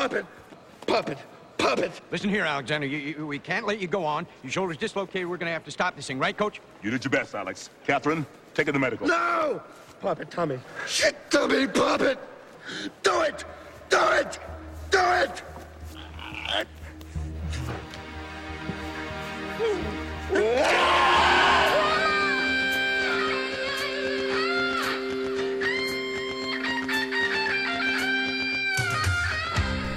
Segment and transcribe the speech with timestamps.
[0.00, 0.24] Puppet!
[0.86, 1.18] Puppet!
[1.58, 1.92] Puppet!
[2.10, 2.86] Listen here, Alexander.
[2.86, 4.26] You, you, we can't let you go on.
[4.42, 5.28] Your shoulder's dislocated.
[5.28, 6.62] We're going to have to stop this thing, right, Coach?
[6.82, 7.68] You did your best, Alex.
[7.86, 8.24] Catherine,
[8.54, 9.06] take her to medical.
[9.06, 9.60] No!
[10.00, 10.58] Puppet, Tommy.
[10.86, 12.18] Shit, Tommy, Puppet!
[13.02, 13.44] Do it!
[13.90, 14.38] Do it!
[14.90, 15.42] Do it!
[20.32, 20.99] Ah!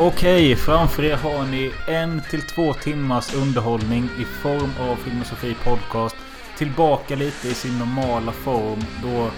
[0.06, 6.16] Okej, framför er har ni en till två timmars underhållning i form av Filmosofi Podcast.
[6.58, 9.30] Tillbaka lite i sin normala form då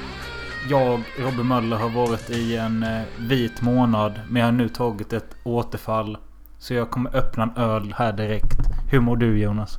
[0.70, 4.20] jag, Robin Möller, har varit i en eh, vit månad.
[4.30, 6.17] Men jag har nu tagit ett återfall.
[6.59, 8.59] Så jag kommer öppna en öl här direkt.
[8.91, 9.77] Hur mår du Jonas?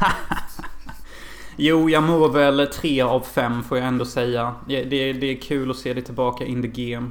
[1.56, 4.54] Jo, jag mår väl tre av fem får jag ändå säga.
[4.68, 7.10] Det, det, det är kul att se dig tillbaka in the game.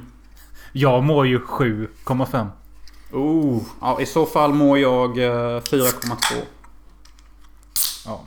[0.72, 2.46] Jag mår ju 7,5.
[3.12, 6.42] Oh, ja, i så fall mår jag eh, 4,2.
[8.06, 8.24] Ja.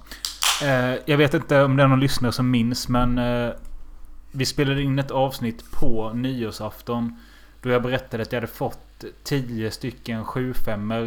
[0.68, 3.50] Eh, jag vet inte om det är någon lyssnare som minns men eh,
[4.32, 7.20] Vi spelade in ett avsnitt på nyårsafton.
[7.62, 11.02] Då jag berättade att jag hade fått 10 stycken 75 eh,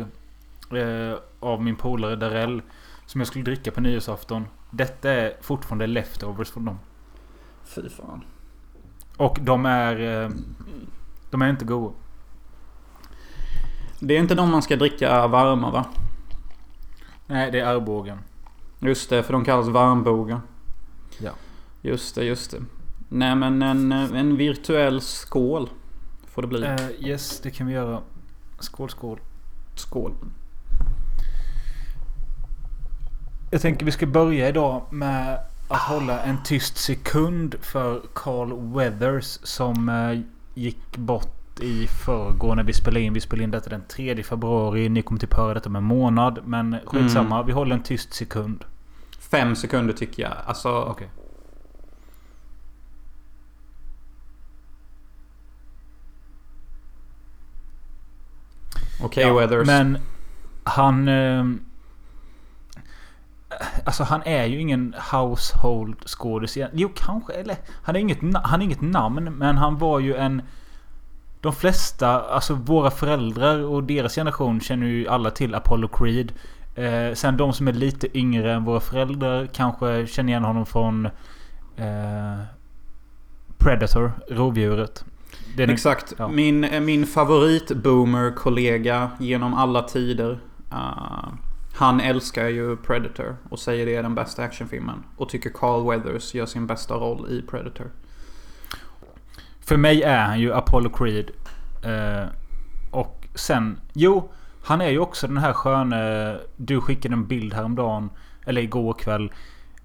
[1.41, 2.63] Av min polare Darell.
[3.07, 4.47] Som jag skulle dricka på nyårsafton.
[4.71, 6.79] Detta är fortfarande leftovers från dem.
[7.65, 8.25] Fy fan.
[9.17, 10.23] Och de är...
[10.25, 10.31] Eh,
[11.31, 11.95] de är inte goda.
[13.99, 15.85] Det är inte de man ska dricka varma va?
[17.27, 18.19] Nej, det är Arbogen.
[18.79, 20.41] Just det, för de kallas varmbogar.
[21.19, 21.31] Ja.
[21.83, 22.59] Just det, just det.
[23.09, 25.71] Nej men en, en virtuell skål.
[26.27, 26.63] Får det bli.
[26.63, 28.01] Eh, yes, det kan vi göra.
[28.59, 29.21] Skål, skål.
[29.75, 30.15] Skål.
[33.51, 39.39] Jag tänker vi ska börja idag med att hålla en tyst sekund för Carl Weathers
[39.43, 40.21] som eh,
[40.55, 43.13] gick bort i förrgår när vi spelade in.
[43.13, 44.89] Vi spelade in detta den 3 februari.
[44.89, 46.39] Ni kommer typ höra detta om en månad.
[46.45, 47.43] Men skitsamma.
[47.43, 48.65] Vi håller en tyst sekund.
[49.19, 50.33] Fem sekunder tycker jag.
[50.47, 50.83] Alltså...
[50.83, 51.11] Okej.
[59.03, 59.67] Okej Ja, Weathers.
[59.67, 59.99] Men
[60.65, 61.09] han...
[61.09, 61.45] Eh,
[63.85, 66.59] alltså han är ju ingen household skådis.
[66.73, 67.33] Jo kanske.
[67.33, 69.25] Eller han är, inget, han är inget namn.
[69.25, 70.43] Men han var ju en...
[71.45, 76.33] De flesta, alltså våra föräldrar och deras generation känner ju alla till Apollo Creed.
[76.75, 81.07] Eh, sen de som är lite yngre än våra föräldrar kanske känner igen honom från...
[81.77, 82.39] Eh,
[83.59, 85.05] Predator, rovdjuret.
[85.57, 86.15] Det är den- Exakt.
[86.19, 86.29] ja.
[86.29, 90.39] Min, eh, min favorit-boomer-kollega genom alla tider.
[90.73, 91.29] eh,
[91.77, 95.03] han älskar ju Predator och säger det är den bästa actionfilmen.
[95.17, 97.87] Och tycker Carl Weathers gör sin bästa roll i Predator.
[99.67, 101.31] För mig är han ju Apollo Creed.
[101.83, 102.29] Eh,
[102.91, 103.81] och sen...
[103.93, 104.33] Jo,
[104.65, 106.37] han är ju också den här sköne...
[106.57, 108.11] Du skickade en bild häromdagen.
[108.47, 109.33] Eller igår kväll.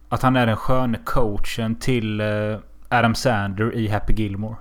[0.10, 2.58] Att han är den sköne coachen till eh,
[2.90, 4.56] Adam Sander i Happy Gilmore.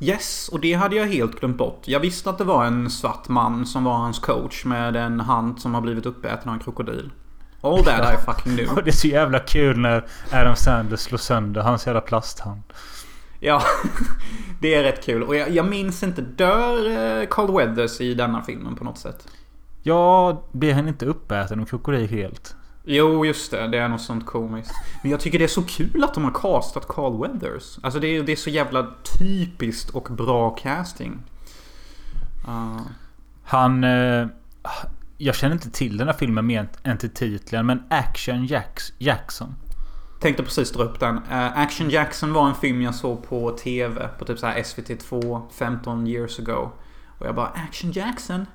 [0.00, 1.82] Yes, och det hade jag helt glömt bort.
[1.84, 5.60] Jag visste att det var en svart man som var hans coach med en hand
[5.60, 7.10] som har blivit uppäten av en krokodil.
[7.60, 8.74] All that I fucking knew.
[8.84, 12.62] Det är så jävla kul när Adam Sander slår sönder hans jävla plasthand.
[13.44, 13.62] Ja,
[14.60, 15.22] det är rätt kul.
[15.22, 19.28] Och jag, jag minns inte, dör eh, Carl Weathers i denna filmen på något sätt?
[19.82, 22.56] Ja, blir han inte uppäten av krokodil helt?
[22.84, 23.68] Jo, just det.
[23.68, 24.72] Det är något sånt komiskt.
[25.02, 27.78] Men jag tycker det är så kul att de har castat Carl Weathers.
[27.82, 31.22] Alltså det är, det är så jävla typiskt och bra casting.
[32.48, 32.80] Uh,
[33.44, 33.84] Han...
[33.84, 34.26] Eh,
[35.18, 37.66] jag känner inte till den här filmen mer än till titeln.
[37.66, 39.54] Men Action Jacks, Jackson.
[40.22, 41.16] Tänkte precis dra upp den.
[41.30, 45.42] Eh, Action Jackson var en film jag såg på TV på typ så här SVT2
[45.52, 46.70] 15 years ago.
[47.18, 48.46] Och jag bara Action Jackson?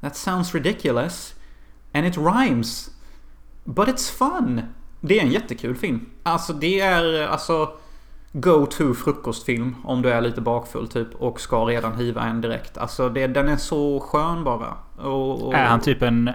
[0.00, 1.34] That sounds ridiculous.
[1.92, 2.90] And it rhymes.
[3.64, 4.62] But it's fun.
[5.00, 6.06] Det är en jättekul film.
[6.22, 7.72] Alltså det är alltså
[8.32, 12.78] Go-to frukostfilm om du är lite bakfull typ och ska redan hiva en direkt.
[12.78, 14.76] Alltså det, den är så skön bara.
[14.98, 16.30] Och, och, Är han typ en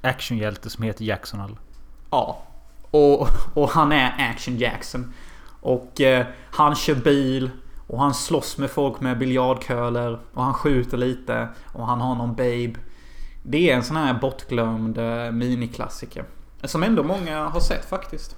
[0.00, 1.58] actionhjälte som heter Jackson eller?
[2.10, 2.42] Ja.
[2.90, 5.12] Och, och han är Action Jackson.
[5.60, 7.50] Och eh, han kör bil.
[7.86, 10.18] Och han slåss med folk med biljardköler.
[10.34, 11.48] Och han skjuter lite.
[11.72, 12.74] Och han har någon babe.
[13.42, 16.24] Det är en sån här bortglömd eh, miniklassiker.
[16.64, 18.36] Som ändå många har sett faktiskt.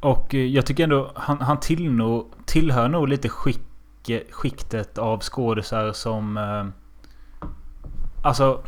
[0.00, 5.20] Och eh, jag tycker ändå han, han till tillhör nog lite skick, eh, skiktet av
[5.20, 6.36] skådisar som...
[6.36, 6.66] Eh,
[8.22, 8.62] alltså...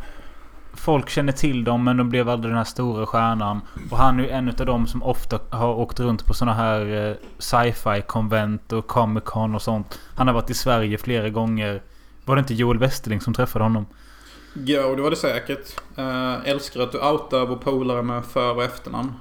[0.77, 3.61] Folk känner till dem men de blev aldrig den här stora stjärnan.
[3.91, 7.09] Och han är ju en av dem som ofta har åkt runt på såna här
[7.09, 9.99] eh, sci-fi konvent och Comic Con och sånt.
[10.15, 11.81] Han har varit i Sverige flera gånger.
[12.25, 13.85] Var det inte Joel Westerling som träffade honom?
[14.53, 15.81] Ja, och det var det säkert.
[15.99, 19.13] Uh, älskar att du outar vår polare med för och efternamn.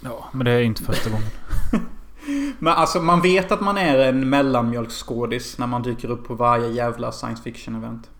[0.00, 1.30] Ja, men det är inte första gången.
[2.58, 6.68] Men alltså man vet att man är en mellanmjölksskådis när man dyker upp på varje
[6.68, 8.10] jävla science fiction event.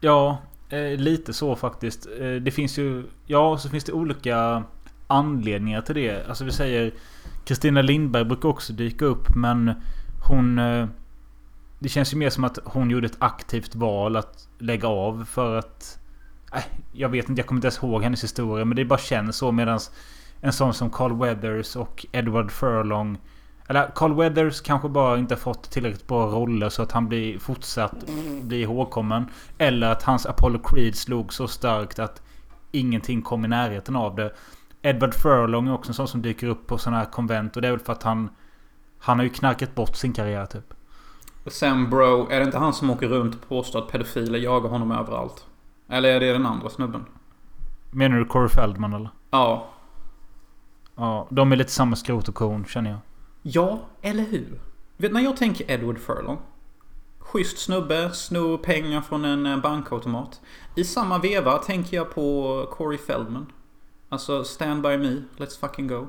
[0.00, 0.38] Ja,
[0.72, 2.06] eh, lite så faktiskt.
[2.20, 3.04] Eh, det finns ju...
[3.26, 4.62] Ja, så finns det olika
[5.06, 6.28] anledningar till det.
[6.28, 6.92] Alltså vi säger...
[7.44, 9.72] Kristina Lindberg brukar också dyka upp men
[10.28, 10.58] hon...
[10.58, 10.86] Eh,
[11.78, 15.58] det känns ju mer som att hon gjorde ett aktivt val att lägga av för
[15.58, 15.98] att...
[16.54, 19.36] Äh, jag vet inte, jag kommer inte ens ihåg hennes historia men det bara känns
[19.36, 19.90] så medans
[20.40, 23.18] en sån som Carl Weathers och Edward Furlong.
[23.72, 27.94] Eller Carl Weathers kanske bara inte fått tillräckligt bra roller så att han blir fortsatt
[28.42, 29.26] bli ihågkommen.
[29.58, 32.22] Eller att hans Apollo Creed slog så starkt att
[32.72, 34.32] ingenting kom i närheten av det.
[34.82, 37.68] Edward Furlong är också en sån som dyker upp på sådana här konvent och det
[37.68, 38.28] är väl för att han...
[38.98, 40.74] Han har ju knarkat bort sin karriär typ.
[41.46, 44.92] Sen bro, är det inte han som åker runt och påstår att pedofiler jagar honom
[44.92, 45.46] överallt?
[45.88, 47.04] Eller är det den andra snubben?
[47.90, 49.10] Menar du Corey Feldman eller?
[49.30, 49.66] Ja.
[50.96, 52.98] Ja, de är lite samma skrot och korn känner jag.
[53.42, 54.60] Ja, eller hur?
[54.96, 56.38] Vet när jag tänker Edward Furlong.
[57.18, 60.40] Schysst snubbe, snor pengar från en eh, bankautomat.
[60.76, 63.46] I samma veva tänker jag på Corey Feldman.
[64.08, 66.06] Alltså, stand by me, let's fucking go.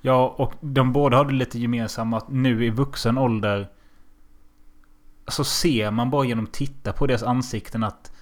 [0.00, 3.68] Ja, och de båda hade lite gemensamt att nu i vuxen ålder
[5.28, 8.12] så ser man bara genom att titta på deras ansikten att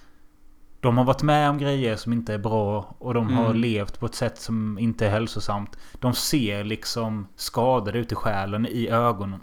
[0.85, 3.57] de har varit med om grejer som inte är bra och de har Mm.
[3.57, 5.77] levt på ett sätt som inte är hälsosamt.
[5.99, 9.39] De ser liksom skadade ut i själen, i ögonen.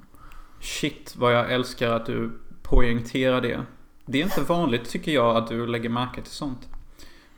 [0.60, 2.30] Shit vad jag älskar att du
[2.62, 3.60] poängterar det.
[4.06, 6.68] Det är inte vanligt tycker jag att du lägger märke till sånt.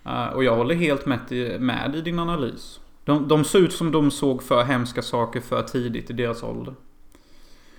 [0.05, 2.81] Eh, och jag håller helt med, i- med i din analys.
[3.05, 6.75] De, de såg ut som de såg för hemska saker för tidigt i deras ålder.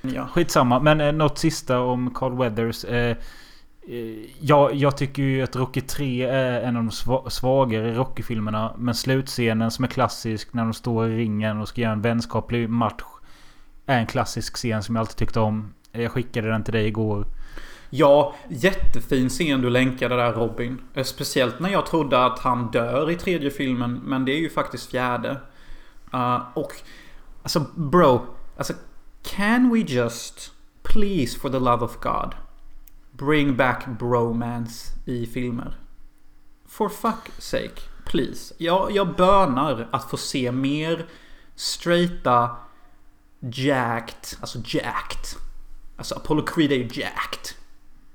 [0.02, 0.28] Ja.
[0.28, 2.84] Skitsamma, men eh, något sista om Carl Weathers.
[2.86, 3.18] Eh,
[3.88, 6.92] Eh, jag, ja, jag tycker ju att Rocky 3 är en av de
[7.30, 8.76] svagare Rocky-filmerna.
[8.78, 12.70] Men slutscenen som är klassisk när de står i ringen och ska göra en vänskaplig
[12.70, 13.04] match.
[13.86, 15.74] Är en klassisk scen som jag alltid tyckte om.
[15.92, 17.26] Jag skickade den till dig igår.
[17.90, 20.82] Ja, jättefin scen du länkade där Robin.
[20.94, 24.02] Eh, speciellt när jag trodde att han dör i tredje filmen.
[24.04, 25.38] Men det är ju faktiskt fjärde.
[26.14, 26.72] Uh, och
[27.44, 28.22] alltså bro.
[28.58, 28.74] Alltså
[29.24, 30.52] can we just
[30.84, 32.36] please for the love of God
[33.18, 35.78] bring back bromance i filmer?
[36.68, 37.82] For fuck sake.
[38.06, 38.54] Please.
[38.58, 41.06] Jag, jag bönar att få se mer
[41.56, 42.56] straighta
[43.40, 44.40] jacked.
[44.42, 45.40] Alltså jacked.
[45.98, 47.56] Alltså Apollo Creed är ju jacked.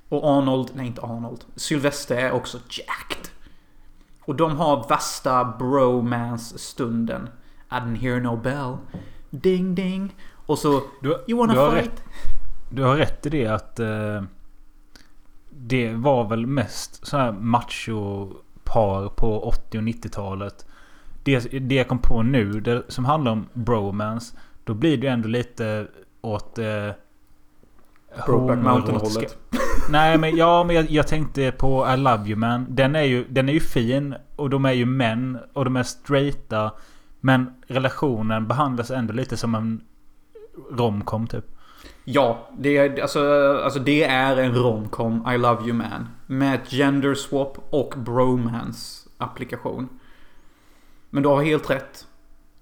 [0.08, 1.44] Och Arnold, nej inte Arnold.
[1.56, 3.28] Sylvester är också jacked.
[4.20, 7.28] Och de har värsta bromance-stunden.
[7.70, 8.76] I didn't hear no bell.
[9.30, 10.16] Ding ding.
[10.46, 10.82] Och så...
[11.00, 11.84] Du, You wanna du har fight?
[11.84, 12.02] Rätt,
[12.68, 13.80] du har rätt i det att...
[13.80, 14.22] Eh,
[15.66, 20.66] det var väl mest så här macho-par på 80 och 90-talet.
[21.22, 24.36] Det, det jag kom på nu, det som handlar om bromance.
[24.64, 25.86] Då blir det ju ändå lite
[26.20, 26.58] åt...
[26.58, 26.90] Eh,
[28.26, 29.38] Brokeback Mountain-hållet.
[29.90, 32.66] Nej men ja, men jag, jag tänkte på I Love You Man.
[32.68, 34.14] Den är, ju, den är ju fin.
[34.36, 35.38] Och de är ju män.
[35.52, 36.72] Och de är straighta.
[37.20, 39.80] Men relationen behandlas ändå lite som en
[40.70, 41.44] romcom typ.
[42.04, 46.08] Ja, det är, alltså, alltså det är en romcom I Love You Man.
[46.26, 49.88] Med ett gender swap och bromance applikation.
[51.10, 52.06] Men du har helt rätt.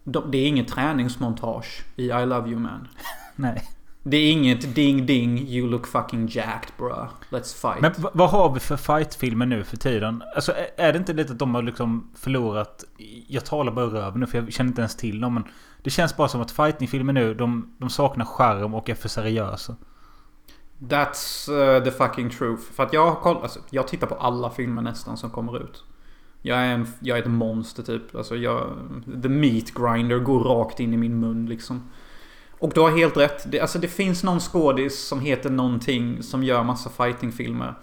[0.05, 2.89] De- Det är inget träningsmontage i I Love You Man.
[3.37, 3.69] Nej.
[4.03, 7.07] Det är inget ding ding you look fucking jacked bruh.
[7.31, 7.81] Let's fight.
[7.83, 10.23] Men vad har vi för fightfilmer nu för tiden?
[10.35, 12.85] Alltså är- är det inte lite att de har liksom förlorat...
[13.27, 15.45] Jag talar bara röv nu för jag känner inte ens till dem men...
[15.83, 19.77] Det känns bara som att fightingfilmer nu, de, de saknar charm och är för seriösa.
[20.79, 22.63] That's uh, the fucking truth.
[22.73, 25.85] För att jag har kollat, alltså, jag tittar på alla filmer nästan som kommer ut.
[26.43, 28.15] Jag är, en, jag är ett monster typ.
[28.15, 28.77] Alltså jag,
[29.23, 31.91] the meat grinder går rakt in i min mun liksom.
[32.59, 33.53] Och du har helt rätt.
[33.53, 37.75] Det, alltså det finns någon skådis som heter någonting som gör massa fightingfilmer.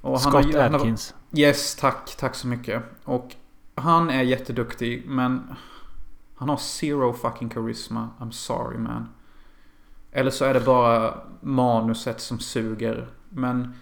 [0.00, 0.96] Och Scott har- han har-.
[1.34, 2.16] Yes, tack.
[2.18, 2.82] Tack så mycket.
[3.04, 3.34] Och
[3.74, 5.54] han är jätteduktig, men
[6.42, 8.08] han har zero fucking charisma.
[8.20, 9.08] I'm sorry man.
[10.12, 13.08] Eller så är det bara manuset som suger.
[13.28, 13.74] Men...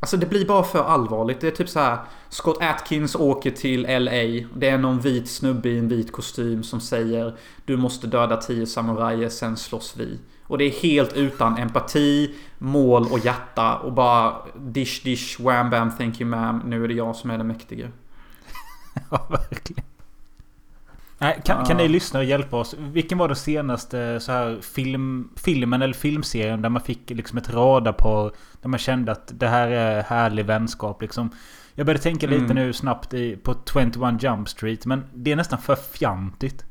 [0.00, 1.40] Alltså det blir bara för allvarligt.
[1.40, 1.98] Det är typ så här.
[2.28, 4.48] Scott Atkins åker till LA.
[4.56, 8.66] Det är någon vit snubbe i en vit kostym som säger Du måste döda tio
[8.66, 10.18] samurajer, sen slåss vi.
[10.46, 13.76] Och det är helt utan empati, mål och hjärta.
[13.76, 16.60] Och bara dish dish wham bam thank you ma'am.
[16.64, 17.90] Nu är det jag som är den mäktige.
[19.10, 19.89] Ja, verkligen.
[21.22, 22.74] Nej, kan, kan ni lyssnare hjälpa oss?
[22.78, 27.50] Vilken var den senaste så här film, filmen eller filmserien där man fick liksom ett
[27.50, 28.32] radarpar?
[28.62, 31.30] Där man kände att det här är härlig vänskap liksom.
[31.74, 32.56] Jag började tänka lite Mm.
[32.56, 34.86] nu snabbt i, på 21 Jump Street.
[34.86, 36.64] Men det är nästan för fjantigt.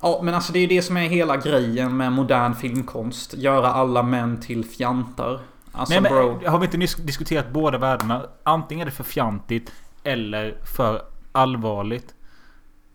[0.00, 3.34] Ja, men alltså det är det som är hela grejen med modern filmkonst.
[3.34, 5.40] Göra alla män till fjantar.
[5.72, 6.38] Alltså men, bro.
[6.42, 8.22] men, har vi inte nyss diskuterat båda världarna?
[8.42, 9.72] Antingen är det för fjantigt
[10.02, 12.14] eller för allvarligt.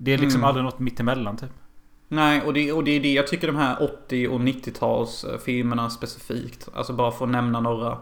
[0.01, 0.47] Det är liksom Mm.
[0.47, 1.49] aldrig något mittemellan typ.
[2.07, 5.89] Nej, och det, och det är det jag tycker de här 80 och 90-tals eh,
[5.89, 6.69] specifikt.
[6.73, 7.97] Alltså bara för att nämna några.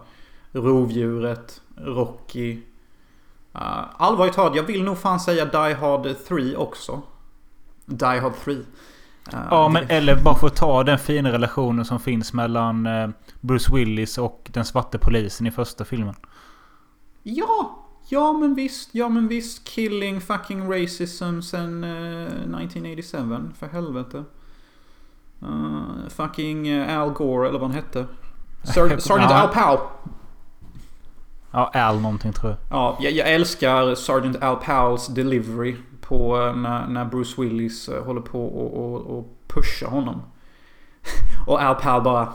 [0.52, 2.54] Rovdjuret, Rocky.
[3.56, 7.02] Uh, allvarligt talat, jag vill nog fan säga Die Hard 3 också.
[7.86, 8.54] Die Hard 3.
[8.54, 8.62] Uh,
[9.52, 13.10] Ja, men eller bara för att ta den fina relationen som finns mellan eh,
[13.42, 16.16] Bruce Willis och den svarte polisen i första filmen.
[17.24, 17.87] Ja!
[18.10, 19.64] Ja men visst, ja men visst.
[19.64, 23.52] Killing fucking racism sen eh, 1987.
[23.60, 24.24] För helvete.
[25.44, 28.06] Uh, fucking eh, Al Gore eller vad han hette.
[28.64, 29.32] Ser- Sergeant.
[29.32, 29.80] Al Powell.
[31.52, 32.60] Ja, Al någonting tror jag.
[32.70, 38.46] Ja, jag, jag älskar Sergeant Al Powells delivery på när, när Bruce Willis håller på
[38.48, 40.22] och, och, och pushar honom.
[41.48, 42.34] Och Al Powell bara...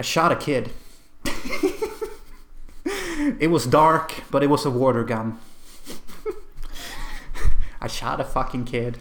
[0.00, 0.68] I shot a kid.
[3.40, 5.34] it was dark, but it was a water gun.
[7.86, 8.98] I shot a fucking kid.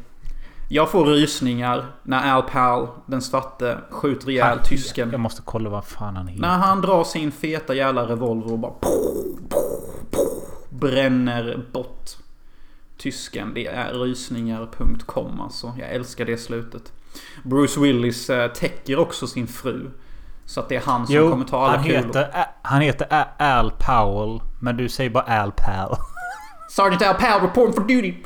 [0.69, 5.11] Jag får rysningar när Al Powell, den svarte, skjuter ihjäl Han- tysken.
[5.11, 6.41] Jag måste kolla vad fan han heter.
[6.41, 8.73] När han drar sin feta jävla revolver och bara
[10.69, 12.09] bränner bort
[12.97, 13.53] tysken.
[13.53, 15.73] Det är rysningar.com alltså.
[15.79, 16.91] Jag älskar det slutet.
[17.43, 19.89] Bruce Willis eh, täcker också sin fru.
[20.45, 21.97] Så att det är han som Jo, kommer ta alla han kulor.
[21.97, 22.27] heter,
[22.61, 24.39] han heter Al Powell.
[24.59, 25.97] Men du säger bara Al Pal.
[26.69, 28.13] Sergeant Al Powell reporting for duty.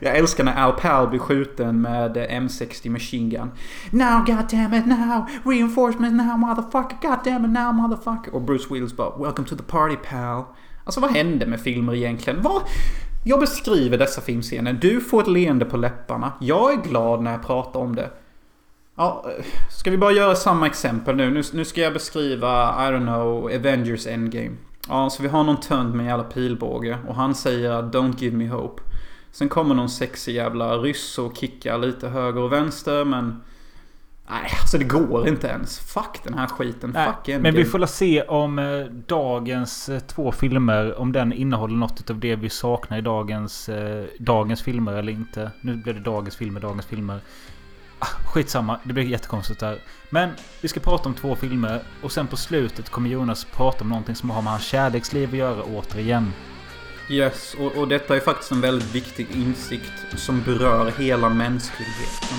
[0.00, 3.50] Jag älskar när Al Powell blir skjuten med eh, M60 machine gun.
[3.90, 5.26] Now goddammit now!
[5.44, 6.96] Reinforcement now motherfucker!
[7.08, 8.34] Goddammit now motherfucker!
[8.34, 10.44] Och Bruce Willis bara Welcome to the party pal.
[10.84, 12.42] Alltså vad hände med filmer egentligen?
[12.42, 12.62] Vad?
[13.24, 14.72] Jag beskriver dessa filmscener.
[14.72, 16.32] Du får ett leende på läpparna.
[16.40, 18.10] Jag är glad när jag pratar om det.
[19.00, 19.24] Ja,
[19.70, 21.30] ska vi bara göra samma exempel nu?
[21.30, 22.48] Nu, nu ska jag beskriva,
[22.88, 24.50] I don't know, Avengers Endgame.
[24.88, 28.36] Ja, så vi har någon tönt med en jävla pilbåge och han säger Don't give
[28.36, 28.82] me hope.
[29.30, 33.42] Sen kommer någon sexig jävla ryss och kickar lite höger och vänster men...
[34.30, 35.78] Nej, alltså det går inte ens.
[35.78, 36.90] Fuck den här skiten.
[36.90, 37.42] Nej, Fuck Endgame.
[37.42, 42.10] men vi får la se om eh, dagens eh, två filmer, om den innehåller något
[42.10, 45.50] av det vi saknar i dagens, eh, dagens filmer eller inte.
[45.60, 47.20] Nu blir det dagens filmer, dagens filmer.
[48.02, 49.78] Ah, skitsamma, det blir jättekonstigt där.
[50.10, 50.30] Men
[50.60, 54.14] vi ska prata om två filmer och sen på slutet kommer Jonas prata om någonting
[54.14, 56.32] som har med hans kärleksliv att göra återigen.
[57.10, 62.38] Yes, och, och detta är faktiskt en väldigt viktig insikt som berör hela mänskligheten.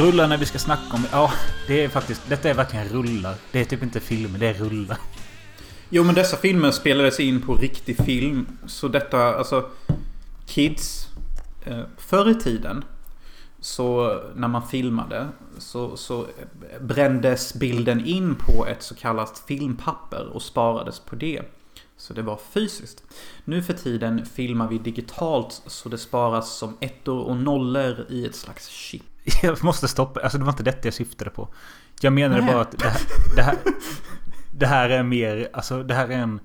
[0.00, 1.06] Rullar när vi ska snacka om...
[1.12, 1.32] Ja,
[1.66, 2.28] det är faktiskt...
[2.28, 3.34] Detta är verkligen rullar.
[3.52, 4.98] Det är typ inte filmer, det är rullar.
[5.88, 8.46] Jo men dessa filmer spelades in på riktig film.
[8.66, 9.70] Så detta, alltså...
[10.46, 11.08] Kids.
[11.64, 12.84] Eh, förr i tiden.
[13.60, 15.28] Så när man filmade.
[15.58, 16.26] Så, så
[16.80, 21.42] brändes bilden in på ett så kallat filmpapper och sparades på det.
[21.96, 23.02] Så det var fysiskt.
[23.44, 28.36] Nu för tiden filmar vi digitalt så det sparas som ettor och nollor i ett
[28.36, 29.02] slags chip.
[29.42, 30.20] Jag måste stoppa.
[30.20, 31.48] Alltså det var inte detta jag syftade på.
[32.00, 32.52] Jag menade Nej.
[32.52, 33.00] bara att det här,
[33.36, 33.56] det här...
[34.58, 35.48] Det här är mer...
[35.52, 36.40] Alltså det här är en...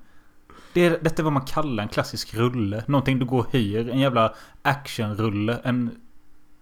[0.72, 2.84] Det är, detta är vad man kallar en klassisk rulle.
[2.86, 3.90] Någonting du går och hyr.
[3.90, 5.58] En jävla actionrulle.
[5.64, 5.90] En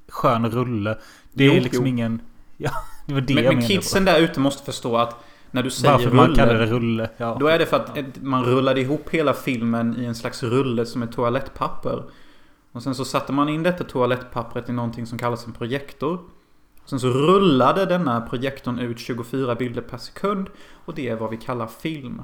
[0.09, 0.99] skön rulle.
[1.33, 1.88] Det är Jo, liksom jo.
[1.88, 2.21] ingen...
[2.57, 2.71] Ja,
[3.07, 3.75] det var det Men, jag men menade.
[3.75, 6.37] kidsen där ute måste förstå att när du säger Varför man rulle.
[6.37, 7.11] kallar det rulle.
[7.16, 7.37] Ja.
[7.40, 11.02] Då är det för att man rullade ihop hela filmen i en slags rulle som
[11.02, 12.02] är toalettpapper.
[12.75, 16.21] Och sen så satte man in detta toalettpappret i någonting som kallas en projektor.
[16.85, 20.49] Sen så rullade denna projektorn ut 24 bilder per sekund.
[20.85, 22.23] Och det är vad vi kallar film.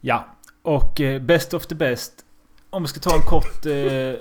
[0.00, 0.26] Ja.
[0.62, 2.24] Och eh, Best of the Best.
[2.70, 3.66] Om vi ska ta en kort...
[3.66, 4.14] Eh,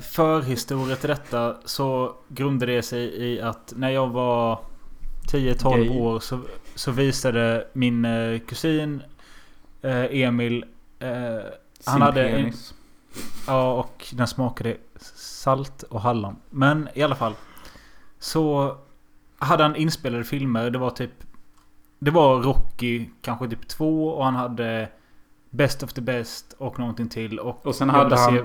[0.00, 4.58] förhistoria till detta så grundade det sig i att när jag var
[5.32, 5.88] 10-12 Gay.
[5.88, 6.40] år så,
[6.74, 9.02] så visade min eh, kusin
[9.82, 10.64] eh, Emil
[10.98, 11.10] eh,
[11.84, 12.74] han Sin hade en, penis.
[13.46, 14.76] Ja, och den smakade
[15.14, 16.36] salt och hallon.
[16.50, 17.34] Men i alla fall.
[18.18, 18.76] Så
[19.38, 20.70] hade han inspelade filmer.
[20.70, 21.10] Det var typ...
[21.98, 24.88] Det var Rocky kanske typ två och han hade
[25.50, 27.38] Best of the Best och någonting till.
[27.38, 28.44] Och, Och sen hade han- se-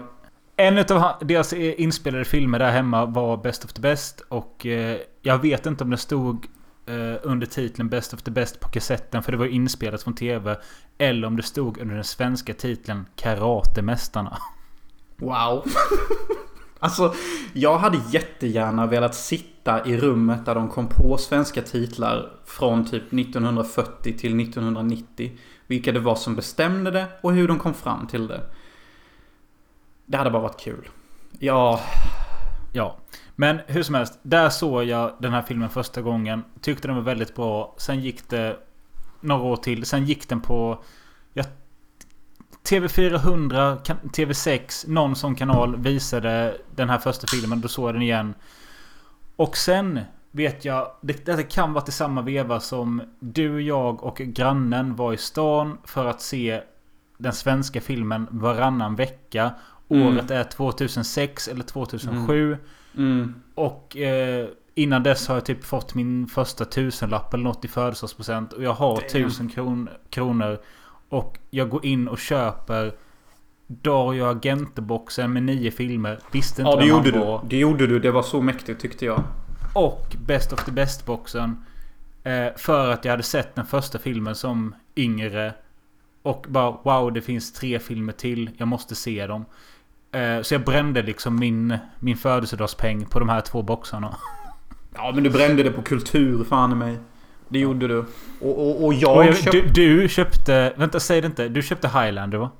[0.57, 4.19] En han- deras inspelade filmer där hemma var Best of the Best.
[4.29, 6.47] Och eh, jag vet inte om det stod
[6.85, 9.23] eh, under titeln Best of the Best på kassetten.
[9.23, 10.57] För det var inspelat från TV.
[10.97, 14.37] Eller om det stod under den svenska titeln Karatemästarna.
[15.17, 15.65] Wow.
[16.79, 17.13] alltså,
[17.53, 23.13] jag hade jättegärna velat sitta i rummet där de kom på svenska titlar från typ
[23.13, 25.31] 1940 till 1990.
[25.67, 28.41] Vilka det var som bestämde det och hur de kom fram till det.
[30.05, 30.89] Det hade bara varit kul.
[31.39, 31.79] Ja,
[32.75, 32.97] Ja.
[33.35, 34.19] Men hur som helst.
[34.21, 36.43] Där såg jag den här filmen första gången.
[36.61, 37.75] Tyckte den var väldigt bra.
[37.77, 38.57] Sen gick det
[39.21, 39.85] några år till.
[39.85, 40.83] Sen gick den på...
[42.69, 47.61] Ja, TV400, kan- TV6, någon sån kanal visade den här första filmen.
[47.61, 48.33] Då såg jag den igen.
[49.35, 49.99] Och sen
[50.31, 50.91] vet jag...
[51.01, 55.77] Det, detta kan vara till samma veva som du, jag och grannen var i stan
[55.83, 56.61] för att se
[57.17, 59.51] den svenska filmen varannan vecka.
[59.89, 60.07] Mm.
[60.07, 62.57] Året är 2006 eller 2007.
[62.97, 67.67] mm, Och eh, innan dess har jag typ fått min första tusenlapp eller något i
[67.67, 68.53] födelsedagspresent.
[68.53, 70.59] Och jag har tusen kron, kronor.
[71.15, 72.93] Och jag går in och köper
[73.67, 76.19] Dario Agente-boxen med nio filmer.
[76.31, 77.19] Visste inte ja det gjorde du.
[77.19, 77.45] var.
[77.49, 77.99] Det gjorde du.
[77.99, 79.23] Det var så mäktigt tyckte jag.
[79.73, 81.65] Och Best of the Best-boxen.
[82.23, 85.53] Eh, för att jag hade sett den första filmen som yngre.
[86.21, 88.49] Och bara wow, det finns tre filmer till.
[88.57, 89.45] Jag måste se dem.
[90.11, 94.15] Eh, så jag brände liksom min, min födelsedagspeng på de här två boxarna.
[94.97, 96.97] Ja men du brände det på kultur fan i mig.
[97.47, 97.97] Det gjorde du.
[98.41, 99.61] Och, och, och jag, Och jag, köpte...
[99.61, 100.73] du, du köpte...
[100.77, 101.47] Vänta, säg det inte.
[101.47, 102.51] Du köpte Highlander va?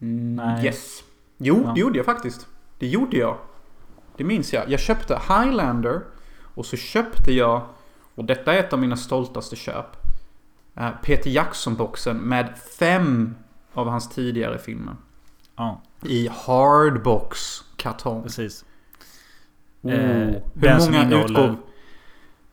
[0.00, 0.64] Mm, Nej.
[0.64, 1.02] Yes.
[1.38, 1.72] Jo, Ja.
[1.74, 2.46] det gjorde jag faktiskt.
[2.78, 3.36] Det gjorde jag.
[4.16, 4.70] Det minns jag.
[4.70, 6.00] Jag köpte Highlander.
[6.54, 7.62] Och så köpte jag,
[8.14, 9.86] och detta är ett av mina stoltaste köp.
[10.76, 13.34] eh, Peter Jackson-boxen med fem
[13.72, 14.94] av hans tidigare filmer.
[15.56, 18.22] Ja, I hardbox-kartong.
[18.22, 18.64] precis.
[19.82, 19.92] Oh.
[19.92, 19.98] Eh,
[20.54, 21.56] Hur många innehåller- utgåv...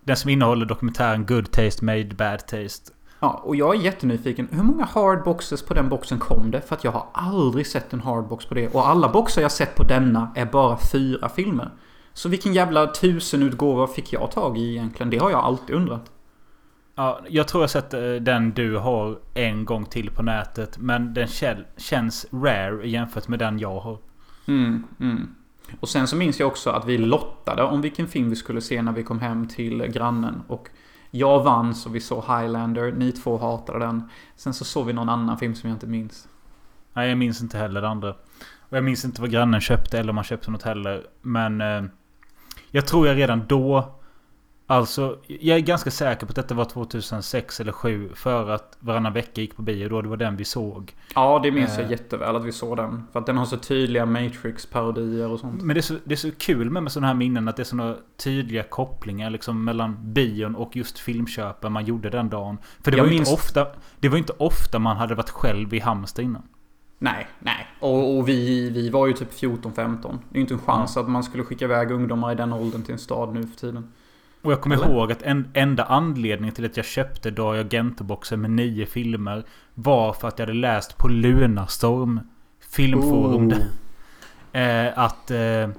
[0.05, 2.91] Den som innehåller dokumentären Good Taste Made Bad Taste.
[3.19, 4.47] Ja, och jag är jättenyfiken.
[4.51, 6.61] Hur många hardboxes på den boxen kom det?
[6.61, 8.67] För att jag har aldrig sett en hardbox på det.
[8.67, 11.69] Och alla boxar jag sett på denna är bara fyra filmer.
[12.13, 15.09] Så vilken jävla tusenutgåva fick jag tag i egentligen?
[15.09, 16.11] Det har jag alltid undrat.
[16.95, 20.77] Ja, jag tror jag sett eh, den du har en gång till på nätet.
[20.77, 21.27] Men den
[21.77, 23.97] känns rare jämfört med den jag har.
[24.47, 25.35] Mm, mm.
[25.79, 28.81] Och sen så minns jag också att vi lottade om vilken film vi skulle se
[28.81, 30.41] när vi kom hem till grannen.
[30.47, 30.69] Och
[31.11, 34.09] jag vann så vi såg Highlander, ni två hatade den.
[34.35, 36.27] Sen så såg vi någon annan film som jag inte minns.
[36.93, 38.09] Nej, jag minns inte heller det andra.
[38.59, 41.07] Och jag minns inte vad grannen köpte eller om han köpte något heller.
[41.21, 41.61] Men...
[41.61, 41.83] Eh,
[42.71, 43.95] jag tror jag redan då...
[44.67, 49.13] Alltså, jag är ganska säker på att detta var 2006 eller 2007 För att varannan
[49.13, 50.01] vecka gick på bio då.
[50.01, 50.93] Det var den vi såg.
[51.15, 51.91] Ja, det minns jag Eh.
[51.91, 53.03] jätteväl att vi såg den.
[53.11, 55.61] För att den har så tydliga Matrix-parodier och sånt.
[55.61, 57.61] Men det är, så, det är så kul med, med sådana här minnen att det
[57.61, 62.57] är sådana tydliga kopplingar liksom mellan bion och just filmköpen man gjorde den dagen.
[62.83, 63.67] För det Jag var ju minns- inte ofta
[63.99, 66.41] Det var inte ofta man hade varit själv i Halmstad innan.
[66.99, 67.67] Nej, nej.
[67.79, 69.71] Och, och vi, vi var ju typ 14-15.
[69.71, 72.83] Det är ju inte en chans att man skulle skicka iväg ungdomar i den åldern
[72.83, 73.91] till en stad nu för tiden.
[74.45, 74.89] Och jag kommer Eller?
[74.89, 80.13] ihåg att en, enda anledningen till att jag köpte Dario Agente-boxen med nio filmer var
[80.13, 82.19] för att jag hade läst på Lunarstorm
[82.69, 83.47] filmforum
[84.53, 84.61] Oh.
[84.61, 85.69] eh, att eh,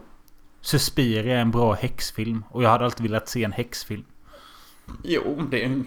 [0.60, 2.44] Suspiria är en bra häxfilm.
[2.50, 4.04] Och jag hade alltid velat se en häxfilm.
[5.04, 5.82] Jo, det är...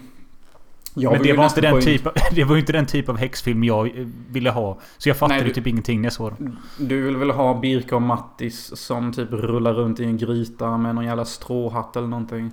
[0.94, 3.16] Jag Men vill det var, inte den typ av, det var inte den typ av
[3.16, 4.78] häxfilm jag eh, ville ha.
[4.98, 6.56] Så jag fattade Nej, du- typ ingenting när jag såg den.
[6.78, 10.94] Du vill väl ha Birka och Mattis som typ rullar runt i en gryta med
[10.94, 12.50] någon jävla stråhatt eller någonting?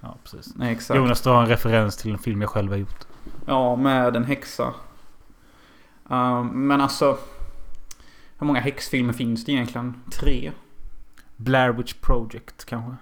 [0.00, 0.54] Ja, precis.
[0.56, 0.98] Nej, exakt.
[0.98, 3.06] Jonas drar en referens till en film jag själv har gjort.
[3.46, 4.74] Ja, med en häxa.
[6.08, 7.18] Um, men alltså...
[8.38, 9.94] Hur många häxfilmer finns det egentligen?
[10.12, 10.52] Tre?
[11.36, 12.96] Blair Witch Project kanske.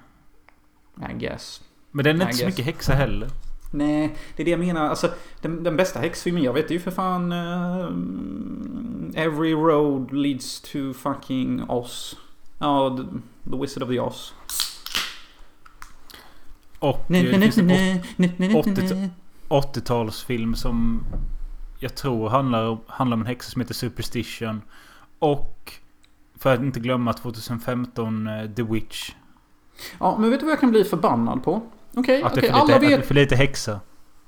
[1.11, 1.63] I guess.
[1.91, 2.53] Men den är I inte så guess.
[2.59, 3.29] mycket häxa heller.
[3.71, 4.89] Nej, det är det jag menar.
[4.89, 7.33] Alltså, den, den bästa häxfilmen jag vet är ju för fan...
[7.33, 7.89] eh,
[9.25, 12.17] Every road leads to fucking Oz.
[12.59, 13.03] Ja, the,
[13.51, 14.35] the Wizard of the Oz.
[16.79, 19.11] Och eh, det finns en nej, nej, nej, nej, nej.
[19.49, 21.05] 80-talsfilm som
[21.79, 24.63] jag tror handlar, om- handlar om en häxa som heter Superstition.
[25.19, 25.73] Och
[26.39, 29.11] för att inte glömma 2015 eh, The Witch.
[30.01, 31.63] Ja, men vet du vad jag kan bli förbannad på?
[31.95, 33.07] Okej, Att är för alla lite, att det är vet...
[33.07, 33.81] för lite häxa.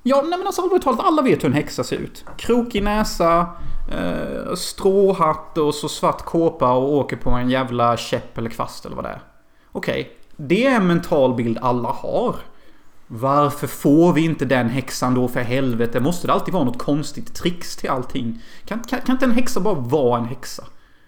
[0.02, 2.24] Ja, nej men alltså allvarligt talat, alla vet hur en häxa ser ut.
[2.38, 3.46] Krokig näsa,
[3.92, 8.96] eh, stråhatt och så svart kåpa och åker på en jävla käpp eller kvast eller
[8.96, 9.20] vad det är.
[9.72, 10.10] Okej,
[10.48, 12.36] det är en mental bild alla har.
[13.06, 16.00] Varför får vi inte den häxan då för helvete?
[16.00, 18.42] Måste det alltid vara något konstigt tricks till allting?
[18.64, 20.64] Kan, kan, kan inte en häxa bara vara en häxa?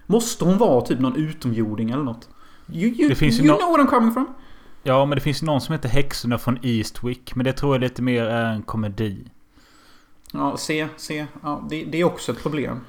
[0.06, 2.28] Måste hon vara typ någon utomjording eller något?
[2.72, 4.26] You, you, Det finns you nå- know what I'm coming from?
[4.82, 7.34] Ja, men det finns någon som heter Häxorna från Eastwick.
[7.34, 9.24] Men det tror jag lite mer är en komedi.
[10.32, 11.26] Ja, se, se.
[11.42, 12.80] Ja, det, det är också ett problem.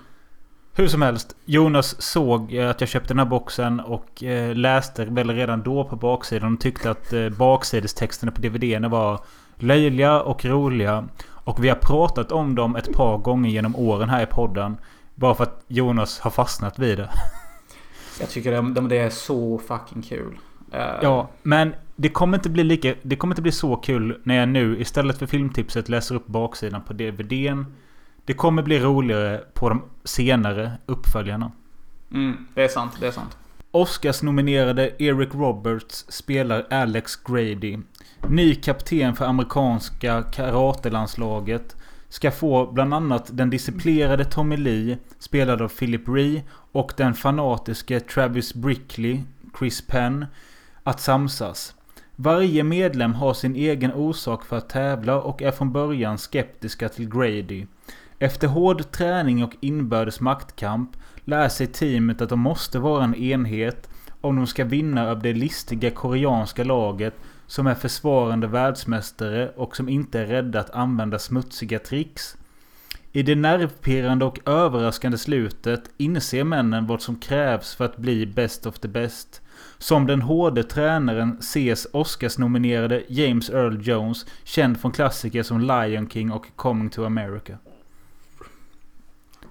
[0.75, 1.35] Hur som helst.
[1.45, 5.83] Jonas såg eh, att jag köpte den här boxen och eh, läste väl redan då
[5.83, 9.19] på baksidan och tyckte att eh, baksidestexterna på DVDn var
[9.57, 11.07] löjliga och roliga.
[11.25, 14.77] Och vi har pratat om dem ett par gånger genom åren här i podden.
[15.15, 17.09] Bara för att Jonas har fastnat vid det.
[18.19, 20.37] Jag tycker det, det är så fucking kul.
[21.01, 22.95] Ja, men det kommer inte bli lika...
[23.01, 26.81] Det kommer inte bli så kul när jag nu istället för filmtipset läser upp baksidan
[26.81, 27.65] på DVDn.
[28.25, 31.51] Det kommer bli roligare på de senare uppföljarna.
[32.11, 33.37] Mm, det är sant, det är sant.
[33.71, 37.77] Oscars-nominerade Eric Roberts spelar Alex Grady.
[38.27, 41.75] Ny kapten för amerikanska karatelandslaget.
[42.09, 47.99] Ska få bland annat den disciplinerade Tommy Lee, spelad av Philip Ree, och den fanatiske
[47.99, 49.21] Travis Brickley,
[49.59, 50.25] Chris Penn,
[50.83, 51.75] att samsas.
[52.15, 57.09] Varje medlem har sin egen orsak för att tävla och är från början skeptiska till
[57.09, 57.65] Grady.
[58.19, 60.89] Efter hård träning och inbördes maktkamp
[61.25, 63.89] lär sig teamet att de måste vara en enhet
[64.21, 67.13] om de ska vinna över det listiga koreanska laget
[67.47, 72.37] som är försvarande världsmästare och som inte är rädda att använda smutsiga tricks.
[73.11, 78.65] I det nervpirrande och överraskande slutet inser männen vad som krävs för att bli best
[78.65, 79.41] of the best.
[79.77, 86.31] Som den hårde tränaren ses Oscars-nominerade James Earl Jones, känd från klassiker som Lion King
[86.31, 87.57] och Coming to America.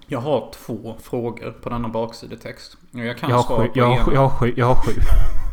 [0.07, 2.77] Jag har två frågor på denna baksidetext.
[2.91, 4.91] Jag kan Jag har svara sju, på jag har, jag har sju, jag har sju.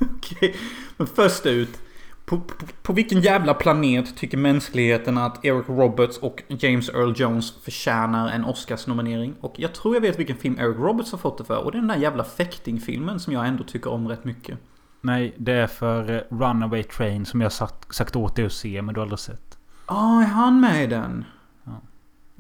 [0.17, 0.57] Okej,
[0.97, 1.81] Men först ut.
[2.25, 7.53] På, på, på vilken jävla planet tycker mänskligheten att Eric Roberts och James Earl Jones
[7.63, 9.35] förtjänar en Oscars-nominering?
[9.41, 11.65] Och jag tror jag vet vilken film Eric Roberts har fått det för.
[11.65, 14.59] Och det är den där jävla fäktingfilmen som jag ändå tycker om rätt mycket.
[15.01, 18.83] Nej, det är för eh, Runaway Train som jag sagt, sagt åt dig att se,
[18.83, 19.59] men du har aldrig sett.
[19.87, 21.25] Ah, är han med i den?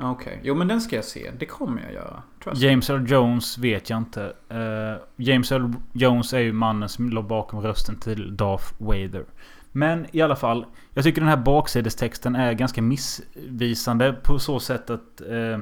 [0.02, 1.30] Okej, jo men den ska jag se.
[1.38, 2.22] Det kommer jag göra.
[2.46, 2.52] Me.
[2.54, 4.32] James Earl Jones vet jag inte.
[4.48, 9.24] Eh, James Earl Jones är ju mannen som låg bakom rösten till Darth Vader.
[9.72, 10.66] Men i alla fall.
[10.94, 15.20] Jag tycker den här baksidestexten är ganska missvisande på så sätt att...
[15.20, 15.60] Eh,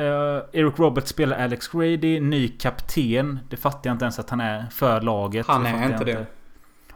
[0.00, 3.38] eh, Eric Roberts spelar Alex Grady, ny kapten.
[3.48, 5.46] Det fattar jag inte ens att han är för laget.
[5.46, 6.26] Han är jag inte det.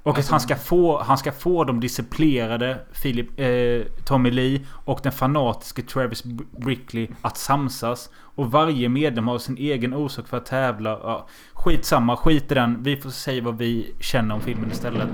[0.09, 4.61] Och Alltså- att han ska, få, han ska få de disciplinerade Philip, eh, Tommy Lee
[4.85, 8.11] och den fanatiske Travis Br- Brickley att samsas.
[8.17, 10.91] Och varje medlem har sin egen orsak för att tävla.
[10.91, 12.83] Ja, skitsamma, skit i den.
[12.83, 15.09] Vi får säga vad vi känner om filmen istället.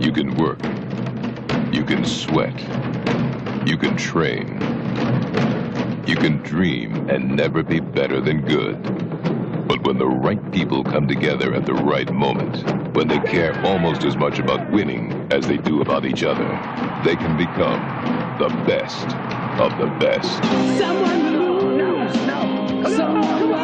[0.00, 0.58] You can work.
[1.72, 2.60] You can sweat.
[3.66, 4.60] You can train.
[6.06, 8.76] You can dream and never be better than good.
[9.66, 12.56] But when the right people come together at the right moment,
[12.94, 16.60] when they care almost as much about winning as they do about each other,
[17.02, 17.80] they can become
[18.38, 19.06] the best
[19.58, 20.44] of the best.
[20.78, 22.96] Someone to lose.
[22.96, 23.54] Someone who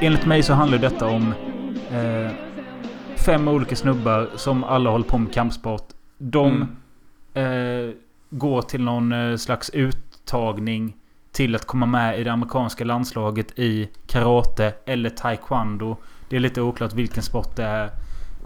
[0.00, 1.34] Enligt mig så handlar detta om
[1.90, 2.30] eh,
[3.16, 5.88] fem olika snubbar som alla håller på med kampsport.
[6.18, 6.60] De
[7.34, 7.90] eh,
[8.30, 10.96] går till någon eh, slags uttagning
[11.32, 15.96] till att komma med i det amerikanska landslaget i karate eller taekwondo.
[16.28, 17.90] Det är lite oklart vilken sport det är.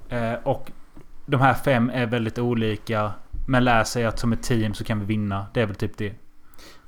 [0.09, 0.71] Eh, och
[1.27, 3.13] de här fem är väldigt olika.
[3.47, 5.47] Men lär sig att som ett team så kan vi vinna.
[5.55, 6.15] Det är väl typ det.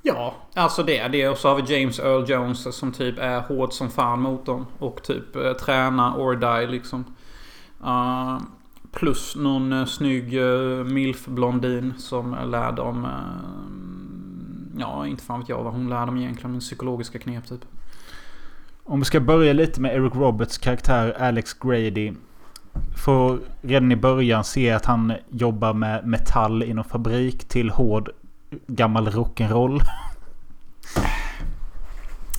[0.04, 1.28] Ja, alltså det det.
[1.28, 4.66] Och så har vi James Earl Jones som typ är hård som fan mot dem.
[4.78, 7.04] Och typ eh, träna or die liksom.
[7.84, 8.40] Uh,
[8.92, 13.04] plus någon uh, snygg uh, milf-blondin som lär dem...
[13.04, 16.50] Uh, ja, inte fan vet jag vad hon lär dem egentligen.
[16.50, 17.64] Men psykologiska knep typ.
[18.84, 22.12] Om vi ska börja lite med Eric Roberts karaktär Alex Grady.
[23.04, 28.10] Får redan i början se att han jobbar med metall i någon fabrik till hård
[28.66, 29.80] gammal rock'n'roll.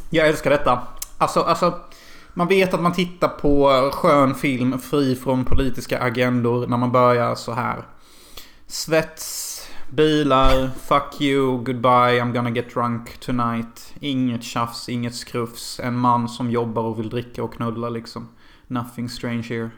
[0.10, 0.82] Jag älskar detta.
[1.17, 1.80] Alltså, alltså...
[2.36, 7.36] Man vet att man tittar på skön film fri från politiska agendor när man börjar
[7.36, 7.84] så här.
[8.67, 13.93] Svets, bilar, fuck you, goodbye, I'm gonna get drunk tonight.
[13.99, 15.80] Inget tjafs, inget skrufs.
[15.80, 18.28] En man som jobbar och vill dricka och knulla liksom.
[18.67, 19.69] Nothing strange here.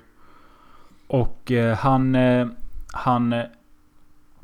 [1.08, 2.15] Och eh, han...
[2.15, 2.48] Eh,
[2.93, 3.43] han eh,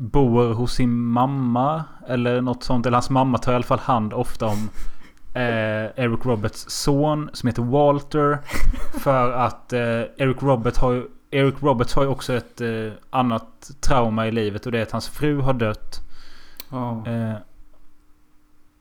[0.02, 1.84] bor hos sin mamma.
[2.08, 2.86] Eller något sånt.
[2.86, 4.70] Eller hans mamma tar i alla fall hand ofta om
[5.34, 7.30] eh, Eric Roberts son.
[7.34, 8.38] Som heter Walter.
[9.00, 9.80] För att eh,
[10.18, 14.66] Eric, Robert har ju, Eric Roberts har ju också ett eh, annat trauma i livet.
[14.66, 16.02] Och det är att hans fru har dött.
[17.08, 17.34] Eh,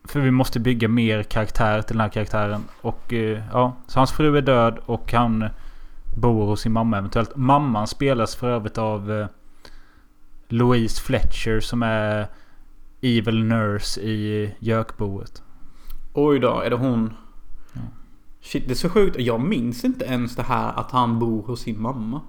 [0.04, 2.64] för vi måste bygga mer karaktär till den här karaktären.
[2.80, 5.48] Och eh, ja, så hans fru är död och han
[6.16, 7.37] bor hos sin mamma eventuellt.
[7.37, 9.26] Mamman spelas för övrigt av eh,
[10.52, 12.26] Louise Fletcher som är
[13.00, 15.42] Evil Nurse i Gökboet.
[16.12, 17.14] Oj då, är det hon?
[18.40, 19.16] Shit, det är så sjukt.
[19.18, 22.20] Jag minns inte ens det här att han bor hos sin mamma.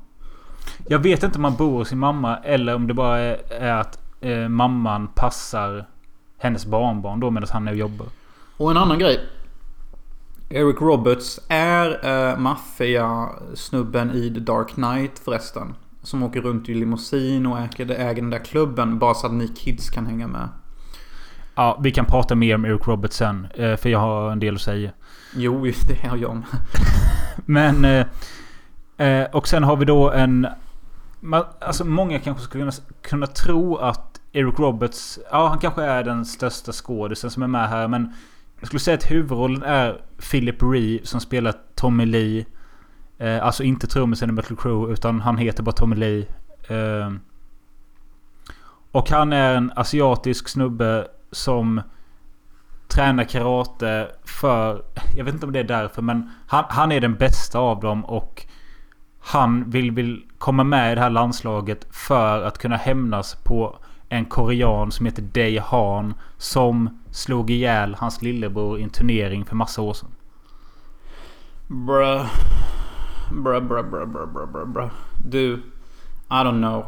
[0.88, 4.00] Jag vet inte om han bor hos sin mamma eller om det bara är, att
[4.22, 5.88] eh, mamman passar
[6.38, 8.08] hennes barnbarn då medan han och jobbar.
[8.58, 9.20] Och en annan grej.
[10.50, 15.76] Eric Roberts är äh, maffia-snubben i The Dark Knight förresten.
[16.04, 19.48] Som åker runt i limousin och äger, äger den där klubben bara så att ni
[19.48, 20.50] kids kan hänga med.
[21.56, 23.48] Ja, vi kan prata mer om Eric Roberts sen.
[23.54, 24.92] Eh, för jag har en del att säga.
[25.36, 26.46] Jo, det har jag med.
[27.46, 27.86] Men...
[27.86, 30.48] Eh, eh, och sen har vi då en...
[31.60, 35.20] Alltså många kanske skulle kunna, kunna tro att Eric Roberts...
[35.32, 37.88] Ja, han kanske är den största skådisen som är med här.
[37.88, 38.14] Men
[38.60, 42.46] jag skulle säga att huvudrollen är Philip Ree som spelar Tommy Lee.
[43.22, 46.26] Eh, alltså inte trummisen i metal crew utan han heter bara Tommy Lee.
[46.68, 47.12] Eh,
[48.92, 51.82] och han är en asiatisk snubbe som
[52.88, 54.84] tränar karate för...
[55.16, 58.06] Jag vet inte om det är därför men han, han är den bästa av dem
[58.06, 58.46] och
[59.20, 63.76] han vill, vill komma med i det här landslaget för att kunna hämnas på
[64.10, 69.56] en korean som heter Dae Han som slog ihjäl hans lillebror i en turnering för
[69.56, 70.10] massa år sedan.
[71.68, 72.26] Bruh.
[73.32, 74.90] Bra, bra, bra, bra, bra, bra, bra.
[75.26, 75.54] Du.
[75.54, 76.86] I don't know.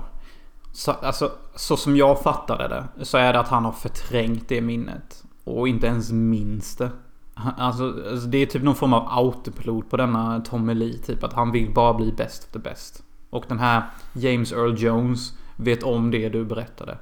[0.71, 4.61] Så, alltså, så som jag fattade det så är det att han har förträngt det
[4.61, 5.23] minnet.
[5.43, 6.89] Och inte ens minns det.
[7.33, 10.97] Alltså, alltså det är typ någon form av autopilot på denna Tommy Lee.
[10.97, 13.03] Typ att han vill bara bli bäst efter bäst.
[13.29, 16.97] Och den här James Earl Jones vet om det du berättade.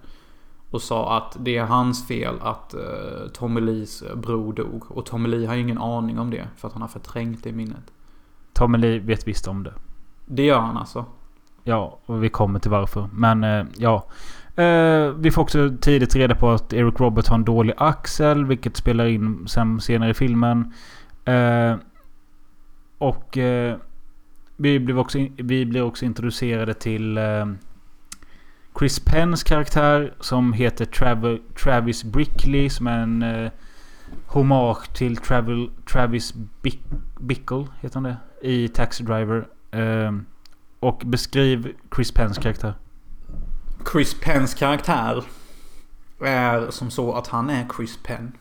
[0.71, 4.91] Och sa att det är hans fel att uh, Tommy Lees bror dog.
[4.91, 6.47] Och Tommy Lee har ingen aning om det.
[6.57, 7.91] För att han har förträngt det minnet.
[8.61, 9.73] Tommy vet visst om det.
[10.25, 11.05] Det gör han alltså.
[11.63, 13.09] Ja, och vi kommer till varför.
[13.13, 14.05] Men eh, ja.
[14.63, 18.45] Eh, vi får också tidigt reda på att Eric Roberts har en dålig axel.
[18.45, 20.73] Vilket spelar in sen senare i filmen.
[21.25, 21.75] Eh,
[22.97, 23.77] och eh,
[24.57, 27.45] vi, blir också, in- vi blir också introducerade till eh,
[28.79, 30.13] Chris Penns karaktär.
[30.19, 32.69] Som heter Trav- Travis Brickley.
[32.69, 33.51] Som är en eh,
[34.27, 36.79] hommage till Travel, Travis Bick,
[37.19, 37.67] Bickle.
[37.81, 38.17] Heter han det?
[38.41, 39.47] I Taxi Driver.
[39.71, 40.11] Eh,
[40.79, 42.73] och beskriv Chris Penns karaktär.
[43.91, 45.23] Chris Penns karaktär
[46.19, 48.31] är som så att han är Chris Penn.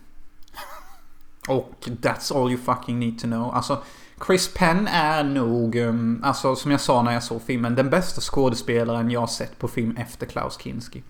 [1.48, 3.54] Och that's all you fucking need to know.
[3.54, 3.82] Alltså,
[4.26, 8.20] Chris Penn är nog, um, alltså som jag sa när jag såg filmen, den bästa
[8.20, 11.02] skådespelaren jag har sett på film efter Klaus Kinski.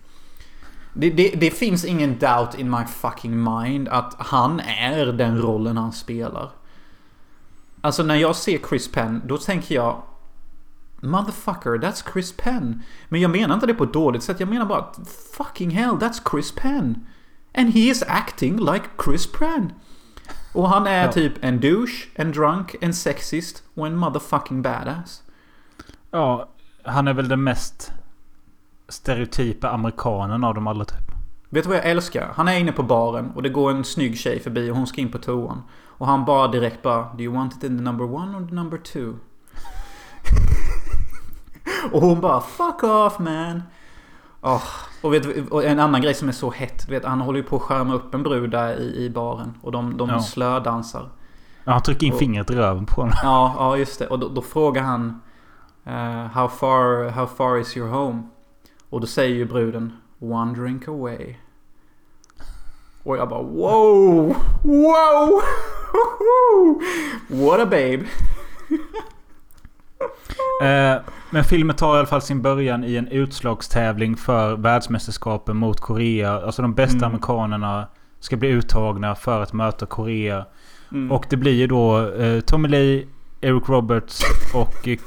[0.93, 5.77] Det, det, det finns ingen doubt in my fucking mind att han är den rollen
[5.77, 6.49] han spelar.
[7.81, 10.01] Alltså när jag ser Chris Penn, då tänker jag
[11.01, 12.81] Motherfucker, that's Chris Penn.
[13.09, 14.39] Men jag menar inte det på ett dåligt sätt.
[14.39, 14.85] Jag menar bara
[15.37, 17.07] fucking hell, that's Chris Penn.
[17.55, 19.73] And he is acting like Chris Penn.
[20.53, 21.11] Och han är Ja.
[21.11, 25.23] typ en douche, en drunk, en sexist och en motherfucking badass.
[26.11, 26.49] Ja,
[26.83, 27.91] han är väl den mest
[28.89, 31.11] stereotypa amerikanen av dem alla typ.
[31.49, 32.31] Vet du vad jag älskar?
[32.35, 35.01] Han är inne på baren och det går en snygg tjej förbi och hon ska
[35.01, 35.61] in på toan.
[36.01, 38.55] Och han bara direkt bara Do you want it in the number one or the
[38.55, 39.13] number two?
[41.91, 43.63] och hon bara Fuck off man!
[44.41, 44.63] Åh,
[45.01, 46.87] och, vet, och en annan grej som är så hett.
[46.87, 49.53] Du vet, han håller ju på att skärma upp en brud där i, i baren.
[49.61, 50.19] Och de, de Ja.
[50.19, 51.09] slödansar.
[51.63, 53.15] Ja, han trycker in Och- fingret i röven på honom.
[53.23, 54.07] Ja, ja just det.
[54.07, 55.21] Och då, då frågar han
[55.85, 58.23] eh, how, far, how far is your home?
[58.89, 61.35] Och då säger ju bruden One drink away.
[63.03, 64.35] Och jag bara wow!
[64.63, 65.41] Wow!
[67.27, 68.03] What a babe!
[70.63, 75.79] Eh, men filmen tar i alla fall sin början i en utslagstävling för världsmästerskapen mot
[75.79, 76.31] Korea.
[76.41, 77.07] Alltså de bästa Mm.
[77.09, 77.87] amerikanerna
[78.19, 80.45] ska bli uttagna för att möta Korea.
[80.91, 81.11] Mm.
[81.11, 83.07] Och det blir ju då eh, Tommy Lee,
[83.41, 84.21] Eric Roberts
[84.53, 84.87] och...
[84.87, 84.97] eh,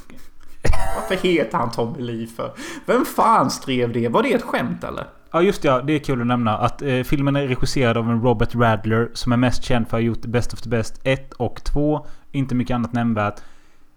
[0.96, 2.52] Varför heter han Tommy Lee för?
[2.87, 4.09] Vem fan skrev det?
[4.09, 5.04] Var det ett skämt eller?
[5.35, 8.11] Ja just det, ja, det är kul att nämna att eh, filmen är regisserad av
[8.11, 11.01] en Robert Radler som är mest känd för att ha gjort Best of the Best
[11.05, 12.07] 1 och 2.
[12.33, 13.40] Inte mycket annat nämnvärt.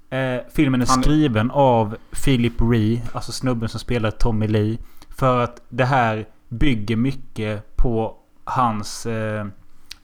[0.10, 4.78] Eh, filmen är Han- skriven av Philip Ree, alltså snubben som spelar Tommy Lee.
[5.10, 9.45] För att det här bygger mycket på hans eh,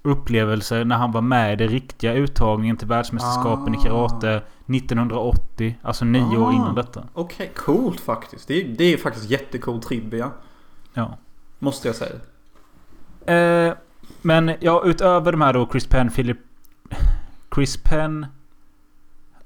[0.01, 3.81] upplevelser när han var med i den riktiga uttagningen till världsmästerskapen i Ah.
[3.81, 5.75] karate 1980.
[5.81, 6.53] Alltså nio år Ah.
[6.53, 7.03] innan detta.
[7.13, 8.47] Okej, coolt faktiskt.
[8.47, 10.31] Det är, det är faktiskt jättecool trivia.
[10.93, 11.17] Ja.
[11.63, 12.15] Måste jag säga.
[13.25, 13.73] Eh,
[14.21, 16.37] men ja, utöver de här då Chris Penn, Philip...
[17.55, 18.25] Chris Penn...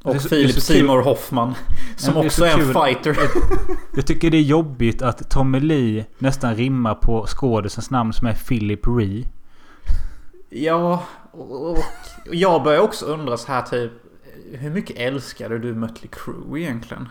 [0.04, 1.56] Och Det är Philip är Seymour Hoffman.
[1.98, 3.18] Som Ja, är också så är en fighter.
[3.96, 8.34] Jag tycker det är jobbigt att Tommy Lee nästan rimmar på skådisens namn som är
[8.34, 9.24] Philip Ree.
[10.50, 11.78] Ja, och
[12.32, 13.92] jag börjar också undra så här typ.
[14.52, 17.10] Hur mycket älskade du Mötley Crüe egentligen?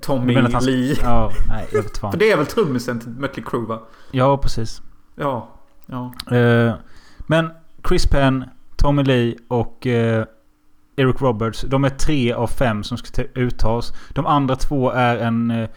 [0.00, 0.96] Tommy att han- Lee.
[1.02, 2.10] Ja, nej jag vet fan.
[2.12, 3.82] För det är väl trummisen till Mötley Crüe va?
[4.10, 4.82] Ja, precis.
[5.16, 5.48] Ja.
[5.86, 6.14] Ja.
[6.36, 6.74] Eh,
[7.26, 7.50] men
[7.88, 8.44] Chris Penn,
[8.76, 10.24] Tommy Lee och eh,
[10.96, 11.60] Eric Roberts.
[11.68, 13.92] De är tre av fem som ska ta- uttas.
[14.12, 15.68] De andra två är en eh,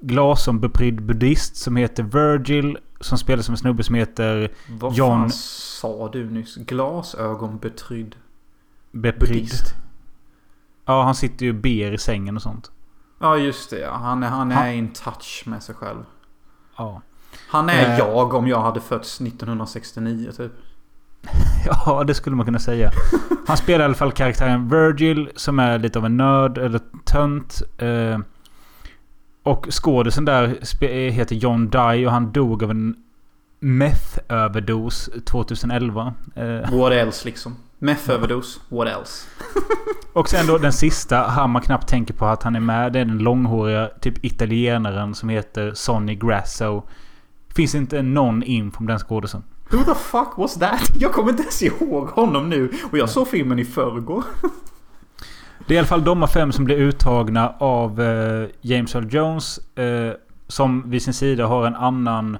[0.00, 2.78] glasögonbeprydd buddhist som heter Virgil.
[3.00, 6.56] Som spelar som en snubbe som heter Vad John- fan sa du nyss?
[6.56, 8.16] Glasögonbetrydd
[8.92, 9.28] Beprydd.
[9.32, 9.74] buddhist.
[10.86, 12.70] Ja, han sitter ju och ber i sängen och sånt.
[13.18, 13.92] Ja just det ja.
[13.92, 16.04] Han är, han är Han- in touch med sig själv.
[16.76, 17.02] Ja.
[17.48, 17.98] Han är Eh.
[17.98, 20.52] jag om jag hade fötts 1969 typ.
[21.66, 22.90] Ja, det skulle man kunna säga.
[23.46, 27.62] Han spelar i alla fall karaktären Virgil som är lite av en nörd eller tönt.
[27.78, 28.18] Eh,
[29.42, 32.96] och skådisen där heter John Dye och han dog av en
[33.60, 36.14] meth-överdos 2011.
[36.34, 37.56] Eh, What else liksom?
[37.78, 38.60] Meth-överdos.
[38.68, 39.26] What else?
[40.12, 42.92] och sen då den sista, han man knappt tänker på att han är med.
[42.92, 46.82] Det är den långhåriga typ italienaren som heter Sonny Grasso.
[47.54, 49.42] Finns inte någon info om den skådisen.
[49.70, 50.90] Who the fuck was that?
[50.98, 52.72] Jag kommer inte ens ihåg honom nu.
[52.90, 54.24] Och jag såg filmen i förrgår.
[55.66, 59.58] Det är i alla fall de fem som blir uttagna av eh, James Earl Jones.
[59.78, 60.12] Eh,
[60.48, 62.38] som vid sin sida har en annan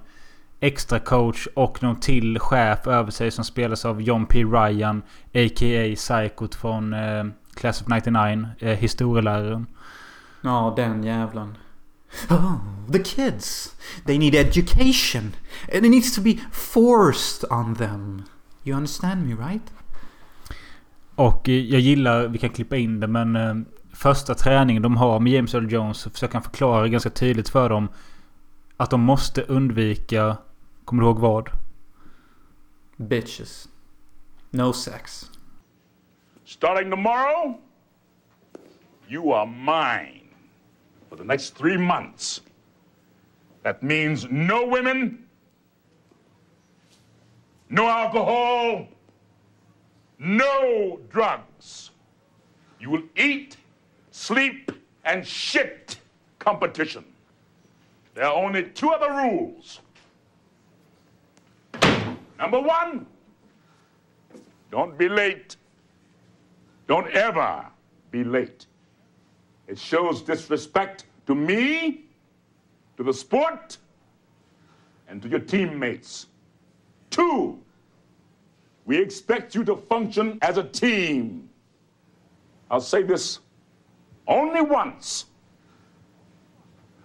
[0.64, 4.44] extra coach och någon till chef över sig som spelas av John P.
[4.44, 5.02] Ryan.
[5.34, 5.94] A.k.a.
[5.96, 7.24] Psychot från eh,
[7.54, 8.48] Class of 99.
[8.58, 9.66] Eh, historieläraren.
[10.40, 11.56] Ja, den jävlen.
[12.30, 12.54] Oh,
[12.92, 13.76] the kids.
[14.06, 15.32] They need education.
[15.74, 18.22] And it needs to be forced on them.
[18.64, 19.72] You understand me right?
[21.14, 23.54] Och eh, jag gillar, vi kan klippa in det men eh,
[23.92, 27.68] första träningen de har med James Earl Jones så försöker han förklara ganska tydligt för
[27.68, 27.88] dem
[28.76, 30.36] att de måste undvika,
[30.84, 31.50] kommer du ihåg vad?
[32.96, 33.68] Bitches.
[34.50, 35.30] No sex.
[36.44, 37.58] Starting tomorrow,
[39.08, 40.28] you are mine
[41.08, 42.40] for the next three months.
[43.62, 45.26] That means no women,
[47.70, 48.86] no alcohol,
[50.18, 51.90] no drugs.
[52.78, 53.56] You will eat,
[54.10, 54.70] sleep,
[55.04, 55.96] and shit
[56.38, 57.04] competition.
[58.14, 59.80] There are only two other rules.
[62.44, 63.06] Number one,
[64.70, 65.56] don't be late.
[66.86, 67.64] Don't ever
[68.10, 68.66] be late.
[69.66, 72.04] It shows disrespect to me,
[72.98, 73.78] to the sport,
[75.08, 76.26] and to your teammates.
[77.08, 77.58] Two,
[78.84, 81.48] we expect you to function as a team.
[82.70, 83.38] I'll say this
[84.28, 85.24] only once.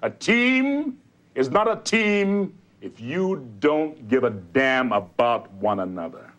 [0.01, 0.97] A team
[1.33, 6.31] is not a team if you don't give a damn about one another.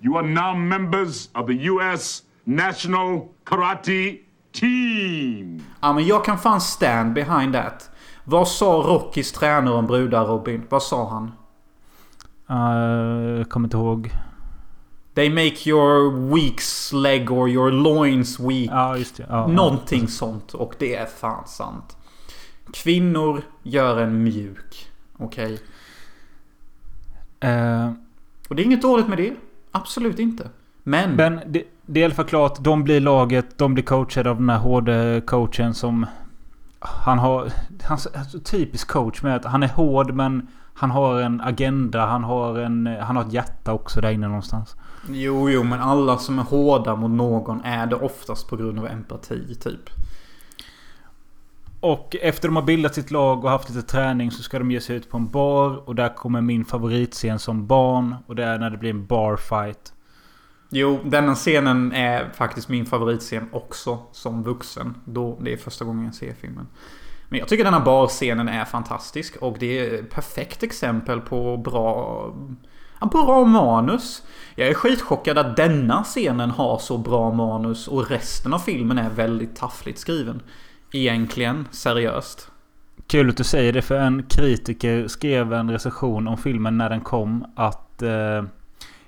[0.00, 2.22] You are now members of the U.S.
[2.44, 4.20] National Karate
[4.52, 5.62] Team.
[5.80, 7.90] Ja, men jag kan fan stand behind that.
[8.24, 10.66] Vad sa Rockys tränare om brudar Robin?
[10.68, 11.32] Vad sa han?
[12.50, 14.10] Uh, kommer inte ihåg.
[15.14, 18.70] They make your weak's leg or your loins weak.
[18.70, 19.26] Ja, just det.
[19.28, 20.54] Ja, Någonting sånt.
[20.54, 21.96] Och det är fan sant.
[22.72, 24.93] Kvinnor gör en mjuk.
[25.24, 25.58] Okej?
[27.40, 27.48] Ja.
[27.48, 27.92] Eh,
[28.48, 29.32] Och det är inget dåligt med det.
[29.70, 30.48] Absolut inte.
[30.82, 31.16] Men...
[31.16, 32.58] men det, det är i alla fall klart.
[32.60, 33.58] De blir laget.
[33.58, 36.06] De blir coachade av den här hårde coachen som...
[36.78, 37.52] Han har...
[37.82, 40.48] Han är typisk coach med att han är hård men...
[40.76, 42.06] Han har en agenda.
[42.06, 42.86] Han har en...
[42.86, 44.76] Han har ett hjärta också där inne någonstans.
[45.08, 48.86] Jo, jo, men alla som är hårda mot någon är det oftast på grund av
[48.86, 49.90] empati, typ.
[51.84, 54.80] Och efter de har bildat sitt lag och haft lite träning så ska de ge
[54.80, 55.88] sig ut på en bar.
[55.88, 58.16] Och där kommer min favoritscen som barn.
[58.26, 59.92] Och det är när det blir en barfight.
[60.70, 64.94] Jo, denna scenen är faktiskt min favoritscen också som vuxen.
[65.04, 66.66] Då det är första gången jag ser filmen.
[67.28, 72.34] Men jag tycker denna barscenen är fantastisk och det är ett perfekt exempel på bra...
[73.12, 74.22] Bra manus.
[74.54, 79.10] Jag är skitchockad att denna scenen har så bra manus och resten av filmen är
[79.10, 80.42] väldigt taffligt skriven.
[80.94, 82.50] Egentligen, seriöst.
[83.06, 87.00] Kul att du säger det för en kritiker skrev en recension om filmen när den
[87.00, 88.02] kom att...
[88.02, 88.44] Eh,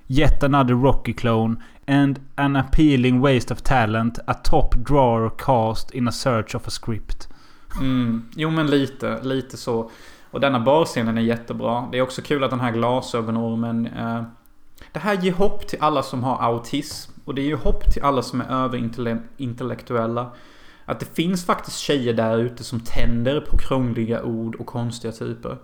[0.09, 1.57] Yet another Rocky clone
[1.87, 4.18] and an appealing waste of talent.
[4.26, 7.28] A top drawer cast in a search of a script.
[7.80, 9.91] Mm, jo men lite, lite så.
[10.30, 11.89] Och denna barscenen är jättebra.
[11.93, 13.87] Det är också kul att den här glasögonormen...
[13.87, 14.22] Eh,
[14.93, 17.12] det här ger hopp till alla som har autism.
[17.24, 20.30] Och det ger hopp till alla som är överintellektuella.
[20.87, 25.59] Att det finns faktiskt tjejer där ute som tänder på krångliga ord och konstiga typer.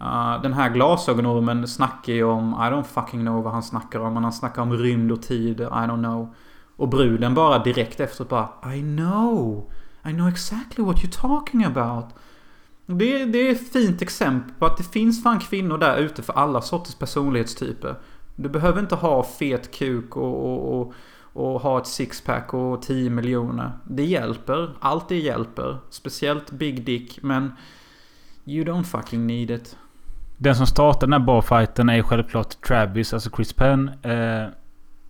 [0.00, 2.52] Uh, den här glasögonormen snackar ju om...
[2.52, 4.14] I don't fucking know vad han snackar om.
[4.14, 5.60] Men han snackar om rymd och tid.
[5.60, 6.34] I don't know.
[6.76, 9.70] Och bruden bara direkt efter bara I know.
[10.04, 12.04] I know exactly what you're talking about.
[12.86, 16.32] Det, det är ett fint exempel på att det finns fan kvinnor där ute för
[16.32, 17.94] alla sorters personlighetstyper.
[18.36, 20.94] Du behöver inte ha fet kuk och, och, och,
[21.32, 23.72] och ha ett sixpack och 10 miljoner.
[23.84, 24.70] Det hjälper.
[24.80, 25.78] Allt det hjälper.
[25.90, 27.22] Speciellt Big Dick.
[27.22, 27.52] Men
[28.44, 29.76] you don't fucking need it.
[30.36, 33.88] Den som startar den här barfighten är självklart Travis, alltså Chris Penn.
[34.02, 34.46] Eh,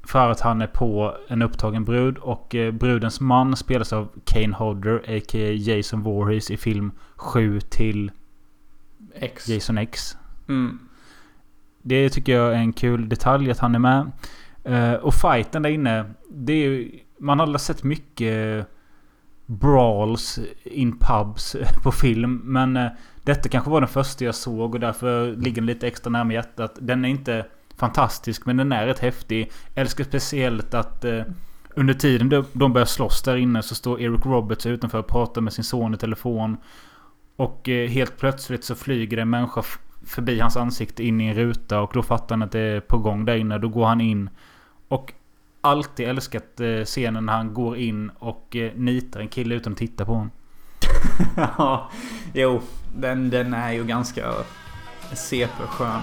[0.02, 2.18] för att han är på en upptagen brud.
[2.18, 5.52] Och eh, brudens man spelas av Kane Hodder, a.k.a.
[5.52, 8.10] Jason Voorhees i film 7 till
[9.14, 9.48] X.
[9.48, 10.16] Jason X.
[10.48, 10.78] Mm.
[11.82, 14.12] Det tycker jag är en kul detalj att han är med.
[14.70, 16.04] Eh, och fighten där inne.
[16.28, 18.66] Det är ju, man har sett mycket
[19.46, 22.40] brawls in pubs på film.
[22.44, 22.88] Men eh,
[23.24, 26.78] detta kanske var den första jag såg och därför ligger den lite extra närmare hjärtat.
[26.80, 27.46] Den är inte
[27.76, 29.52] fantastisk men den är rätt häftig.
[29.74, 31.22] Jag älskar speciellt att eh,
[31.74, 35.40] under tiden de, de börjar slåss där inne så står Eric Roberts utanför och pratar
[35.40, 36.56] med sin son i telefon.
[37.36, 39.62] Och helt plötsligt så flyger en människa
[40.06, 42.98] förbi hans ansikte in i en ruta och då fattar han att det är på
[42.98, 43.58] gång där inne.
[43.58, 44.30] Då går han in.
[44.90, 45.12] Och
[45.60, 49.78] alltid älskat eh, scenen när han går in och eh, nitar en kille utan att
[49.78, 50.30] titta på honom.
[51.36, 51.90] Ja,
[52.34, 52.60] jo.
[52.96, 54.32] Den, den är ju ganska
[55.14, 56.00] CP-skön.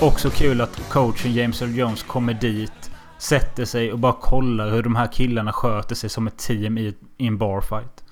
[0.00, 2.90] Också kul att coachen James Earl Jones kommer dit.
[3.18, 6.94] Sätter sig och bara kollar hur de här killarna sköter sig som ett team i,
[7.16, 8.04] i en barfight.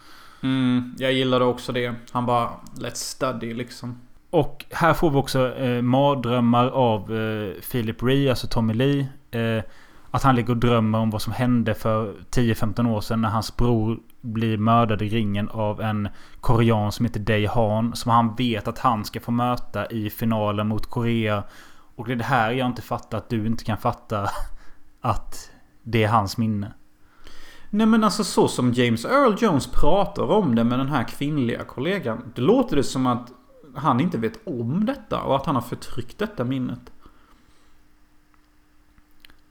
[0.42, 1.94] Mm, jag gillade också det.
[2.10, 4.00] Han bara Let's study liksom.
[4.30, 9.08] Och här får vi också eh, mardrömmar av eh, Philip Ree, alltså Tommy Lee.
[9.30, 9.62] Eh,
[10.10, 13.56] att han ligger och drömmer om vad som hände för 10-15 år sedan när hans
[13.56, 16.08] bror blir mördad i ringen av en
[16.40, 17.96] korean som heter Dae Han.
[17.96, 21.42] Som han vet att han ska få möta i finalen mot Korea.
[21.96, 24.28] Och det är det här jag inte fattar att du inte kan fatta
[25.00, 25.50] att
[25.82, 26.72] det är hans minne.
[27.70, 31.64] Nej men alltså så som James Earl Jones pratar om det med den här kvinnliga
[31.64, 32.32] kollegan.
[32.34, 33.32] Det låter det som att
[33.74, 36.92] han inte vet om detta och att han har förtryckt detta minnet.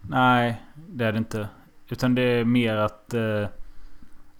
[0.02, 1.48] Nej, det är det inte.
[1.90, 3.14] Utan det är mer att...
[3.14, 3.48] Eh,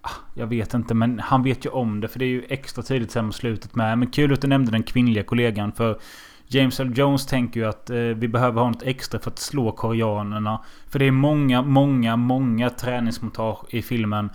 [0.00, 2.08] ah, jag vet inte, men han vet ju om det.
[2.08, 3.98] För det är ju extra tydligt sen mot slutet med.
[3.98, 5.72] Men kul att du nämnde den kvinnliga kollegan.
[5.72, 6.00] För
[6.48, 9.72] James L Jones tänker ju att eh, vi behöver ha något extra för att slå
[9.72, 10.64] koreanerna.
[10.88, 14.30] För det är många, många, många träningsmontage i filmen.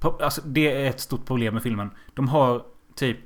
[0.00, 1.90] Alltså, det är ett stort problem med filmen.
[2.14, 2.62] De har
[2.94, 3.18] typ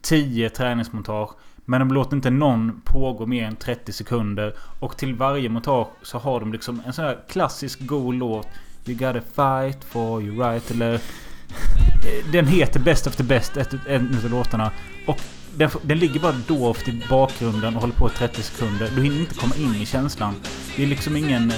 [0.00, 1.30] 10 träningsmontage.
[1.64, 4.54] Men de låter inte någon pågå mer än 30 sekunder.
[4.80, 8.48] Och till varje montage så har de liksom en sån här klassisk god låt.
[8.86, 10.70] You gotta fight for your right.
[10.70, 10.94] Eller...
[10.94, 13.56] Eh, den heter Best of the Best,
[13.88, 14.72] en av låtarna.
[15.06, 15.20] Och
[15.56, 18.90] den, den ligger bara dovt i bakgrunden och håller på i 30 sekunder.
[18.96, 20.34] Du hinner inte komma in i känslan.
[20.76, 21.50] Det är liksom ingen...
[21.50, 21.56] Eh,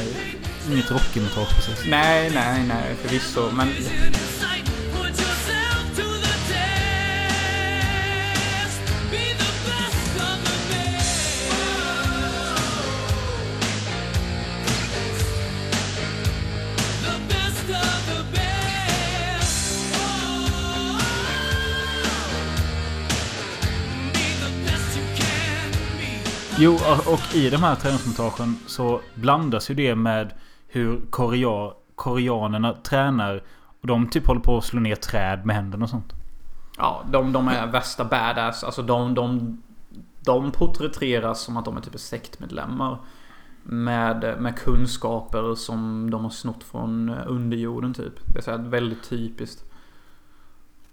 [0.73, 1.87] inget rockmontage precis.
[1.89, 3.51] Nej, nej, nej förvisso.
[3.53, 3.69] Men
[26.59, 26.73] Jo,
[27.07, 30.33] och- i de här träningsmontagen så blandas ju det med
[30.69, 33.43] hur korea, koreanerna tränar.
[33.81, 36.13] Och de typ håller på att slå ner träd med händerna och sånt.
[36.79, 38.65] Ja, de, de är värsta badass.
[38.65, 39.63] Alltså de, de,
[40.21, 42.99] de porträtteras som att de är typ sektmedlemmar.
[43.63, 48.13] Med, med kunskaper som de har snott från underjorden typ.
[48.33, 49.65] Det är så här väldigt typiskt.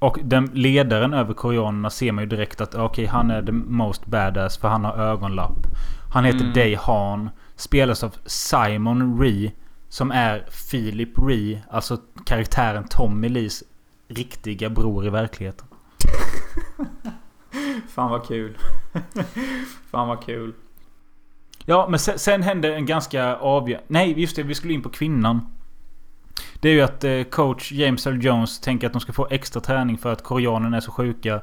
[0.04, 4.06] Och den ledaren över koreanerna ser man ju direkt att okej, han är the most
[4.06, 5.68] badass för han har ögonlapp.
[6.14, 6.54] Han heter Mm.
[6.54, 7.30] Day Han.
[7.56, 9.52] Spelas av Simon Ree.
[9.90, 11.64] Som är Philip Ree.
[11.70, 13.64] Alltså karaktären Tommy Lees
[14.08, 15.68] riktiga bror i verkligheten.
[17.90, 18.58] Fan vad kul.
[19.92, 20.54] Fan vad kul.
[21.66, 23.86] Ja, men sen, sen hände en ganska avgörande...
[23.88, 24.44] Nej, just det.
[24.44, 25.53] Vi skulle in på kvinnan.
[26.60, 29.62] Det är ju att eh, coach James Earl Jones tänker att de ska få extra
[29.62, 31.42] träning för att koreanerna är så sjuka.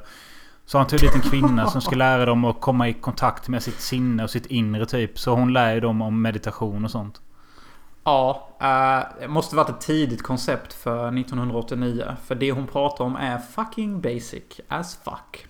[0.65, 3.63] Så han tog dit en kvinna som ska lära dem att komma i kontakt med
[3.63, 5.19] sitt sinne och sitt inre typ.
[5.19, 7.21] Så hon lär ju dem om meditation och sånt.
[8.03, 8.49] Ja,
[9.19, 12.05] det måste varit ett tidigt koncept för 1989.
[12.25, 15.47] För det hon pratar om är fucking basic as fuck.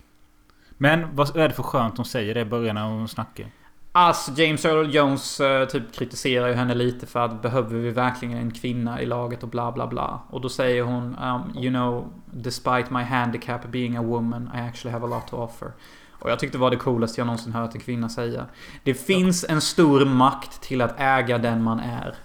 [0.77, 3.45] Men vad är det för skönt hon säger det i början när hon snackar?
[3.93, 8.37] Alltså James Earl Jones eh, typ kritiserar ju henne lite för att behöver vi verkligen
[8.37, 10.21] en kvinna i laget och bla bla bla.
[10.29, 14.93] Och då säger hon um, You know, despite my handicap being a woman I actually
[14.93, 15.71] have a lot to offer.
[16.11, 18.45] Och jag tyckte det var det coolaste jag någonsin hört en kvinna säga.
[18.83, 22.15] Det finns en stor makt till att äga den man är.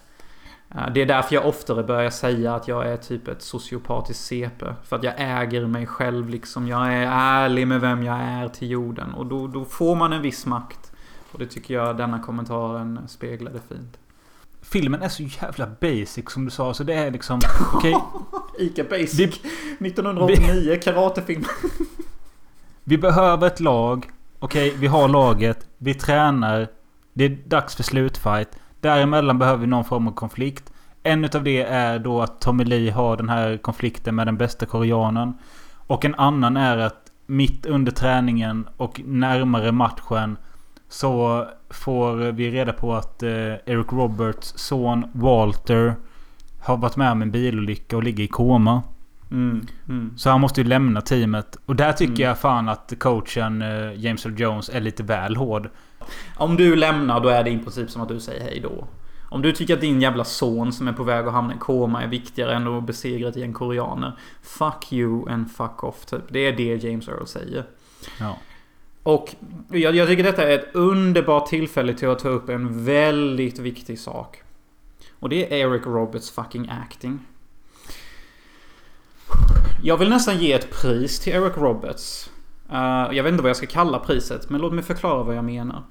[0.75, 4.67] Eh, Det är därför jag oftare börjar säga att jag är typ ett sociopatiskt CP.
[4.85, 6.69] För att jag äger mig själv liksom.
[6.69, 9.15] Jag är ärlig med vem jag är till jorden.
[9.15, 10.93] Och då, då får man en viss makt.
[11.37, 13.99] Och det tycker jag denna kommentaren speglade fint.
[14.63, 16.75] Filmen är så jävla basic som du sa.
[16.75, 17.41] Så det är liksom...
[17.75, 17.97] Okej,
[18.59, 19.17] Ica Basic.
[19.17, 19.49] Det-
[19.87, 21.45] 1989, karatefilm.
[22.85, 24.11] Vi behöver ett lag.
[24.39, 25.67] Okej, vi har laget.
[25.79, 26.69] Vi tränar.
[27.13, 28.49] Det är dags för slutfight.
[28.81, 30.73] Däremellan behöver vi någon form av konflikt.
[31.03, 34.67] En utav det är då att Tommy Lee har den här konflikten med den bästa
[34.67, 35.35] koreanen.
[35.75, 40.37] Och en annan är att mitt under träningen och närmare matchen
[40.89, 43.31] så får vi reda på att eh,
[43.67, 45.95] Eric Roberts son Walter
[46.61, 48.83] har varit med om en bilolycka och ligger i koma.
[49.31, 50.13] Mm, mm.
[50.17, 51.57] Så han måste ju lämna teamet.
[51.67, 52.23] Och där tycker Mm.
[52.29, 55.69] jag fan att coachen eh, James Earl Jones är lite väl hård.
[56.37, 58.87] Om du lämnar då är det i princip som att du säger hej då.
[59.29, 62.03] Om du tycker att din jävla son som är på väg att hamna i koma
[62.03, 64.13] är viktigare än att besegra ett gäng koreaner.
[64.43, 66.23] Fuck you and fuck off typ.
[66.29, 67.65] Det är det James Earl säger.
[68.21, 68.37] Ja.
[69.07, 69.35] Och
[69.71, 73.99] jag, jag tycker detta är ett underbart tillfälle till att ta upp en väldigt viktig
[73.99, 74.43] sak.
[75.19, 77.19] Och det är Eric Roberts fucking acting.
[79.83, 82.31] Jag vill nästan ge ett pris till Eric Roberts.
[82.73, 85.45] Uh, jag vet inte vad jag ska kalla priset, men låt mig förklara vad jag
[85.45, 85.83] menar.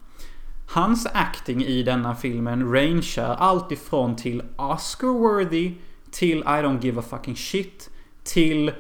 [0.70, 5.74] Hans acting i denna filmen rangear allt ifrån till Oscar-worthy
[6.12, 7.90] till I don't give a fucking shit
[8.24, 8.72] till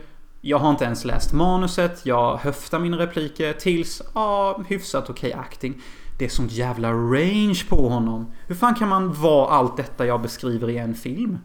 [0.48, 5.82] jag har inte ens läst manuset, jag höftar mina repliker tills, ja, hyfsat okej acting.
[6.18, 8.32] Det är sånt jävla range på honom.
[8.48, 11.38] Hur fan kan man vara allt detta jag beskriver i en film?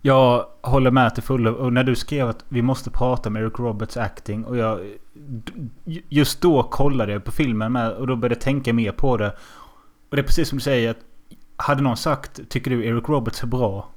[0.00, 1.52] Jag håller med till fullo.
[1.52, 4.44] Och när du skrev att vi måste prata om Eric Roberts acting.
[4.44, 4.80] Och jag...
[6.08, 9.36] Just då kollade jag på filmen med och då började jag tänka mer på det.
[10.08, 10.98] Och det är precis som du säger att...
[11.56, 13.88] Hade någon sagt Tycker du Eric Roberts är bra?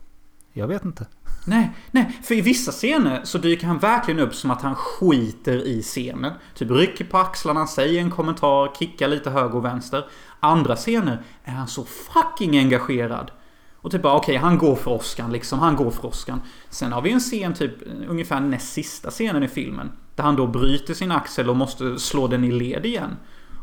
[0.53, 1.05] Jag vet inte.
[1.45, 5.67] Nej, nej, för i vissa scener så dyker han verkligen upp som att han skiter
[5.67, 6.33] i scenen.
[6.55, 10.05] Typ rycker på axlarna, säger en kommentar, kickar lite höger och vänster.
[10.39, 13.31] Andra scener är han så fucking engagerad.
[13.75, 16.39] Och typ bara okej, han går för Oscar liksom, han går för Oscar.
[16.69, 17.73] Sen har vi en scen typ,
[18.07, 19.91] ungefär näst sista scenen i filmen.
[20.15, 23.17] Där han då bryter sin axel och måste slå den i led igen.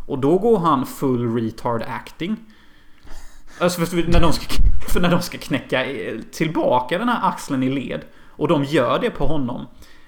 [0.06, 2.36] Och då går han full retard acting.
[3.60, 4.44] Alltså för, när de ska,
[4.88, 8.00] för när de ska knäcka eh, tillbaka den här axeln i led.
[8.28, 9.66] Och de gör det på honom.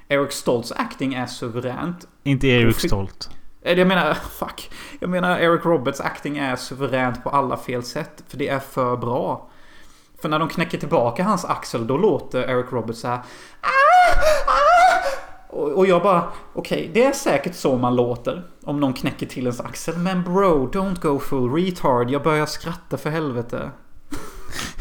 [0.09, 2.09] Eric Stoltz acting är suveränt.
[2.23, 3.31] Inte Eric Stolt.
[3.63, 4.71] Eller jag menar, fuck.
[5.01, 8.25] Jag menar Eric Roberts acting är suveränt på alla fel sätt.
[8.29, 9.51] För det är för bra.
[10.23, 13.17] För när de knäcker tillbaka hans axel, då låter Eric Roberts så här.
[13.17, 13.71] "Ah,
[14.47, 14.70] ah."
[15.53, 16.25] Och, jag bara,
[16.55, 18.43] okej, det är säkert så man låter.
[18.65, 19.99] Om någon knäcker till ens axel.
[19.99, 22.11] Men bro, don't go full retard.
[22.11, 23.71] Jag börjar skratta för helvete.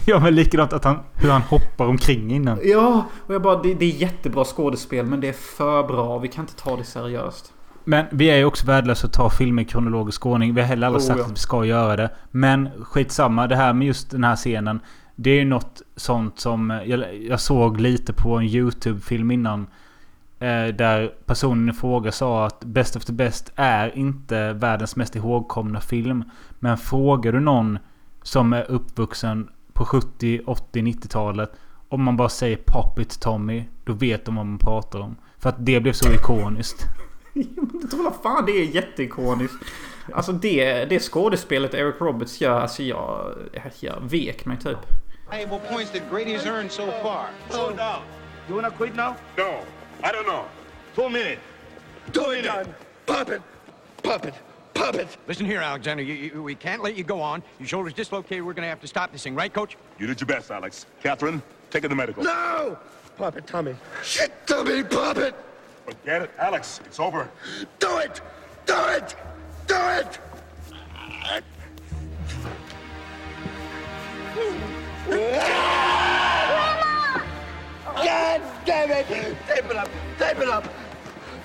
[0.05, 0.99] Ja men likadant att han...
[1.13, 2.59] Hur han hoppar omkring innan.
[2.63, 6.19] Ja, och jag bara, det, det är jättebra skådespel men det är för bra.
[6.19, 7.53] Vi kan inte ta det seriöst.
[7.83, 10.53] Men vi är ju också värdelösa att ta filmer i kronologisk ordning.
[10.53, 11.25] Vi har heller aldrig Oh, sagt ja.
[11.25, 12.09] att vi ska göra det.
[12.31, 13.47] Men skitsamma.
[13.47, 14.79] Det här med just den här scenen.
[15.15, 16.81] Det är ju något sånt som...
[16.85, 19.67] Jag, jag såg lite på en YouTube-film innan.
[20.39, 25.15] Eh, där personen i fråga sa att Best of the Best är inte världens mest
[25.15, 26.23] ihågkomna film.
[26.59, 27.79] Men frågar du någon
[28.23, 31.51] som är uppvuxen på 70, 80, 90-talet.
[31.89, 33.63] Om man bara säger Pop It Tommy.
[33.83, 35.15] Då vet de vad man pratar om.
[35.37, 36.85] För att det blev så ikoniskt.
[37.33, 39.55] Jag tror fan det är jätteikoniskt.
[40.13, 43.35] Alltså det, det skådespelet Eric Roberts gör, alltså jag,
[43.79, 44.77] jag vek mig typ.
[45.29, 47.29] valuable points that Grady's earned so far.
[47.49, 48.01] Slow down.
[48.47, 49.15] You wanna quit now?
[49.37, 49.59] No,
[50.03, 50.45] I don't know.
[50.95, 51.41] Two minutes.
[52.11, 52.73] Do it, Don.
[53.05, 53.41] Pop it.
[54.03, 54.33] Pop it.
[54.73, 55.17] Pop it.
[55.27, 56.01] Listen here, Alexander.
[56.01, 57.43] You, you, we can't let you go on.
[57.59, 58.43] Your shoulder's dislocated.
[58.43, 59.77] We're going to have to stop this thing, right, Coach?
[59.97, 60.85] You did your best, Alex.
[61.03, 62.23] Catherine, take her to medical.
[62.23, 62.77] No!
[63.17, 63.75] Pop it, Tommy.
[64.03, 65.35] Shit, Tommy, pop it.
[65.85, 66.79] Forget it, Alex.
[66.85, 67.29] It's over.
[67.79, 68.21] Do it.
[68.65, 69.15] Do it.
[69.67, 70.19] Do it.
[78.05, 79.07] God damn it!
[79.47, 79.89] Tape it up!
[80.17, 80.67] Tape it up!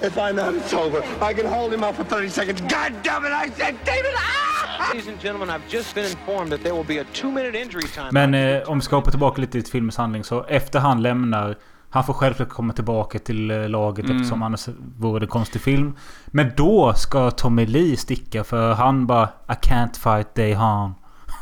[0.01, 2.61] If I know it's over, I can hold him up for 30 seconds.
[2.61, 3.33] God damn it!
[3.33, 4.95] I said tape it up!
[4.95, 8.09] Ladies and gentlemen, I've just been informed that there will be a two-minute injury time.
[8.13, 10.25] Men eh, om vi ska hoppa tillbaka lite till filmens handling.
[10.25, 11.57] Så efter han lämnar.
[11.91, 15.97] Han får självklart komma tillbaka till eh, laget eftersom annars vore det en konstig film.
[16.27, 20.95] Men då ska Tommy Lee sticka för han bara I can't fight Day Han.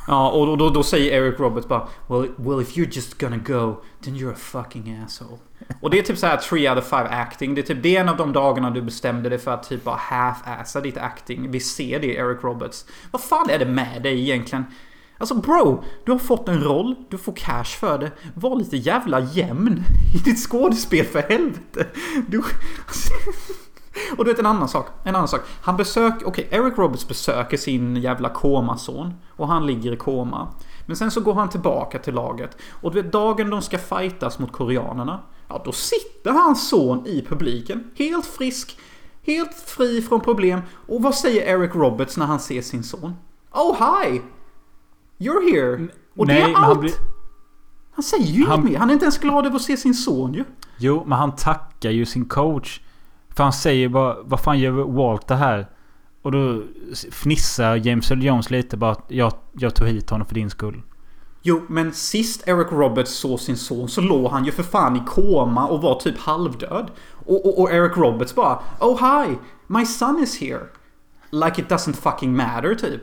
[0.07, 3.83] Ja, och då, då säger Eric Roberts bara well, well if you're just gonna go,
[4.05, 5.39] then you're a fucking asshole.
[5.81, 7.55] Och det är typ så här 3 out of 5 acting.
[7.55, 9.85] Det är typ det är en av de dagarna du bestämde dig för att typ
[9.85, 11.51] bara half-assa ditt acting.
[11.51, 12.87] Vi ser det Eric Roberts.
[13.11, 14.65] Vad fan är det med dig egentligen?
[15.19, 18.11] Alltså bro, du har fått en roll, du får cash för det.
[18.35, 19.85] Var lite jävla jämn
[20.15, 21.87] i ditt skådespel för helvete.
[22.29, 22.43] Du...
[24.19, 24.87] Och du vet en annan sak.
[25.05, 25.41] En annan sak.
[25.63, 26.27] Han besöker...
[26.29, 29.15] Okej, Eric Roberts besöker sin jävla komason.
[29.37, 30.49] Och han ligger i koma.
[30.87, 32.57] Men sen så går han tillbaka till laget.
[32.71, 35.21] Och du vet dagen de ska fightas mot koreanerna.
[35.49, 37.91] Ja, då sitter hans son i publiken.
[37.97, 38.79] Helt frisk.
[39.27, 40.61] Helt fri från problem.
[40.89, 43.15] Och vad säger Eric Roberts när han ser sin son?
[43.53, 44.23] Oh hi!
[45.19, 45.89] You're here!
[46.17, 46.65] Och det Nej, är men allt!
[46.67, 48.79] han Han, blir- säger ju han- inget mer.
[48.79, 50.45] Han är inte ens glad över att se sin son ju.
[50.79, 52.81] Jo, men han tackar ju sin coach.
[53.37, 55.67] För han säger bara Vad fan gör Walter här?
[56.23, 56.63] Och då
[57.13, 60.83] fnissar James Earl Jones lite bara att jag, jag tog hit honom för din skull.
[61.43, 65.03] Jo, men sist Eric Roberts såg sin son så låg han ju för fan i
[65.07, 66.91] koma och var typ halvdöd.
[67.27, 69.37] Och, och, och Eric Roberts bara Oh hi!
[69.67, 70.67] My son is here!
[71.31, 73.03] Like it doesn't fucking matter typ.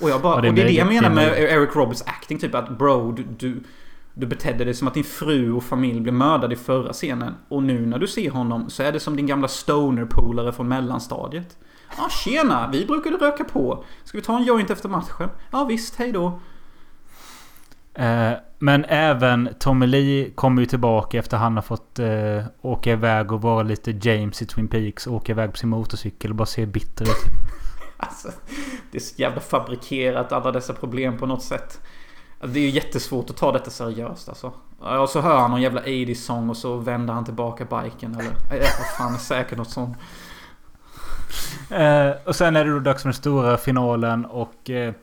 [0.00, 2.38] Och jag bara, Ja, det och det är det jag menar med Eric Roberts acting
[2.38, 3.62] typ att bro, du, du,
[4.14, 7.34] du betedde dig som att din fru och familj blev mördade i förra scenen.
[7.48, 11.58] Och nu när du ser honom så är det som din gamla stoner-polare från mellanstadiet.
[11.96, 12.68] Ja, tjena!
[12.72, 13.84] Vi brukade röka på.
[14.04, 15.28] Ska vi ta en joint efter matchen?
[15.50, 15.96] Ja, visst.
[15.96, 16.40] Hej då.
[17.94, 23.32] Eh, men även Tommy Lee kommer ju tillbaka efter han har fått eh, åka iväg
[23.32, 25.06] och vara lite James i Twin Peaks.
[25.06, 27.10] Åka iväg på sin motorcykel och bara se bitter ut.
[28.04, 28.28] Alltså,
[28.90, 31.80] det är så jävla fabrikerat alla dessa problem på något sätt.
[32.46, 34.52] Det är ju jättesvårt att ta detta seriöst alltså.
[34.78, 38.30] Och så hör han någon jävla 80 sång och så vänder han tillbaka biken eller...
[38.50, 39.96] Äh, äh, vad fan, säkert något sånt.
[41.70, 44.70] Eh, och sen är det då dags för den stora finalen och...
[44.70, 44.94] Eh,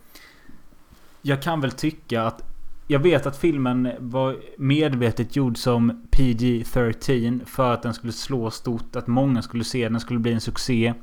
[1.22, 2.42] jag kan väl tycka att...
[2.88, 8.96] Jag vet att filmen var medvetet gjord som PG-13 för att den skulle slå stort.
[8.96, 9.94] Att många skulle se den.
[9.94, 10.94] Den skulle bli en succé.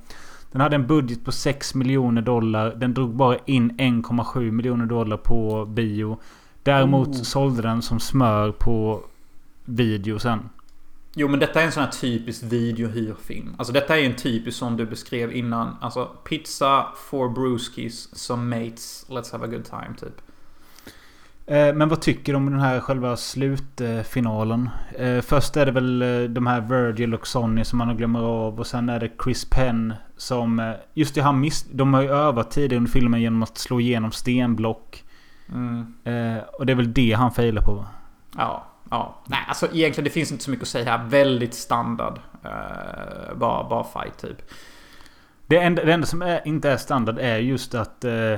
[0.53, 2.75] Den hade en budget på 6 miljoner dollar.
[2.75, 6.19] Den drog bara in 1,7 miljoner dollar på bio.
[6.63, 7.23] Däremot Oh.
[7.23, 9.01] sålde den som smör på
[9.65, 10.49] video sen.
[11.19, 13.55] Jo men detta är en sån här typisk videohyrfilm.
[13.59, 15.77] Alltså detta är en typisk som du beskrev innan.
[15.81, 20.21] Alltså pizza, four brewskis, some mates, let's have a good time typ.
[21.47, 24.71] Eh, Men vad tycker du om den här själva slutfinalen?
[24.99, 28.61] Eh, Först är det väl eh, de här Virgil och Sonny som man glömmer av.
[28.61, 30.75] Och sen är det Chris Penn som...
[30.95, 34.13] Just det, han miss, de har ju övat tidigare under filmen genom att slå igenom
[34.13, 35.05] stenblock.
[35.49, 35.95] Mm.
[36.59, 37.73] Och det är väl det han failar på.
[37.75, 37.87] va?
[38.37, 39.23] Ja, ja.
[39.27, 41.05] Nej, alltså egentligen det finns inte så mycket att säga här.
[41.05, 42.19] Väldigt standard.
[42.45, 44.51] Uh, bara, bara fight typ.
[45.47, 48.35] Det enda, det enda som är, inte är standard är just att eh,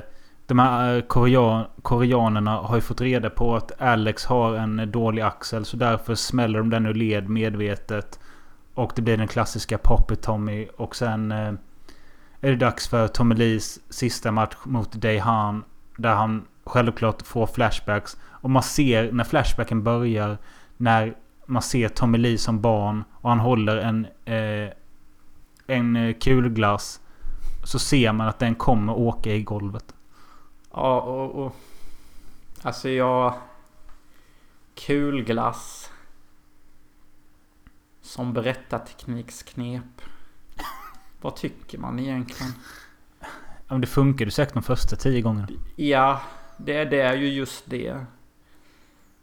[0.48, 5.22] de här eh, korean, koreanerna har ju fått reda på att Alex har en dålig
[5.22, 5.64] axel.
[5.64, 8.20] Så därför smäller de den ur led medvetet.
[8.74, 10.68] Och det blir den klassiska Poppet Tommy.
[10.76, 11.52] Och sen eh,
[12.40, 15.64] är det dags för Tommy Lees sista match mot Day Han.
[15.96, 18.16] Där han självklart får flashbacks.
[18.24, 20.38] Och man ser när flashbacken börjar.
[20.76, 21.14] När
[21.46, 23.04] man ser Tommy Lee som barn.
[23.12, 24.72] Och han håller en, eh,
[25.66, 27.00] en eh, kulglass.
[27.64, 29.94] Så ser man att den kommer åka i golvet.
[30.78, 31.56] Ja, och, och...
[32.62, 33.34] Alltså jag...
[34.74, 35.90] Kulglass.
[38.02, 39.82] Som berättartekniksknep.
[41.20, 42.52] Vad tycker man egentligen?
[43.20, 43.26] Ja,
[43.68, 45.48] men det funkar ju säkert de första tio gångerna.
[45.76, 46.20] Ja,
[46.56, 48.04] det är, det är ju just det.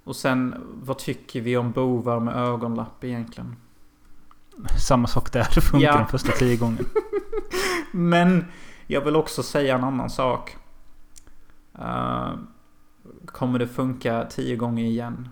[0.03, 3.56] Och sen, vad tycker vi om bovar med ögonlapp egentligen?
[4.88, 5.47] Samma sak där.
[5.56, 5.97] Det funkar Ja.
[5.97, 6.88] de första tio gångerna.
[7.91, 8.45] Men
[8.88, 10.58] jag vill också säga en annan sak.
[11.80, 12.34] Eh,
[13.26, 15.30] kommer det funka tio gånger igen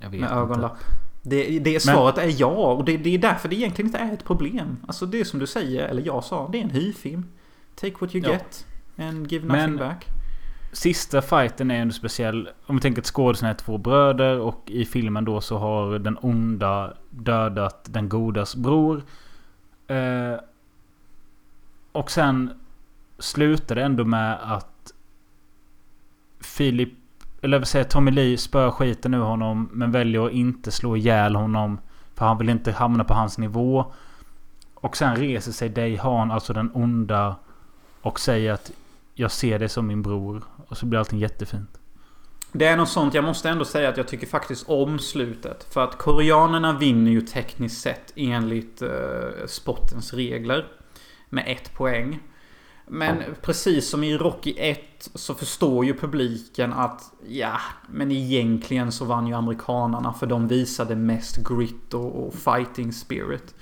[0.00, 0.34] Jag vet med inte.
[0.40, 0.76] ögonlapp?
[1.22, 4.24] Det, det svaret är ja och det, det är därför det egentligen inte är ett
[4.24, 4.76] problem.
[4.86, 7.24] Alltså det är som du säger, eller jag sa, det är en hyrfilm.
[7.74, 8.32] Take what you Ja.
[8.32, 8.66] get
[8.98, 10.06] and give nothing Men- back.
[10.72, 12.48] Sista fighten är ändå speciell.
[12.66, 16.18] Om vi tänker att skådisarna är två bröder och i filmen då så har den
[16.20, 19.02] onda dödat den godas bror.
[19.86, 20.34] Eh,
[21.92, 22.50] och sen
[23.18, 24.73] slutar det ändå med att
[26.44, 26.92] Filip,
[27.42, 31.36] eller vad säger Tommy Lee spöar skiten ur honom men väljer att inte slå ihjäl
[31.36, 31.80] honom.
[32.14, 33.92] För han vill inte hamna på hans nivå.
[34.74, 37.36] Och sen reser sig Day Han, alltså den onda,
[38.00, 38.72] och säger att
[39.14, 40.44] jag ser dig som min bror.
[40.68, 41.78] Och så blir allting jättefint.
[42.52, 45.66] Det är något sånt, jag måste ändå säga att jag tycker faktiskt om slutet.
[45.74, 48.88] För att koreanerna vinner ju tekniskt sett enligt eh,
[49.46, 50.66] spottens regler.
[51.28, 52.20] Med ett poäng.
[52.86, 54.80] Men precis som i Rocky 1
[55.14, 57.56] så förstår ju publiken att ja,
[57.88, 63.54] men egentligen så vann ju amerikanarna för de visade mest grit och, och fighting spirit.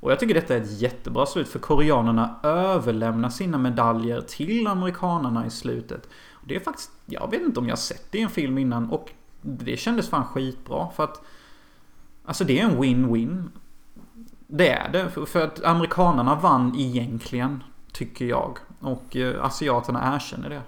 [0.00, 5.46] Och jag tycker detta är ett jättebra slut för koreanerna överlämnar sina medaljer till amerikanarna
[5.46, 6.08] i slutet.
[6.32, 8.58] Och det är faktiskt, jag vet inte om jag har sett det i en film
[8.58, 9.10] innan och
[9.42, 11.22] det kändes fan skitbra för att
[12.24, 13.48] Alltså det är en win-win.
[14.46, 15.10] Det är det.
[15.10, 17.62] För- För att amerikanarna vann egentligen,
[17.92, 18.58] tycker jag.
[18.80, 20.62] Och eh, asiaterna erkänner det.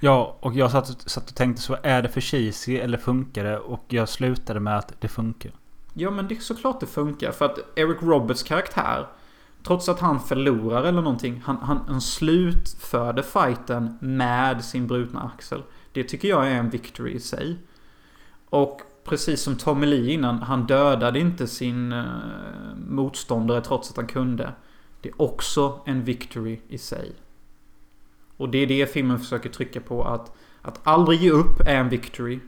[0.00, 1.76] Ja, och jag satt, satt och tänkte så.
[1.82, 3.58] Är det för cheesy eller funkar det?
[3.58, 5.52] Och jag slutade med att det funkar.
[5.94, 7.32] Ja men det är såklart det funkar.
[7.32, 9.06] För att Eric Roberts karaktär,
[9.62, 15.62] trots att han förlorar eller någonting, han, han, han slutförde fighten med sin brutna axel.
[15.92, 17.56] Det tycker jag är en victory i sig.
[18.48, 22.04] Och precis som Tommy Lee innan, han dödade inte sin eh,
[22.88, 24.52] motståndare trots att han kunde.
[25.02, 27.12] Det är också en victory i sig.
[28.36, 30.32] Och det är det filmen försöker trycka på att
[30.62, 32.40] att aldrig ge upp är en victory.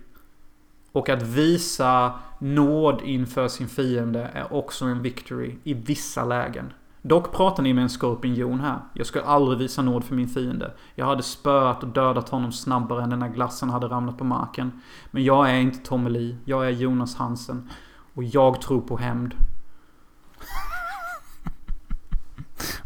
[0.92, 6.72] Och att visa nåd inför sin fiende är också en victory i vissa lägen.
[7.02, 8.78] Dock pratar ni med en skorpion här.
[8.94, 10.72] Jag skulle aldrig visa nåd för min fiende.
[10.94, 14.82] Jag hade spöat och dödat honom snabbare än den här glassen hade ramlat på marken.
[15.10, 16.36] Men jag är inte Tommy Lee.
[16.44, 17.70] Jag är Jonas Hansen.
[18.14, 19.34] Och jag tror på hämnd.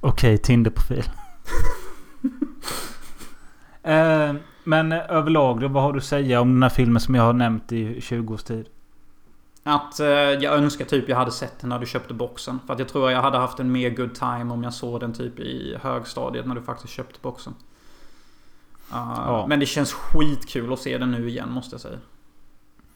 [0.01, 1.05] Okej, Tinder-profil.
[3.83, 7.23] eh, men överlag då, vad har du att säga om den här filmen som jag
[7.23, 8.69] har nämnt i 20 års tid?
[9.63, 12.59] Att eh, jag önskar typ jag hade sett den när du köpte boxen.
[12.67, 15.13] För att jag tror jag hade haft en mer good time om jag såg den
[15.13, 17.55] typ i högstadiet när du faktiskt köpte boxen.
[18.93, 19.47] Uh, Ja.
[19.49, 21.99] Men det känns skitkul att se den nu igen måste jag säga.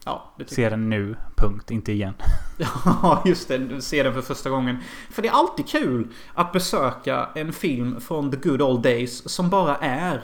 [0.05, 1.71] Ja, det tycker Se den nu, punkt.
[1.71, 2.13] Inte igen.
[2.85, 3.81] Ja, just det.
[3.81, 4.77] Se den för första gången.
[5.09, 9.49] För det är alltid kul att besöka en film från the good old days som
[9.49, 10.23] bara är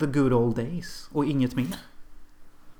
[0.00, 1.66] the good old days och inget mer.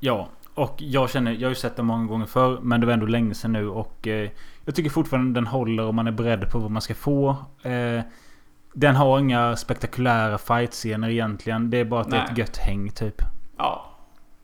[0.00, 2.58] Ja, och jag känner, jag har ju sett den många gånger förr.
[2.62, 4.30] Men det var ändå länge sedan nu och eh,
[4.64, 7.36] jag tycker fortfarande den håller om man är beredd på vad man ska få.
[7.62, 8.00] Eh,
[8.72, 11.70] den har inga spektakulära fightscener egentligen.
[11.70, 12.38] Det är bara att det är ett Nej.
[12.38, 13.22] gött häng typ.
[13.56, 13.84] Ja.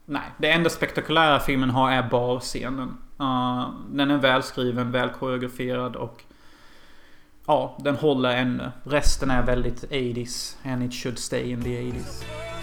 [0.05, 2.97] Nej, det enda spektakulära filmen har är barscenen.
[3.21, 6.23] Uh, den är välskriven, väl koreograferad och...
[7.47, 8.71] Ja, den håller ännu.
[8.83, 10.55] Resten är väldigt 80s.
[10.63, 12.54] And it should stay in the 80s.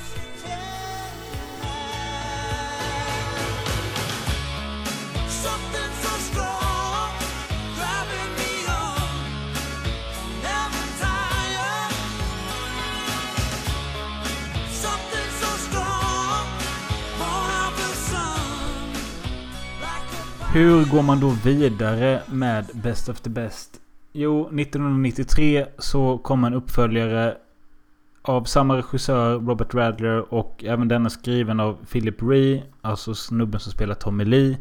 [20.55, 23.81] Hur går man då vidare med Best of the Best?
[24.13, 27.37] Jo, 1993 så kom en uppföljare
[28.23, 33.73] av samma regissör Robert Radler och även denna skriven av Philip Ree, alltså snubben som
[33.73, 34.59] spelar Tommy Lee.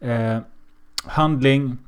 [0.00, 0.38] Eh,
[1.04, 1.78] handling.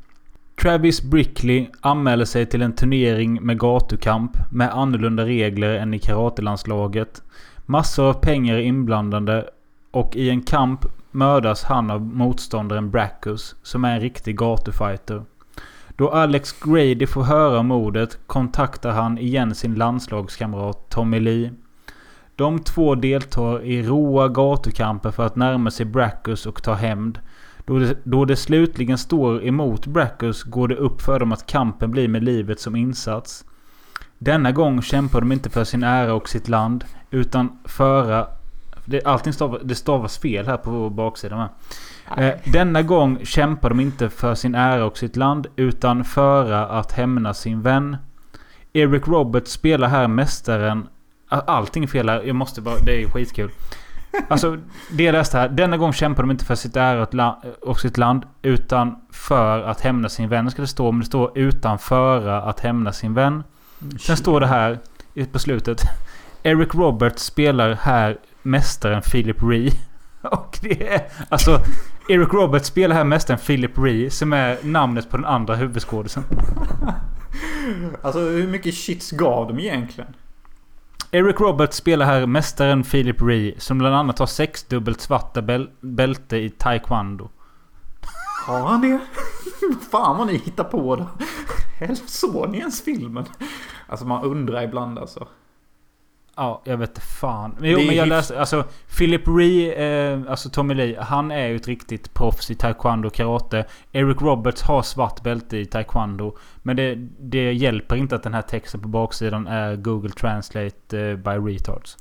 [0.62, 7.22] Travis Brickley anmäler sig till en turnering med gatukamp med annorlunda regler än i karatelandslaget.
[7.66, 9.51] Massor av pengar är inblandade
[9.91, 10.86] och i en kamp
[11.18, 15.22] mördas han av motståndaren Brackus som är en riktig gatufighter.
[15.96, 21.52] Då Alex Grady får höra om mordet kontaktar han igen sin landslagskamrat Tommy Lee.
[22.36, 27.18] De två deltar i roa gatukamper för att närma sig Brackus och ta hämnd.
[27.64, 31.90] Då det, då det slutligen står emot Brackus går det upp för dem att kampen
[31.90, 33.44] blir med livet som insats.
[34.18, 36.84] Denna gång kämpar de inte för sin ära och sitt land.
[37.10, 38.38] Utan föra...
[38.89, 41.39] Det, allting stav, det stavas fel här på baksidan.
[41.39, 41.49] va?
[42.16, 45.47] Eh, denna gång kämpar de inte för sin ära och sitt land.
[45.57, 47.97] Utan föra att hämna sin vän.
[48.72, 50.89] Eric Roberts spelar här mästaren...
[51.28, 52.22] All- Allting är fel här.
[52.22, 52.74] Jag måste bara...
[52.84, 53.51] Det är skitkul.
[54.28, 54.57] Alltså,
[54.91, 55.49] det jag läste här.
[55.49, 57.07] Denna gång kämpar de inte för sitt ära
[57.61, 58.22] och sitt land.
[58.43, 60.51] Utan för att hämna sin vän.
[60.51, 60.93] Ska det stå.
[60.93, 63.45] Men det står utan föra att hämna sin vän.
[64.01, 64.78] Sen står det här
[65.32, 65.82] på slutet.
[66.43, 68.18] Eric Roberts spelar här
[68.51, 69.72] mästaren Philip Ree.
[70.22, 71.61] Och det är alltså...
[72.09, 74.11] Eric Roberts spelar här mästaren Philip Ree.
[74.11, 76.24] Som är namnet på den andra huvudskådisen.
[78.03, 80.14] Alltså hur mycket shits gav de egentligen?
[81.11, 83.55] Eric Roberts spelar här mästaren Philip Ree.
[83.59, 87.28] Som bland annat har sexdubbelt svarta bäl- bälte i taekwondo.
[88.46, 89.01] Har han det?
[89.90, 91.07] Fan vad ni hittar på.
[91.78, 93.24] Helst såg ni ens filmen?
[93.86, 95.28] Alltså man undrar ibland alltså.
[96.39, 97.57] Ja, jag vet fan.
[97.59, 98.41] Men, jo, men jag läste...
[98.41, 98.64] Alltså,
[98.99, 103.14] Philip Ree, eh, alltså Tommy Lee, han är ju ett riktigt proffs i taekwondo och
[103.14, 103.64] karate.
[103.93, 106.36] Eric Roberts har svart bälte i taekwondo.
[106.62, 111.16] Men det, det hjälper inte att den här texten på baksidan är Google Translate eh,
[111.16, 111.97] by retards.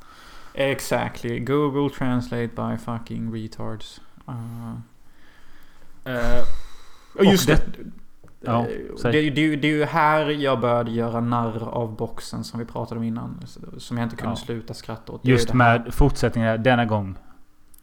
[0.54, 1.40] Exactly.
[1.40, 4.02] Google translate by fucking retards.
[4.30, 4.80] Uh,
[6.08, 6.44] Eh,
[7.16, 7.92] och just och det.
[8.42, 8.66] Ja,
[9.06, 12.66] Eh, det, det, det är ju här jag började göra narr av boxen som vi
[12.66, 13.40] pratade om innan.
[13.78, 14.36] Som jag inte kunde Ja.
[14.46, 15.26] sluta skratta åt.
[15.26, 17.18] Just med fortsättningen denna gång.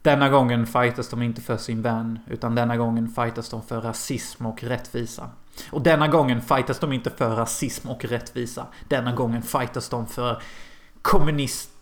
[0.01, 2.19] Denna gången fightas de inte för sin vän.
[2.27, 5.29] Utan denna gången fightas de för rasism och rättvisa.
[5.71, 8.67] Och denna gången fightas de inte för rasism och rättvisa.
[8.87, 10.41] Denna gången fightas de för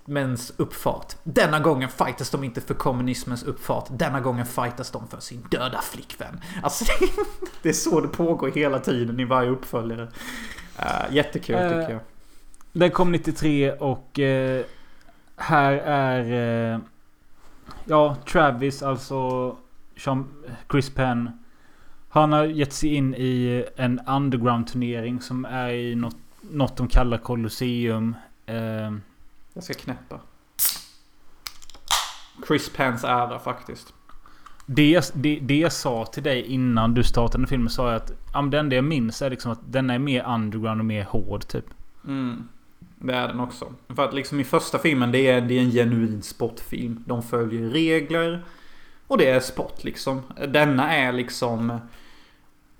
[0.05, 1.15] kommunismens uppfart.
[1.23, 3.87] Denna gången fightas de inte för kommunismens uppfart.
[3.89, 6.41] Denna gången fightas de för sin döda flickvän.
[6.63, 6.85] Alltså,
[7.61, 10.03] det är så det pågår hela tiden i varje uppföljare.
[10.79, 12.01] Uh, jättekul Eh, tycker jag.
[12.71, 14.65] Den kom 93 och eh,
[15.35, 16.73] här är...
[16.73, 16.79] Eh,
[17.85, 19.55] ja, Travis, alltså
[19.97, 20.27] Sean,
[20.71, 21.31] Chris Penn.
[22.09, 27.17] Han har gett sig in i en underground-turnering som är i något, något de kallar
[27.17, 28.15] Colosseum.
[29.53, 30.19] Eh, Jag ska knäppa.
[32.47, 33.93] Chris Pens ära faktiskt.
[34.65, 38.41] det, det, det jag sa till dig innan du startade filmen sa jag att ja,
[38.41, 41.65] det enda jag minns är liksom att den är mer underground och mer hård typ.
[42.07, 42.47] Mm.
[42.95, 43.73] Det är den också.
[43.95, 47.03] För att liksom i första filmen det är, det är en genuin sportfilm.
[47.07, 48.43] De följer regler.
[49.07, 50.21] Och det är sport liksom.
[50.47, 51.79] Denna är liksom...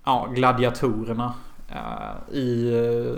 [0.03, 1.33] Ja, gladiatorerna.
[1.69, 2.71] eh, I...
[2.75, 3.17] Uh,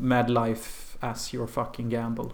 [0.00, 2.24] Mad Life as your fucking gamble.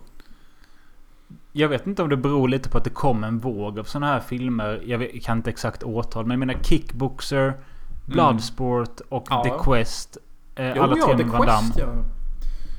[1.53, 4.07] Jag vet inte om det beror lite på att det kom en våg av sådana
[4.07, 4.83] här filmer.
[4.87, 6.27] Jag kan inte exakt årtal.
[6.27, 7.55] Men jag menar Kickboxer,
[8.07, 9.43] Bloodsport och Ja.
[9.45, 10.17] The Quest.
[10.55, 11.75] Eh, Jo, alla ja, tre The med Van Damme.
[11.77, 11.87] Ja.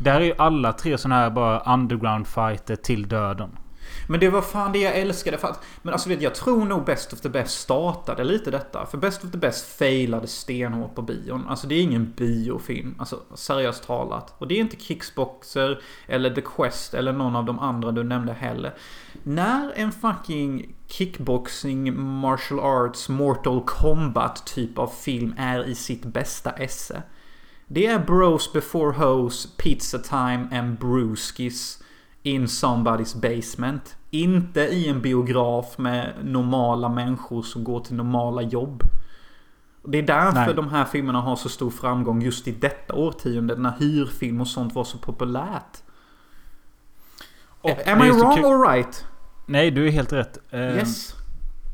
[0.01, 3.49] Där är ju alla tre sådana här bara underground fighter till döden.
[4.07, 5.37] Men det var fan det jag älskade.
[5.37, 8.85] För att, men alltså vet, jag tror nog Best of the Best startade lite detta.
[8.85, 11.47] För Best of the Best failade stenhårt på bion.
[11.47, 12.95] Alltså det är ingen biofilm.
[12.99, 14.33] Alltså seriöst talat.
[14.37, 18.33] Och det är inte Kickboxer eller The Quest eller någon av de andra du nämnde
[18.33, 18.73] heller.
[19.23, 26.51] När en fucking kickboxing, martial arts, mortal combat typ av film är i sitt bästa
[26.51, 27.03] esse.
[27.67, 31.83] Det är Bros before hoes, Pizza time and Brewskis
[32.25, 33.95] in somebody's basement.
[34.11, 38.83] Inte i en biograf med normala människor som går till normala jobb.
[39.83, 40.53] Det är därför Nej.
[40.53, 44.75] de här filmerna har så stor framgång just i detta årtionde när hyrfilm och sånt
[44.75, 45.77] var så populärt.
[47.61, 49.05] Och Am I wrong kul- or right?
[49.45, 50.37] Nej, du är helt rätt.
[50.51, 51.13] Eh, Yes.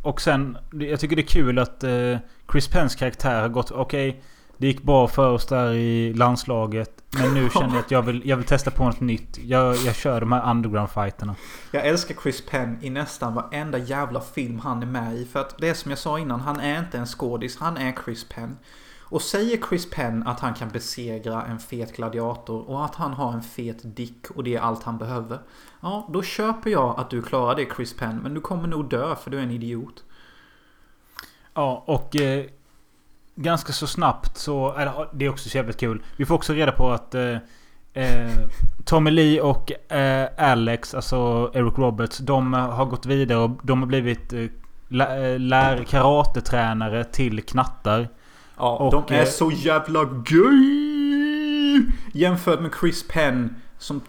[0.03, 2.17] Och sen, jag tycker det är kul att eh,
[2.51, 3.71] Chris Penns karaktär har gått...
[3.71, 4.23] Okej,
[4.61, 7.03] det gick bra för oss där i landslaget.
[7.09, 9.37] Men nu känner jag att jag vill, jag vill testa på något nytt.
[9.37, 11.35] Jag, jag kör de här underground-fighterna.
[11.71, 15.25] Jag älskar Chris Penn i nästan varenda jävla film han är med i.
[15.25, 17.95] För att det är som jag sa innan, han är inte en skådis, han är
[18.05, 18.57] Chris Penn.
[18.99, 23.33] Och säger Chris Penn att han kan besegra en fet gladiator och att han har
[23.33, 25.39] en fet dick och det är allt han behöver.
[25.81, 29.15] Ja, då köper jag att du klarar det Chris Penn, men du kommer nog dö
[29.15, 30.03] för du är en idiot.
[31.53, 32.45] Ja, och eh,
[33.41, 34.73] ganska så snabbt så...
[34.75, 36.03] Eller, det är också så jävligt kul.
[36.17, 37.35] Vi får också reda på att eh,
[37.93, 38.31] eh,
[38.85, 43.87] Tommy Lee och eh, Alex, alltså Eric Roberts, de har gått vidare och de har
[43.87, 44.45] blivit eh,
[44.87, 48.09] lä- lär karatetränare till knattar.
[48.57, 51.85] Ja, Och, de är så jävla gay!
[52.13, 54.01] Jämfört med Chris Penn som...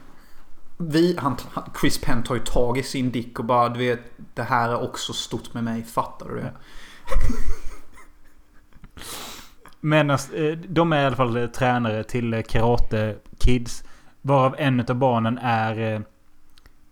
[0.78, 1.37] Vi, han-
[1.80, 4.01] Chris Penn tar ju tag i sin dick och bara du vet
[4.35, 6.53] Det här är också stort med mig, fattar du det?
[9.84, 10.16] Men eh,
[10.68, 13.84] de är i alla fall eh, tränare till eh, Karate Kids.
[14.22, 16.03] Varav en av barnen är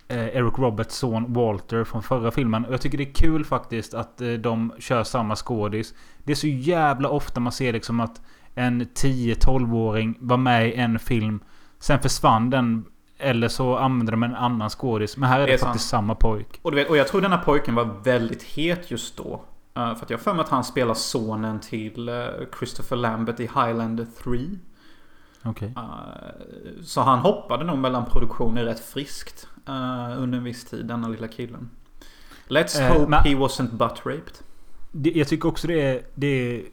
[0.09, 2.65] Eric Roberts son Walter från förra filmen.
[2.65, 5.95] Och jag tycker det är kul faktiskt att de kör samma skådis.
[6.25, 8.21] Det är så jävla ofta man ser liksom att
[8.55, 11.41] en 10-12-åring var med i en film.
[11.79, 12.85] Sen försvann den.
[13.19, 15.17] Eller så använde de en annan skådis.
[15.17, 16.01] Men här är det, Det är faktiskt sant.
[16.01, 16.59] samma pojk.
[16.63, 19.41] Och, vet, och jag tror denna pojken var väldigt het just då.
[19.75, 22.25] Eh, för att jag har för mig att han spelar sonen till eh,
[22.59, 24.39] Christopher Lambert i Highlander 3.
[25.43, 25.75] Okej.
[25.77, 29.49] Eh, så han hoppade nog mellan produktioner rätt friskt.
[30.17, 31.71] under en viss tid, denna lilla killen.
[32.49, 34.39] Let's hope he wasn't butt raped.
[34.93, 36.65] Det, jag tycker också det är, det är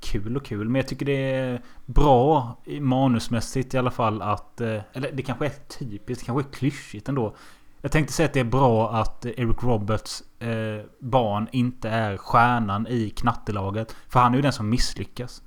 [0.00, 0.68] kul och kul.
[0.68, 4.60] Men jag tycker det är bra i manusmässigt i alla fall att...
[4.60, 7.36] Eller det kanske är typiskt, det kanske är klyschigt ändå.
[7.82, 12.86] Jag tänkte säga att det är bra att Eric Roberts eh, barn inte är stjärnan
[12.86, 13.96] i knattelaget.
[14.08, 15.42] För han är ju den som misslyckas.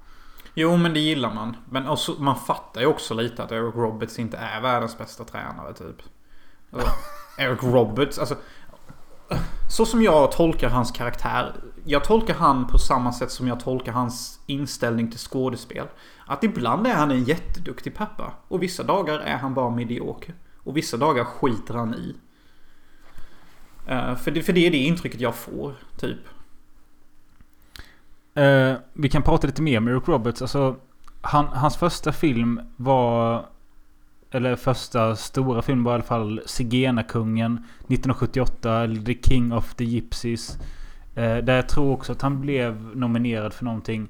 [0.53, 1.55] Jo, men det gillar man.
[1.69, 5.73] Men också, man fattar ju också lite att Eric Roberts inte är världens bästa tränare,
[5.73, 5.95] typ.
[6.71, 6.89] Alltså,
[7.37, 8.35] Eric Roberts, alltså...
[9.69, 11.53] Så som jag tolkar hans karaktär.
[11.85, 15.87] Jag tolkar han på samma sätt som jag tolkar hans inställning till skådespel.
[16.27, 18.33] Att ibland är han en jätteduktig pappa.
[18.47, 20.35] Och vissa dagar är han bara medioker.
[20.63, 22.15] Och vissa dagar skiter han i.
[23.91, 26.19] Uh, för, det, för det är det intrycket jag får, typ.
[28.37, 30.41] Uh, vi kan prata lite mer om Eric Roberts.
[30.41, 30.75] Alltså,
[31.21, 33.45] han, hans första film var...
[34.31, 38.81] Eller första stora film var i alla fall Zigenarkungen 1978.
[38.83, 40.57] Eller The King of the Gypsies.
[41.17, 44.07] Uh, där jag tror också att han blev nominerad för någonting.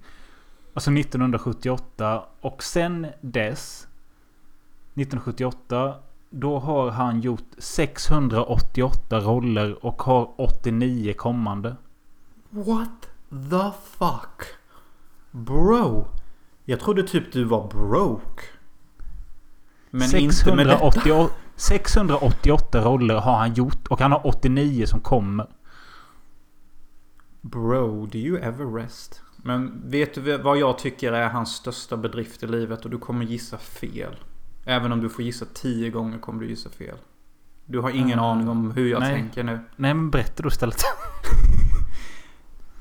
[0.74, 2.24] Alltså 1978.
[2.42, 3.88] Och sen dess...
[4.96, 5.96] 1978.
[6.36, 11.76] Då har han gjort 688 roller och har 89 kommande.
[12.50, 14.48] What the fuck?
[15.32, 16.08] Bro.
[16.66, 18.44] Jag trodde typ du var broke.
[19.90, 20.92] Men inte med detta.
[20.92, 25.48] 688, 688 roller har han gjort och han har 89 som kommer.
[27.42, 29.22] Bro, do you ever rest?
[29.38, 32.86] Men vet du vad jag tycker är hans största bedrift i livet?
[32.86, 34.16] Och du kommer gissa fel.
[34.66, 36.98] Även om du får gissa 10 gånger kommer du gissa fel.
[37.66, 38.26] Du har ingen Mm.
[38.26, 39.16] aning om hur jag Nej.
[39.16, 39.54] tänker nu.
[39.76, 40.78] Nej men berätta då istället.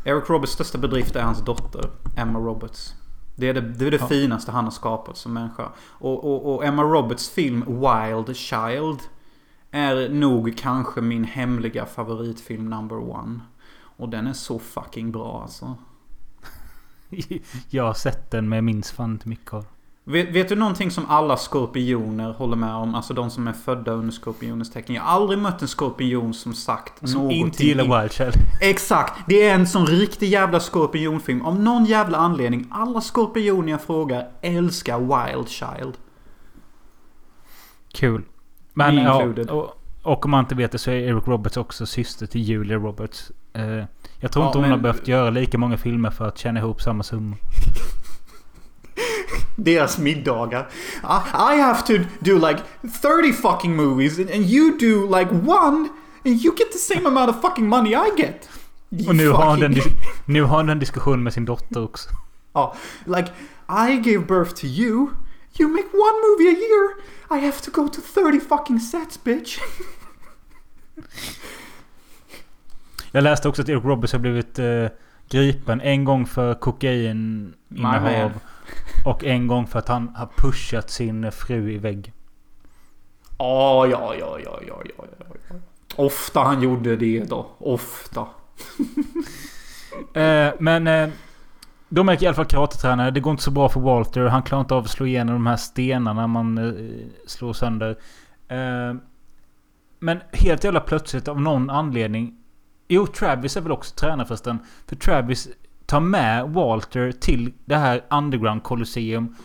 [0.04, 2.94] Eric Roberts största bedrift är hans dotter, Emma Roberts.
[3.36, 4.06] Det är det, det, är det Ja.
[4.06, 5.68] finaste han har skapat som människa.
[5.82, 8.98] Och, och, och Emma Roberts film Wild Child
[9.70, 13.40] är nog kanske min hemliga favoritfilm number one.
[13.96, 15.76] Och den är så fucking bra alltså.
[17.70, 19.66] Jag har sett den men jag minns fan inte mycket av
[20.04, 22.94] Vet, vet du någonting som alla skorpioner håller med om?
[22.94, 24.94] Alltså de som är födda under skorpionens tecken.
[24.94, 28.34] Jag har aldrig mött en skorpion som sagt Som någonting inte gillar i- Wild Child.
[28.60, 29.20] Exakt!
[29.28, 31.42] Det är en sån riktig jävla skorpionfilm.
[31.42, 32.66] Av någon jävla anledning.
[32.70, 35.94] Alla skorpioner jag frågar älskar Wild Child.
[37.94, 38.22] Kul.
[38.74, 41.86] Men Me ja, och, och om man inte vet det så är Eric Roberts också
[41.86, 43.30] syster till Julia Roberts.
[43.52, 43.62] Eh,
[44.20, 46.60] jag tror Ja, inte hon men- har behövt göra lika många filmer för att tjäna
[46.60, 47.36] ihop samma summa.
[49.56, 50.68] Deras middagar.
[51.02, 52.62] I, I have to do like
[53.02, 55.90] 30 fucking movies and, and you do like one
[56.24, 58.48] and you get the same amount of fucking money I get.
[58.90, 59.74] You Och nu har, han den,
[60.24, 62.10] nu har han den diskussionen med sin dotter också.
[62.52, 62.74] Ja,
[63.04, 63.32] like
[63.68, 65.10] I gave birth to you.
[65.58, 66.94] You make one movie a year.
[67.30, 69.58] I have to go to 30 fucking sets bitch.
[73.12, 74.86] Jag läste också att Eric Roberts har blivit eh,
[75.30, 78.32] gripen en gång för kokaininnehav.
[79.04, 82.12] Och en gång för att han har pushat sin fru i vägg.
[83.38, 85.56] Ja, ja, ja, ja, ja, ja, ja, ja.
[85.96, 87.46] Ofta han gjorde det då.
[87.58, 88.26] Ofta.
[90.14, 91.08] Eh, men eh,
[91.88, 93.10] de är i alla fall karatetränare.
[93.10, 94.24] Det går inte så bra för Walter.
[94.24, 97.98] Han klarar inte av att slå igenom de här stenarna man eh, slår sönder.
[98.48, 98.94] Eh,
[99.98, 102.36] men helt jävla plötsligt av någon anledning.
[102.88, 104.58] Jo, Travis är väl också tränare förresten.
[104.86, 105.48] För Travis
[105.92, 109.36] tar med Walter till det här underground Colosseum.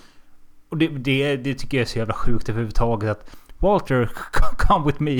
[0.69, 3.09] Och det, det, det tycker jag är så jävla sjukt överhuvudtaget.
[3.11, 4.09] Att Walter,
[4.57, 5.19] come with me.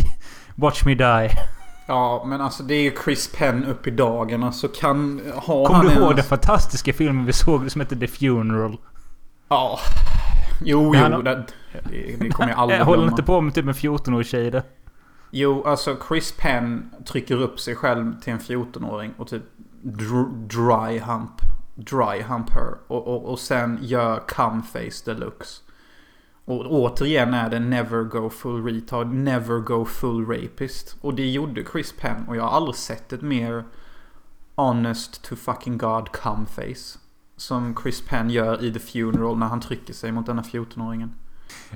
[0.55, 1.30] Watch me die.
[1.88, 4.43] Ja, men alltså det är ju Chris Penn upp i dagen.
[4.43, 5.21] Alltså kan...
[5.36, 8.78] ha Kommer du ihåg ens- den fantastiska filmen vi såg som hette The Funeral?
[9.49, 9.80] Ja.
[10.63, 11.01] Jo, jo.
[11.01, 11.45] han- Det,
[11.84, 14.63] det, det kommer jag aldrig Jag håller inte på med typ en 14-årig tjej där.
[15.30, 19.43] Jo, alltså Chris Penn trycker upp sig själv till en 14-åring och typ
[20.47, 21.41] dry hump.
[21.75, 22.78] Dry hump her.
[22.88, 25.61] Och, och, och sen gör cum face deluxe.
[26.45, 30.95] Och återigen är det never go full retard, never go full rapist.
[31.01, 33.63] Och det gjorde Chris Penn och jag har aldrig sett ett mer
[34.55, 36.99] honest to fucking god come face.
[37.38, 41.09] Som Chris Penn gör i The Funeral när han trycker sig mot denna 14-åringen.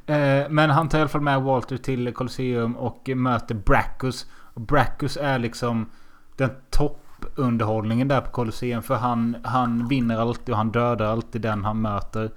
[0.05, 4.25] Eh, men han tar i alla fall med Walter till Colosseum och möter Brackus.
[4.53, 5.89] Och Brackus är liksom
[6.35, 8.83] den toppunderhållningen där på Colosseum.
[8.83, 12.31] För han, han vinner alltid och han dödar alltid den han möter.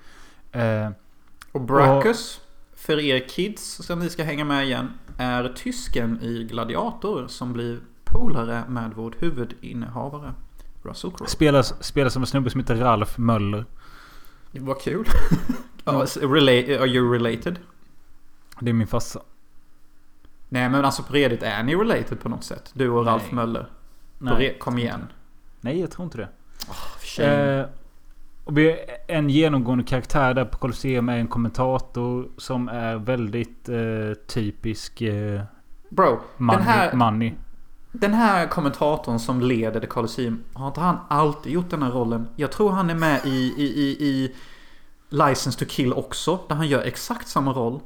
[0.52, 0.88] Eh,
[1.52, 2.40] Och Brackus,
[2.76, 7.78] för er kids som ni ska hänga med igen, är tysken i Gladiator som blir
[8.04, 10.32] polare med vår huvudinnehavare.
[10.82, 11.30] Russell Crowe.
[11.30, 13.64] spelas, spelas som en snubbe som heter Ralf Möller.
[14.52, 15.06] Vad kul.
[15.84, 17.58] Rela- are you related?
[18.60, 19.20] Det är min farsa.
[20.48, 22.70] Nej men alltså på redigt är ni related på något sätt?
[22.74, 23.34] Du och Ralf Nej.
[23.34, 23.62] Möller.
[24.18, 24.56] På Nej.
[24.60, 25.06] kom igen.
[25.60, 26.28] Nej, jag tror inte det.
[27.00, 27.58] Shame.
[27.60, 27.66] Eh,
[28.44, 28.52] och
[29.06, 35.42] en genomgående karaktär där på Colosseum är en kommentator som är väldigt eh, typisk eh,
[35.88, 37.32] Bro, money, den här, money.
[37.92, 40.42] den här kommentatorn som leder The Colosseum.
[40.52, 42.28] Har inte han alltid gjort den här rollen?
[42.36, 44.34] Jag tror han är med i, i, i, i
[45.14, 46.38] License to Kill också.
[46.48, 47.80] Där han gör exakt samma roll.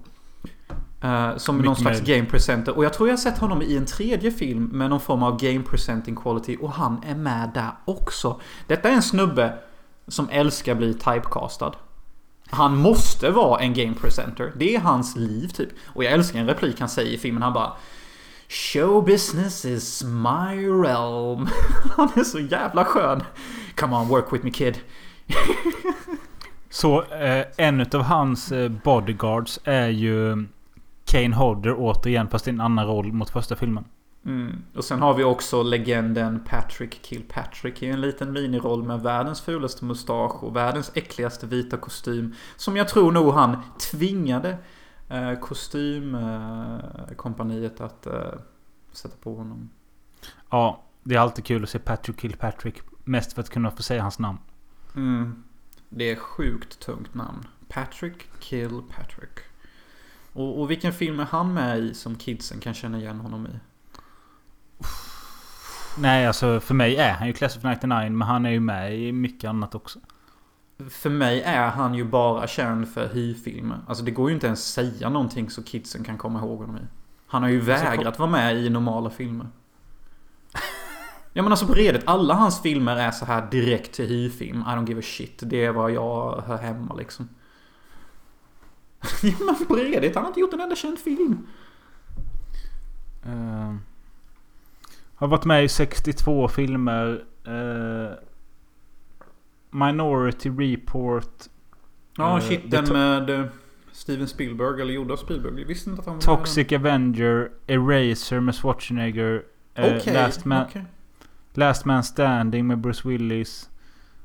[1.01, 2.77] Eh, som någon slags game presenter.
[2.77, 5.41] Och jag tror jag har sett honom i en tredje film med någon form av
[5.41, 6.57] game presenting quality.
[6.61, 8.41] Och han är med där också.
[8.67, 9.59] Detta är en snubbe
[10.09, 11.73] som älskar bli typecastad.
[12.51, 14.53] Han måste vara en game presenter.
[14.57, 15.69] Det är hans liv typ.
[15.87, 17.43] Och jag älskar en replik han säger i filmen.
[17.43, 17.73] Han bara
[18.49, 21.49] Show business is my realm.
[21.97, 23.23] Han är så jävla skön.
[23.75, 24.79] Come on, work with me kid.
[26.71, 30.47] Så eh, en av hans eh, bodyguards är ju
[31.05, 33.85] Kane Hodder återigen fast i en annan roll mot första filmen.
[34.27, 34.63] Mm.
[34.75, 39.85] Och sen har vi också legenden Patrick Kilpatrick i en liten miniroll med världens fulaste
[39.85, 42.35] mustasch och världens äckligaste vita kostym.
[42.57, 43.57] Som jag tror nog han
[43.91, 44.57] tvingade
[45.09, 48.13] eh, kostymkompaniet att eh,
[48.93, 49.71] sätta på honom.
[50.51, 52.81] Ja, det är alltid kul att se Patrick Kilpatrick.
[53.05, 54.39] Mest för att kunna få säga hans namn.
[54.97, 55.45] Mm.
[55.89, 57.47] Det är sjukt tungt namn.
[57.69, 59.39] Patrick Kilpatrick.
[60.33, 63.51] Och, och vilken film är han med i som kidsen kan känna igen honom i?
[65.99, 68.99] Nej, alltså för mig är han ju Class of 99 men han är ju med
[68.99, 69.99] i mycket annat också.
[70.91, 73.79] För mig är han ju bara känd för hy-filmer.
[73.87, 76.81] Alltså det går ju inte ens säga någonting så kidsen kan komma ihåg honom i.
[77.27, 79.47] Han har ju vägrat vara med i normala filmer.
[81.39, 84.59] Ja men alltså på redigt, alla hans filmer är så här direkt till hy-film.
[84.61, 85.41] I don't give a shit.
[85.43, 87.29] Det är vad jag hör hemma liksom.
[89.23, 91.47] Ja men på redigt, han har inte gjort en enda känd film.
[93.27, 93.75] Eh,
[95.15, 97.25] har varit med i 62 filmer.
[97.45, 98.13] eh,
[99.71, 101.45] Minority Report.
[102.17, 103.45] Ja Eh, shit, den med eh,
[103.93, 105.61] Steven Spielberg, eller gjord av Spielberg.
[105.61, 107.51] Jag visste inte att han var Toxic Avenger.
[107.67, 109.43] Eraser med Schwarzenegger.
[109.75, 110.07] med.
[110.09, 110.85] eh, Last, Man, okej.
[111.59, 113.71] Last Man Standing med Bruce Willis.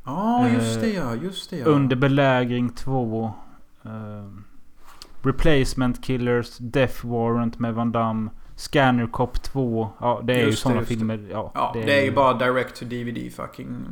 [0.05, 1.65] Ja, just Eh, det ja, just det ja.
[1.65, 3.33] Under belägring 2.
[3.85, 3.91] eh,
[5.21, 6.57] Replacement Killers.
[6.57, 8.29] Death Warrant med Van Damme.
[8.55, 9.89] Scanner Cop 2.
[9.99, 10.95] Ja, det är ju Just det, sådana just det.
[10.97, 11.19] filmer.
[11.31, 13.85] Ja, Ja, det, är ju bara direct to DVD fucking...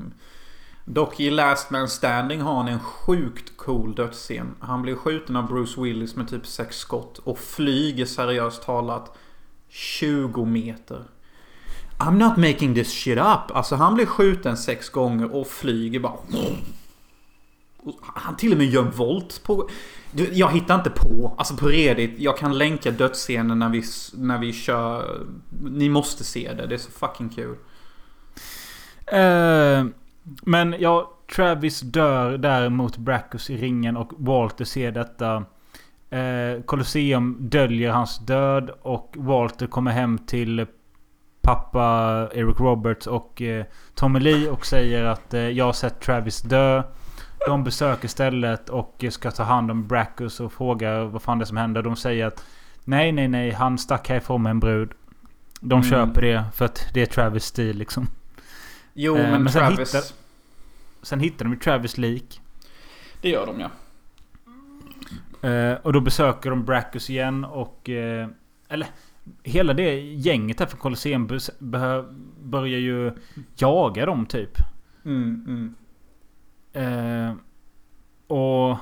[0.85, 4.55] Dock i Last Man Standing har han en sjukt cool dödsscen.
[4.59, 9.17] Han blir skjuten av Bruce Willis med typ sex skott och flyger seriöst talat
[9.69, 11.03] 20 meter.
[12.01, 13.51] I'm not making this shit up.
[13.51, 16.13] Alltså han blir skjuten sex gånger och flyger bara...
[17.99, 19.69] Han till och med gör en volt på...
[20.31, 21.35] Jag hittar inte på.
[21.37, 22.13] Alltså på Reddit.
[22.17, 23.83] Jag kan länka dödsscenen när vi,
[24.13, 25.19] när vi kör...
[25.61, 26.67] Ni måste se det.
[26.67, 27.55] Det är så fucking kul.
[29.13, 29.85] Uh,
[30.41, 35.45] men ja, Travis dör där mot Brackus i ringen och Walter ser detta.
[36.09, 40.65] Eh, Colosseum döljer hans död och Walter kommer hem till
[41.41, 41.81] pappa
[42.33, 43.65] Eric Roberts och eh,
[43.95, 46.83] Tommy Lee och säger att eh, jag har sett Travis dö.
[47.47, 51.45] De besöker stället och ska ta hand om Brackus och frågar vad fan det är
[51.45, 51.81] som händer.
[51.81, 52.45] De säger att
[52.83, 54.91] nej, nej, nej, han stack härifrån med en brud.
[55.59, 55.83] De Mm.
[55.89, 58.07] köper det för att det är Travis stil liksom.
[58.93, 59.95] Jo, Eh, men, men sen Travis...
[59.95, 60.13] hittar-
[61.03, 62.41] Sen hittar de ju Travis lik.
[63.21, 63.69] Det gör de ja.
[65.49, 67.89] Eh, och då besöker de Brackus igen och...
[67.89, 68.27] Eh,
[68.69, 68.87] eller
[69.43, 71.29] hela det gänget här från Colosseum
[72.39, 73.13] börjar ju
[73.55, 74.57] jaga dem typ.
[75.05, 75.75] Mm, mm.
[76.73, 77.35] Eh,
[78.27, 78.77] och...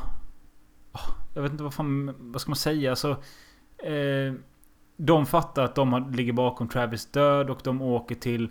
[1.33, 2.15] Jag vet inte vad fan...
[2.19, 2.89] Vad ska man säga?
[2.89, 3.09] Alltså,
[3.77, 4.33] eh,
[4.97, 8.49] de fattar att de ligger bakom Travis död och de åker till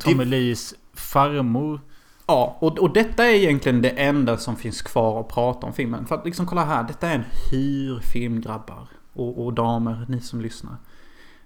[0.00, 1.80] Tommy Lees farmor.
[2.26, 6.06] Ja, och, och detta är egentligen det enda som finns kvar att prata om filmen.
[6.06, 8.88] För att liksom kolla här, detta är en hyrfilm grabbar.
[9.12, 10.76] Och, och damer, ni som lyssnar.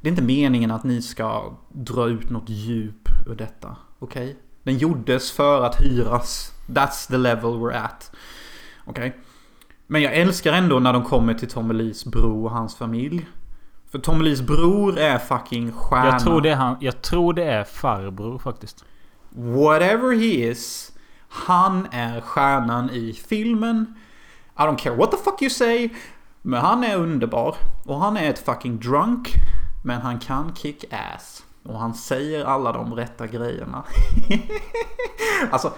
[0.01, 3.77] Det är inte meningen att ni ska dra ut något djup ur detta.
[3.99, 4.37] Okej?
[4.63, 6.53] Den gjordes för att hyras.
[6.67, 8.13] That's the level we're at.
[8.85, 9.17] Okej?
[9.87, 13.27] Men jag älskar ändå när de kommer till Tommy Lees bror och hans familj.
[13.91, 16.07] För Tommy Lees bror är fucking stjärna.
[16.07, 18.85] Jag tror, det är han, jag tror det är farbror faktiskt.
[19.31, 20.93] Whatever he is.
[21.29, 23.95] Han är stjärnan i filmen.
[24.59, 25.89] I don't care what the fuck you say.
[26.43, 27.57] Men han är underbar.
[27.85, 29.35] Och han är ett fucking drunk.
[29.83, 31.45] Men han kan kick ass.
[31.63, 33.85] Och han säger alla de rätta grejerna.
[35.51, 35.73] alltså.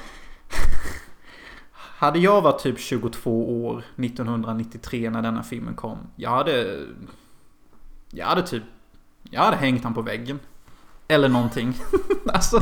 [1.72, 5.98] Hade jag varit typ 22 år 1993 när denna filmen kom.
[6.16, 6.80] Jag hade...
[8.10, 8.62] Jag hade typ...
[9.22, 10.40] Jag hade hängt han på väggen.
[11.08, 11.74] Eller någonting.
[12.32, 12.60] alltså,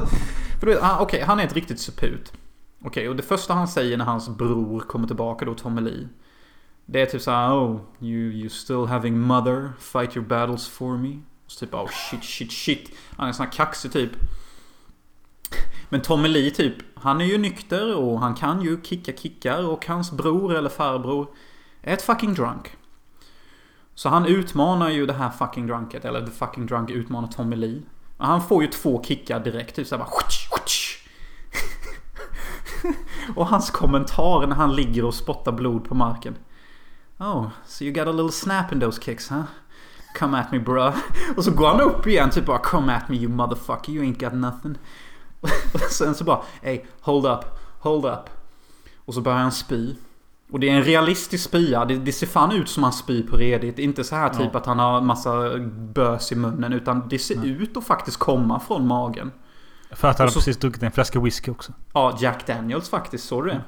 [0.61, 2.33] för du vet, ah, okej, han är ett riktigt suput.
[2.85, 6.09] Okej, och det första han säger när hans bror kommer tillbaka då, Tommy Lee.
[6.87, 11.19] Det är typ såhär, oh, you, you still having mother, fight your battles for me.
[11.51, 12.91] Så typ, oh shit, shit, shit.
[13.17, 14.11] Han är sån här kaxig typ.
[15.89, 19.87] Men Tommy Lee typ, han är ju nykter och han kan ju kicka kickar och
[19.87, 21.29] hans bror eller farbror
[21.83, 22.77] är ett fucking drunk.
[23.95, 27.83] Så han utmanar ju det här fucking drunket, eller the fucking drunk utmanar Tommy Lee.
[28.17, 30.11] Och han får ju två kickar direkt, typ såhär bara
[33.37, 36.37] Och hans kommentar när han ligger och spottar blod på marken.
[37.19, 39.43] Oh, so you got a little snap in those kicks, huh?
[40.19, 40.95] Come at me bruh.
[41.37, 44.25] Och så går han upp igen typ bara Come at me you motherfucker, you ain't
[44.25, 44.75] got nothing.
[45.75, 47.45] Och sen så bara Hey, hold up,
[47.81, 48.31] hold up.
[49.05, 49.95] Och så börjar han spy.
[50.53, 51.85] Och det är en realistisk spya.
[51.85, 53.79] Det, det ser fan ut som han spyr på redigt.
[53.79, 55.59] Inte så här typ att han har massa
[55.95, 56.73] bös i munnen.
[56.73, 59.33] Utan det ser ut att faktiskt komma från magen.
[59.91, 61.73] För att han så- precis druckit en flaska whisky också.
[61.93, 63.29] Ja, Jack Daniels faktiskt.
[63.29, 63.63] Såg du det?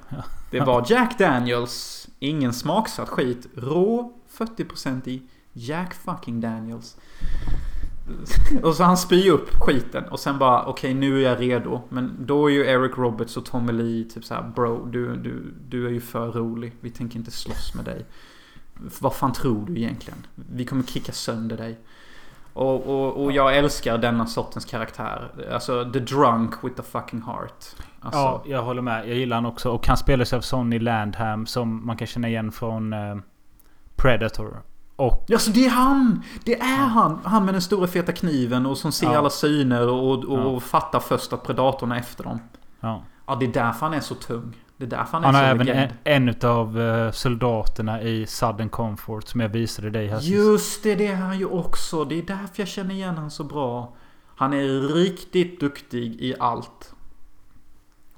[0.51, 2.09] Det var Jack Daniels.
[2.19, 3.47] Ingen smaksatt skit.
[3.57, 6.97] Rå 40% i Jack fucking Daniels.
[8.63, 11.81] Och så han spyr upp skiten och sen bara okej nu är jag redo.
[11.89, 15.55] Men då är ju Eric Roberts och Tommy Lee typ så här bro du, du,
[15.69, 16.73] du är ju för rolig.
[16.81, 18.07] Vi tänker inte slåss med dig.
[19.01, 20.27] Vad fan tror du egentligen?
[20.35, 21.79] Vi kommer kicka sönder dig.
[22.53, 25.49] Och, och, och jag älskar denna sortens karaktär.
[25.53, 27.65] Alltså the drunk with the fucking heart.
[28.01, 29.09] Alltså, Ja, jag håller med.
[29.09, 29.71] Jag gillar han också.
[29.71, 33.17] Och han spelas av Sonny Landham som man kan känna igen från eh,
[33.97, 34.63] Predator.
[34.97, 36.23] Och Ja, så det är han!
[36.45, 37.19] Det är han!
[37.25, 39.19] Han med den stora feta kniven och som ser Ja.
[39.19, 40.61] alla syner och, och Ja.
[40.61, 42.41] fattar först att predatorn är efter dem.
[42.81, 43.03] ja.
[43.27, 44.57] Ja, det är därför han är så tung.
[44.77, 45.91] Det är därför han är Han så har även legend.
[46.05, 50.21] en, en av eh, soldaterna i Sudden Comfort som jag visade dig här.
[50.21, 52.05] Just det, det är han ju också.
[52.05, 53.95] Det är därför jag känner igen han så bra.
[54.37, 56.95] Han är riktigt duktig i allt.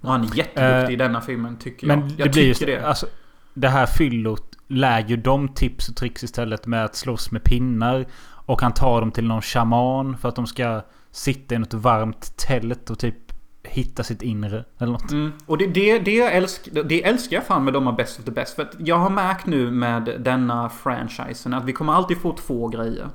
[0.01, 2.09] Och han är jätteduktig Eh, i denna filmen, tycker Men jag.
[2.09, 2.55] det Jag blir ju...
[2.55, 2.87] tycker det.
[2.89, 3.07] Alltså,
[3.55, 8.07] det här fyllot lär ju de tips och tricks istället med att slåss med pinnar.
[8.47, 12.37] Och han tar dem till någon shaman för att de ska sitta i något varmt
[12.37, 13.17] tält och typ
[13.63, 14.65] hitta sitt inre.
[14.79, 15.11] Eller något.
[15.11, 15.33] Mm.
[15.47, 18.25] Och det, det, det, jag älsk, det älskar jag fan med de av Best of
[18.25, 18.55] the Best.
[18.55, 22.69] För att jag har märkt nu med denna franchisen att vi kommer alltid få två
[22.69, 23.09] grejer.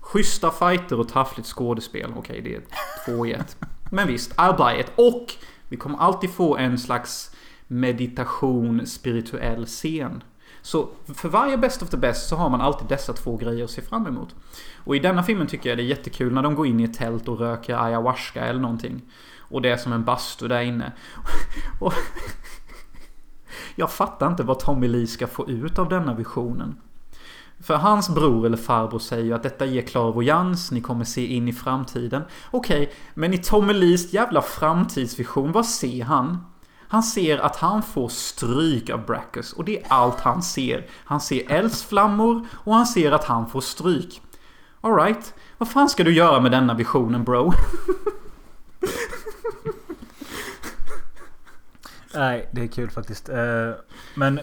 [0.00, 2.12] Schyssta fighter och taffligt skådespel.
[2.16, 2.62] Okej, det är
[3.06, 3.56] två i ett.
[3.90, 4.92] Men visst, I'll buy it.
[4.96, 5.34] Och
[5.68, 7.36] vi kommer alltid få en slags
[7.66, 10.22] meditation, spirituell scen.
[10.62, 13.70] Så för varje Best of the Best så har man alltid dessa två grejer att
[13.70, 14.34] se fram emot.
[14.84, 16.94] Och i denna filmen tycker jag det är jättekul när de går in i ett
[16.94, 19.02] tält och röker ayahuasca eller någonting.
[19.38, 20.92] Och det är som en bastu där inne.
[21.80, 21.92] Och
[23.76, 26.76] jag fattar inte vad Tommy Lee ska få ut av denna visionen.
[27.60, 31.48] För hans bror eller farbror säger ju att detta ger clairvoyans, ni kommer se in
[31.48, 32.22] i framtiden.
[32.50, 36.38] Okej, men i Tommy Lees jävla framtidsvision, vad ser han?
[36.92, 40.86] Han ser att han får stryk av Brackus och det är allt han ser.
[41.04, 44.22] Han ser eldsflammor och han ser att han får stryk.
[44.80, 47.52] Alright, vad fan ska du göra med denna visionen bro?
[52.14, 53.28] Nej, det är kul faktiskt.
[53.28, 53.70] Eh,
[54.14, 54.40] men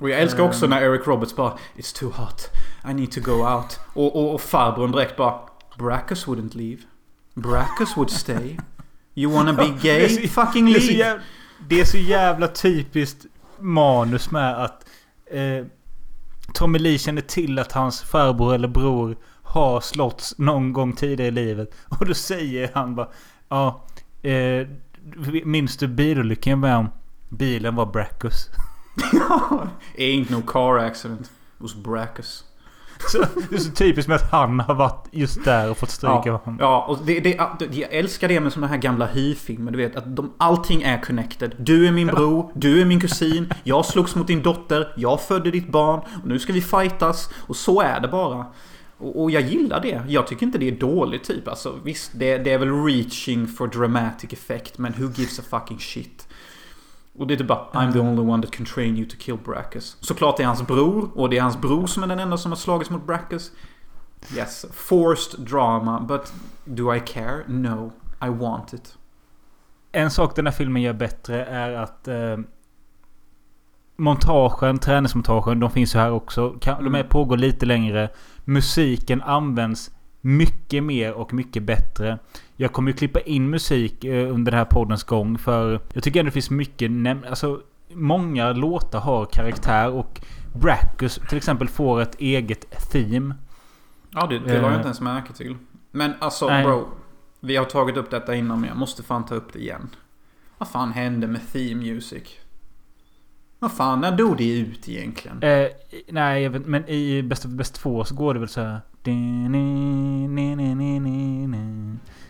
[0.00, 2.50] Och jag älskar också när Eric Roberts bara It's too hot.
[2.90, 3.80] I need to go out.
[3.92, 5.40] Och, och, och farbrorn direkt bara
[5.78, 6.82] Brackus wouldn't leave.
[7.34, 8.56] Brackus would stay.
[9.18, 10.08] You wanna be gay?
[10.08, 10.92] så- Fucking det är, leave.
[10.92, 11.22] jävla,
[11.68, 13.26] det är så jävla typiskt
[13.60, 14.86] manus med att
[15.30, 15.66] eh,
[16.54, 21.30] Tommy Lee känner till att hans farbror eller bror har slåtts någon gång tidigare i
[21.30, 21.74] livet.
[22.00, 23.08] Och då säger han bara
[23.48, 23.84] Ja,
[24.22, 24.66] eh,
[25.44, 26.88] minns du bilolyckan jag med om?
[27.28, 28.48] Bilen var Brackus.
[29.98, 31.20] Ain't no car accident.
[31.20, 31.28] It
[31.58, 32.44] was Brackus.
[33.08, 33.18] Så,
[33.50, 36.22] det är så typiskt med att han har varit just där och fått stryk av
[36.26, 36.58] Ja, honom.
[36.60, 37.36] ja och det, det,
[37.70, 39.72] jag älskar det med såna här gamla hy-filmer.
[39.72, 41.54] Du vet att de, allting är connected.
[41.58, 45.50] Du är min bror, du är min kusin, jag slogs mot din dotter, jag födde
[45.50, 47.30] ditt barn och nu ska vi fightas.
[47.36, 48.46] Och så är det bara.
[48.98, 50.02] Och, och jag gillar det.
[50.08, 51.48] Jag tycker inte det är dåligt typ.
[51.48, 54.78] Alltså visst, det, det är väl reaching for dramatic effect.
[54.78, 56.15] Men who gives a fucking shit?
[57.18, 59.38] Och det är typ bara I'm the only one that can train you to kill
[59.44, 59.96] Brackus.
[60.00, 61.10] Såklart det är hans bror.
[61.14, 63.52] Och det är hans bror som är den enda som har slagits mot Brackus.
[64.36, 66.00] Yes, forced drama.
[66.00, 66.32] But
[66.64, 67.42] do I care?
[67.46, 67.92] No.
[68.22, 68.98] I want it.
[69.92, 72.36] En sak den här filmen gör bättre är att eh,
[73.96, 76.50] montagen, träningsmontagen, de finns ju här också.
[76.62, 78.10] De är, pågår lite längre.
[78.44, 79.90] Musiken används
[80.26, 82.18] mycket mer och mycket bättre.
[82.56, 86.20] Jag kommer ju klippa in musik eh, under den här poddens gång för jag tycker
[86.20, 86.90] ändå det finns mycket
[87.28, 87.60] Alltså
[87.92, 90.20] många låtar har karaktär och
[90.54, 93.34] Brackus till exempel får ett eget theme.
[94.10, 94.74] Ja, det, det la jag Eh.
[94.74, 95.56] inte ens märke till.
[95.90, 96.64] Men alltså Nej.
[96.64, 96.88] bro.
[97.40, 99.88] Vi har tagit upp detta innan men jag måste fan ta upp det igen.
[100.58, 102.22] Vad fan hände med theme music?
[103.58, 105.42] Vad fan, när dog det ut egentligen?
[105.42, 105.68] Eh,
[106.08, 108.80] nej, jag vet, men i Best of Best 2 så går det väl så här.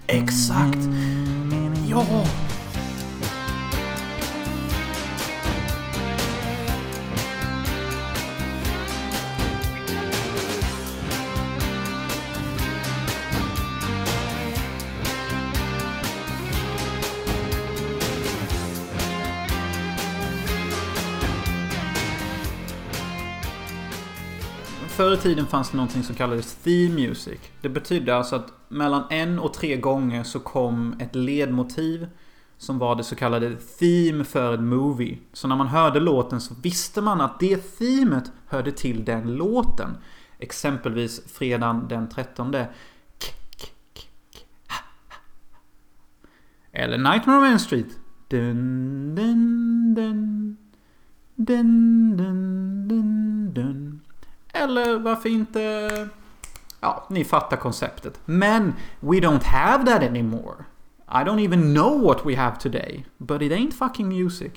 [0.07, 0.78] Exakt!
[1.89, 2.24] Ja!
[24.97, 27.40] Förr i tiden fanns det någonting som kallades theme music.
[27.60, 32.06] Det betydde alltså att mellan en och tre gånger så kom ett ledmotiv
[32.59, 35.18] som var det så kallade theme för ett movie.
[35.32, 39.90] Så när man hörde låten så visste man att det themet hörde till den låten.
[40.39, 42.55] Exempelvis fredagen den 13.
[46.73, 47.98] Eller Nightmare on Main Street.
[48.28, 50.56] Dun, dun, dun.
[51.35, 54.06] Dun, dun, dun, dun.
[54.62, 56.09] Eller varför inte...
[56.81, 58.20] Ja, ni fattar konceptet.
[58.24, 60.55] Men we don't have that anymore.
[61.09, 63.07] I don't even know what we have today.
[63.19, 64.53] But it ain't fucking music.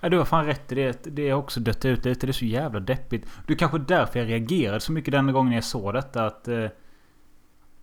[0.00, 1.04] Ja, du har fan rätt i det.
[1.04, 2.26] Det har också dött ut lite.
[2.26, 3.26] Det är så jävla deppigt.
[3.46, 6.26] Det är kanske därför jag reagerade så mycket den gången jag såg detta.
[6.26, 6.48] Att...
[6.48, 6.66] Eh,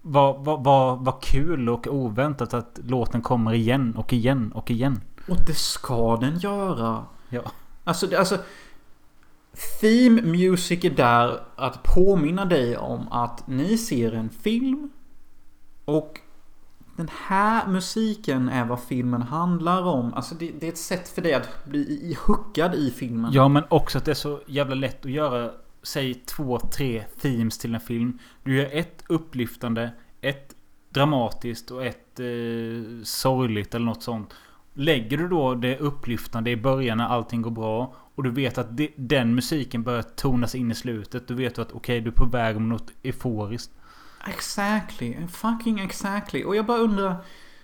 [0.02, 5.02] vad, vad, vad, vad kul och oväntat att låten kommer igen och igen och igen.
[5.28, 7.06] Och det ska den göra.
[7.30, 7.42] Ja.
[7.84, 8.38] Alltså, alltså...
[9.82, 14.90] Theme music är där att påminna dig om att ni ser en film.
[15.86, 16.20] Och
[16.96, 20.14] den här musiken är vad filmen handlar om.
[20.14, 23.34] Alltså det, det är ett sätt för dig att bli huckad hookad i filmen.
[23.34, 25.52] Ja, men också att det är så jävla lätt att göra...
[25.86, 28.20] Säg två, tre themes till en film.
[28.44, 30.56] Du gör ett upplyftande, ett
[30.90, 32.26] dramatiskt och ett eh,
[33.04, 34.34] sorgligt eller något sånt.
[34.74, 38.78] Lägger du då det upplyftande i början när allting går bra och du vet att
[38.78, 41.28] det, den musiken börjar tonas in i slutet.
[41.28, 43.72] Då vet du att okej, du är på väg mot något euforiskt.
[44.28, 45.28] Exactly.
[45.28, 46.44] Fucking exactly.
[46.44, 47.16] Och jag bara undrar.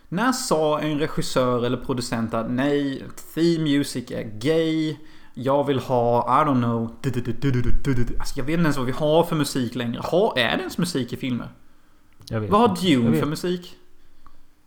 [0.09, 3.03] När sa en regissör eller producent att nej,
[3.33, 4.97] theme music är gay.
[5.33, 6.95] Jag vill ha, I don't know.
[8.19, 10.01] Alltså jag vet inte ens vad vi har för musik längre.
[10.01, 11.47] Ha, är det ens musik i filmer?
[12.29, 13.75] Jag vet Vad har Dune för musik?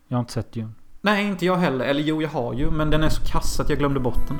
[0.08, 0.72] Jag har inte sett Dune.
[1.04, 1.84] Nej, inte jag heller.
[1.84, 2.70] Eller jo, jag har ju.
[2.70, 4.38] Men den är så kass att jag glömde bort den.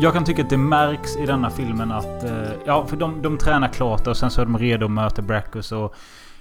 [0.00, 2.24] Jag kan tycka att det märks i denna filmen att...
[2.24, 5.22] Eh, ja, för de, de tränar klart och sen så är de redo att möta
[5.22, 5.94] Brackus och...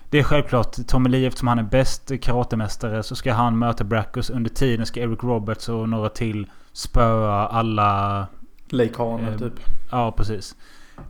[0.09, 4.29] Det är självklart Tommy Lee eftersom han är bäst karatemästare så ska han möta Brackus.
[4.29, 8.27] Under tiden ska Eric Roberts och några till spöa alla...
[8.69, 9.53] Leikaner Eh, typ.
[9.91, 10.55] Ja, precis.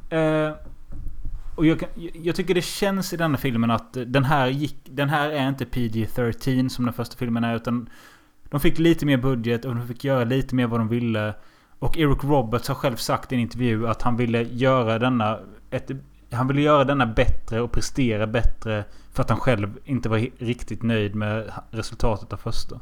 [0.09, 0.51] Eh,
[1.55, 4.77] och jag, jag tycker det känns i denna filmen att den här gick...
[4.83, 7.89] Den här är inte PG-13 som den första filmen är utan...
[8.49, 11.33] De fick lite mer budget och de fick göra lite mer vad de ville.
[11.85, 15.39] Och Eric Roberts har själv sagt i en intervju att han ville göra denna...
[15.69, 15.91] Ett,
[16.31, 18.83] han ville göra denna bättre och prestera bättre.
[19.13, 22.79] För att han själv inte var riktigt nöjd med resultatet av första.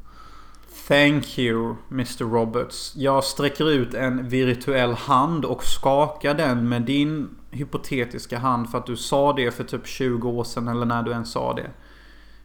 [0.87, 2.93] Thank you, Mr Roberts.
[2.95, 8.85] Jag sträcker ut en virtuell hand och skakar den med din hypotetiska hand för att
[8.85, 11.69] du sa det för typ 20 år sedan eller när du än sa det.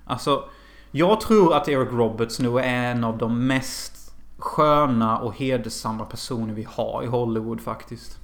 [0.04, 0.44] Alltså,
[0.90, 3.97] jag tror att Eric Roberts nu är en av de mest
[4.38, 8.18] sköna och hedersamma personer vi har i Hollywood faktiskt.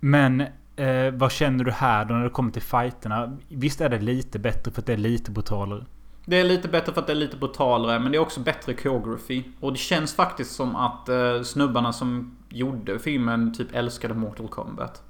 [0.00, 0.40] Men
[0.76, 3.36] eh, vad känner du här då när det kommer till fighterna?
[3.48, 5.84] Visst är det lite bättre för att det är lite brutalare?
[6.24, 8.74] Det är lite bättre för att det är lite brutalare, men det är också bättre
[8.74, 9.42] choreography.
[9.60, 15.02] Och det känns faktiskt som att eh, snubbarna som gjorde filmen typ älskade Mortal Kombat.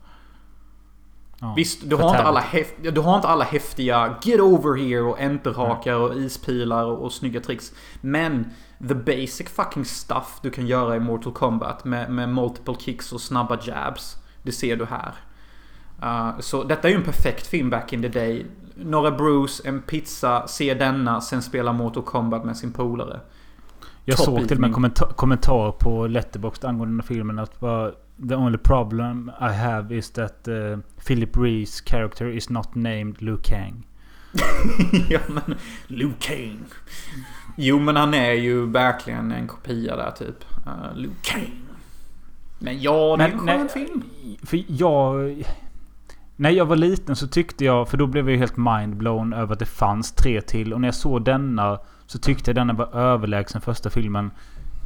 [1.40, 2.72] Ja, Visst, du har, inte alla fatality.
[2.82, 7.12] häf- du har inte alla häftiga Get over here och enterhakar och ispilar och, och
[7.12, 7.72] snygga tricks.
[8.00, 8.50] Men
[8.88, 13.20] the basic fucking stuff du kan göra i Mortal Kombat med, med multiple kicks och
[13.20, 14.16] snabba jabs.
[14.42, 15.14] Det ser du här.
[16.02, 18.46] Uh, så detta är ju en perfekt film back in the day.
[18.74, 23.20] Några Bruce, en pizza, se denna, sen spela Mortal Kombat med sin polare.
[24.04, 27.60] Jag Top såg till och med kommentar, kommentar på Letterboxd angående den här filmen att
[27.60, 27.92] bara,
[28.28, 33.36] The only problem I have is that uh, Philip Rees character is not named Liu
[33.36, 33.86] Kang.
[35.08, 35.54] ja men,
[35.86, 36.64] Liu Kang.
[37.56, 40.44] Jo men han är ju verkligen en kopia där typ.
[40.66, 41.66] Uh, Liu Kang.
[42.58, 44.02] Men ja, det är en skön nej, film.
[44.42, 45.44] För jag...
[46.36, 49.58] När jag var liten så tyckte jag, för då blev jag helt mindblown över att
[49.58, 50.72] det fanns tre till.
[50.72, 54.30] Och när jag såg denna så tyckte jag denna var överlägsen första filmen.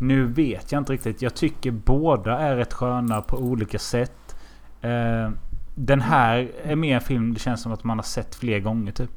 [0.01, 1.23] Nu vet jag inte riktigt.
[1.23, 4.37] Jag tycker båda är rätt sköna på olika sätt.
[4.81, 5.31] Eh,
[5.75, 8.93] den här är mer en film det känns som att man har sett fler gånger
[8.93, 9.11] typ.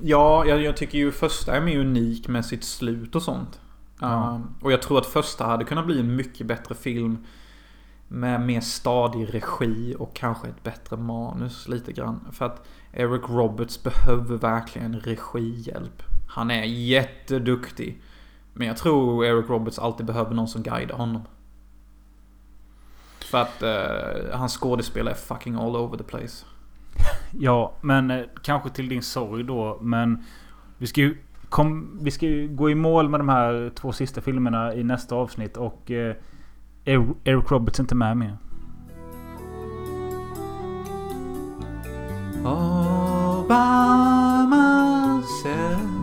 [0.00, 3.60] Ja, jag, jag tycker ju första är mer unik med sitt slut och sånt.
[4.00, 4.40] Ja.
[4.40, 7.26] Uh, och jag tror att första hade kunnat bli en mycket bättre film.
[8.08, 12.20] Med mer stadig regi och kanske ett bättre manus lite grann.
[12.32, 16.02] För att Eric Roberts behöver verkligen regihjälp.
[16.28, 18.02] Han är jätteduktig.
[18.58, 21.22] Men jag tror Eric Roberts alltid behöver någon som guidar honom.
[23.18, 26.46] För att uh, hans skådespel är fucking all over the place.
[27.30, 29.78] Ja, men eh, kanske till din sorg då.
[29.80, 30.24] Men
[30.78, 31.16] vi ska ju,
[31.48, 35.14] kom, vi ska ju gå i mål med de här två sista filmerna i nästa
[35.14, 35.56] avsnitt.
[35.56, 36.16] Och eh,
[36.84, 38.36] Eric Roberts är inte med mer.
[42.44, 45.97] All by myself.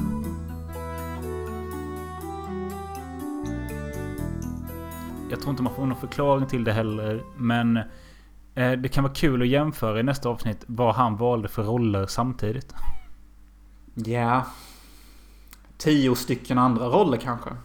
[5.30, 7.24] Jag tror inte man får någon förklaring till det heller.
[7.38, 7.78] Men
[8.56, 12.08] eh, det kan vara kul att jämföra i nästa avsnitt vad han valde för roller
[12.08, 12.74] samtidigt.
[13.94, 14.46] Ja.
[15.78, 17.50] Tio stycken andra roller kanske.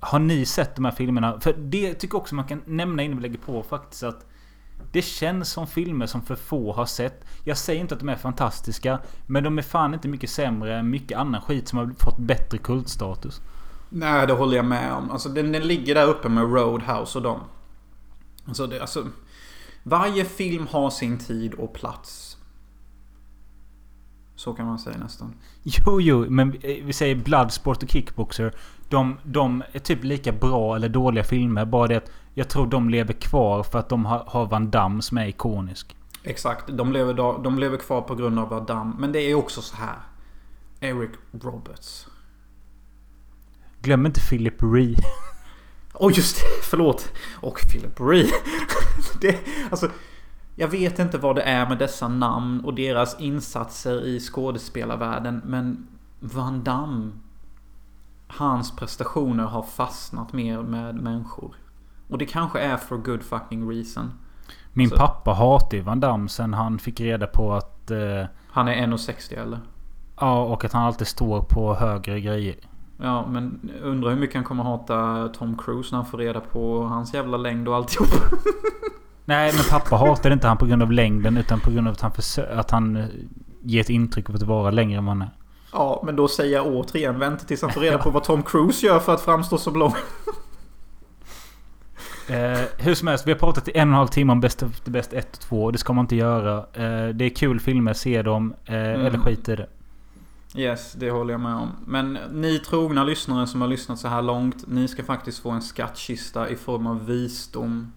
[0.00, 1.40] Har ni sett de här filmerna?
[1.40, 4.26] För det tycker jag också man kan nämna innan vi lägger på faktiskt att
[4.92, 7.24] det känns som filmer som för få har sett.
[7.44, 8.98] Jag säger inte att de är fantastiska.
[9.26, 12.58] Men de är fan inte mycket sämre än mycket annan skit som har fått bättre
[12.58, 13.40] kultstatus.
[13.94, 15.10] Nej, det håller jag med om.
[15.10, 17.40] Alltså den, den ligger där uppe med Roadhouse och dem.
[18.46, 19.06] Alltså, det, alltså
[19.82, 22.36] Varje film har sin tid och plats.
[24.36, 25.34] Så kan man säga nästan.
[25.62, 28.54] Jo, jo, men vi säger Bloodsport och Kickboxer.
[28.88, 31.64] De, de är typ lika bra eller dåliga filmer.
[31.64, 35.02] Bara det att jag tror de lever kvar för att de har, har Van Damme
[35.02, 35.96] som är ikonisk.
[36.22, 36.64] Exakt.
[36.68, 38.96] De lever, de lever kvar på grund av Adam.
[38.98, 39.96] Men det är också så här.
[40.80, 42.06] Eric Roberts.
[43.82, 44.96] Glöm inte Philip Ree.
[45.94, 47.12] Åh oh, just det, förlåt.
[47.40, 48.30] Och Philip Ree.
[49.20, 49.38] det,
[49.70, 49.90] alltså,
[50.56, 55.42] jag vet inte vad det är med dessa namn och deras insatser i skådespelarvärlden.
[55.44, 55.86] Men
[56.20, 57.10] Van Damme.
[58.26, 61.54] Hans prestationer har fastnat mer med människor.
[62.08, 64.12] Och det kanske är for good fucking reason.
[64.72, 67.90] Min Så- pappa hatar ju Van Damme sen han fick reda på att...
[67.90, 69.60] Eh, Han är 1,60 eller?
[70.20, 72.56] ja, och att han alltid står på högre grejer.
[73.02, 76.82] Ja, men undrar hur mycket han kommer hata Tom Cruise när han får reda på
[76.82, 78.08] hans jävla längd och alltihop.
[79.24, 82.00] Nej, men pappa hatar inte han på grund av längden utan på grund av att
[82.00, 83.04] han, försö- att han eh,
[83.62, 85.30] ger ett intryck av att vara längre än vad han är.
[85.72, 88.86] Ja, men då säger jag återigen vänta tills han får reda på vad Tom Cruise
[88.86, 89.94] gör för att framstå så lång.
[92.28, 94.62] Eh, hur som helst, vi har pratat i en och en halv timme om Best
[94.62, 95.70] of the Best 1 och 2.
[95.70, 96.56] Det ska man inte göra.
[96.58, 98.54] Eh, det är kul filmer, se dem.
[98.64, 99.06] Eh, Mm.
[99.06, 99.66] Eller skit i det.
[100.54, 101.70] Yes, det håller jag med om.
[101.86, 104.64] Men ni trogna lyssnare som har lyssnat så här långt.
[104.66, 107.92] Ni ska faktiskt få en skattkista i form av visdom.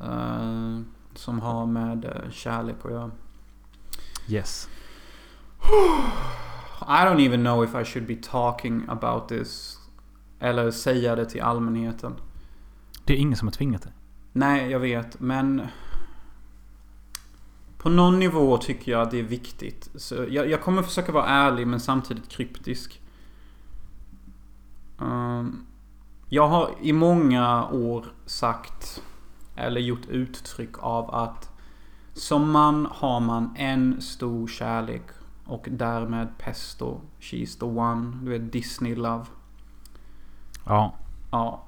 [0.00, 0.80] eh,
[1.14, 3.10] som har med eh, kärlek att göra.
[4.28, 4.68] Yes.
[6.80, 9.78] I don't even know if I should be talking about this.
[10.38, 12.14] Eller säga det till allmänheten.
[13.04, 13.92] Det är ingen som har tvingat dig.
[14.32, 15.62] Nej, jag vet, men...
[17.82, 19.90] På någon nivå tycker jag att det är viktigt.
[19.94, 23.02] Så jag, jag kommer försöka vara ärlig men samtidigt kryptisk.
[25.00, 25.66] Ehm,
[26.28, 29.02] jag har i många år sagt,
[29.56, 31.50] eller gjort uttryck av att
[32.12, 35.02] som man har man en stor kärlek
[35.44, 37.00] och därmed pesto.
[37.20, 38.16] She's the one.
[38.22, 39.24] Du vet Disney love.
[40.66, 40.94] Ja.
[41.30, 41.64] Ja.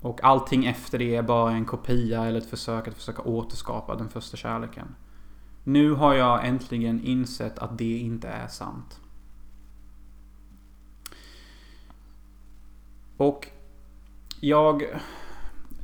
[0.00, 4.08] Och allting efter det är bara en kopia eller ett försök att försöka återskapa den
[4.08, 4.94] första kärleken.
[5.64, 9.00] Nu har jag äntligen insett att det inte är sant.
[13.16, 13.48] Och
[14.40, 14.84] jag...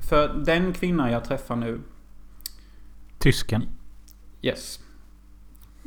[0.08, 1.80] För den kvinna jag träffar nu...
[3.18, 3.68] Tysken?
[4.42, 4.80] Yes.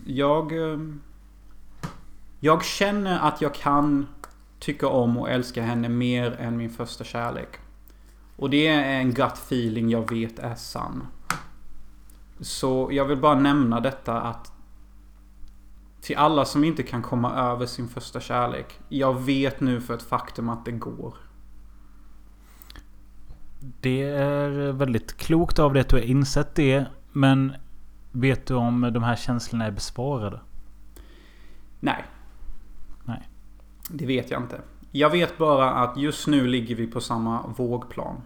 [0.05, 0.71] Jag...
[0.71, 0.79] Eh,
[2.39, 4.07] jag känner att jag kan
[4.59, 7.59] tycka om och älska henne mer än min första kärlek.
[8.35, 11.07] Och det är en gut feeling jag vet är sann.
[12.43, 14.51] Så jag vill bara nämna detta att
[16.01, 18.79] till alla som inte kan komma över sin första kärlek.
[18.89, 21.15] Jag vet nu för ett faktum att det går.
[23.59, 26.85] Det är väldigt klokt av dig att du har insett det.
[27.11, 27.55] Men
[28.11, 30.39] vet du om de här känslorna är besvarade?
[31.79, 32.03] Nej.
[33.03, 33.29] Nej.
[33.89, 34.61] Det vet jag inte.
[34.91, 38.21] Jag vet bara att just nu ligger vi på samma vågplan.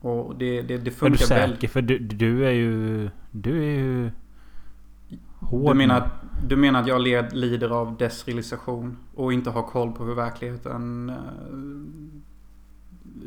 [0.00, 1.56] Och det, det, det Är du funkar säker?
[1.60, 1.68] väl.
[1.68, 3.10] För du, du är ju...
[3.30, 4.10] Du är ju...
[5.40, 6.12] Hård Du menar, att,
[6.46, 11.08] du menar att jag led, lider av desrealisation och inte har koll på hur verkligheten
[11.08, 11.16] eh,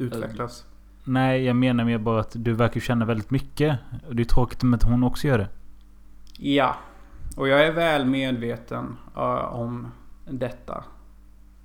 [0.06, 0.66] utvecklas?
[1.04, 3.80] Nej, jag menar mer bara att du verkar känna väldigt mycket.
[4.08, 5.50] Och det är tråkigt om inte hon också gör det.
[6.38, 6.76] Ja.
[7.36, 9.92] Och jag är väl medveten eh, om
[10.30, 10.84] detta.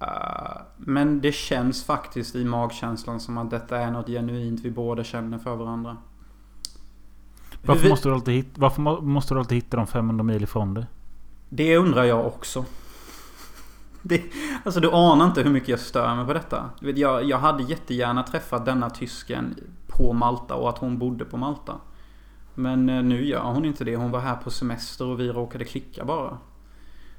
[0.01, 5.05] Eh, men det känns faktiskt i magkänslan som att detta är något genuint vi båda
[5.05, 5.97] känner för varandra.
[7.64, 10.43] Varför, vi- måste du, alltid hitta, varför må- måste du alltid hitta dem 500 mil
[10.43, 10.86] ifrån dig?
[11.48, 12.64] Det undrar jag också.
[14.02, 14.23] Det,
[14.64, 16.70] alltså du anar inte hur mycket jag stör mig på detta.
[16.81, 19.55] Jag, jag hade jättegärna träffat denna tysken
[19.86, 21.74] på Malta och att hon bodde på Malta.
[22.55, 23.97] Men eh, nu gör hon inte det.
[23.97, 26.39] Hon var här på semester och vi råkade klicka bara.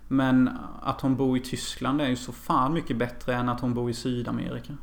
[0.08, 0.50] Men
[0.82, 3.90] att hon bor i Tyskland är ju så fan mycket bättre än att hon bor
[3.90, 4.74] i Sydamerika.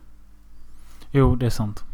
[1.11, 1.85] Jo, det är sant.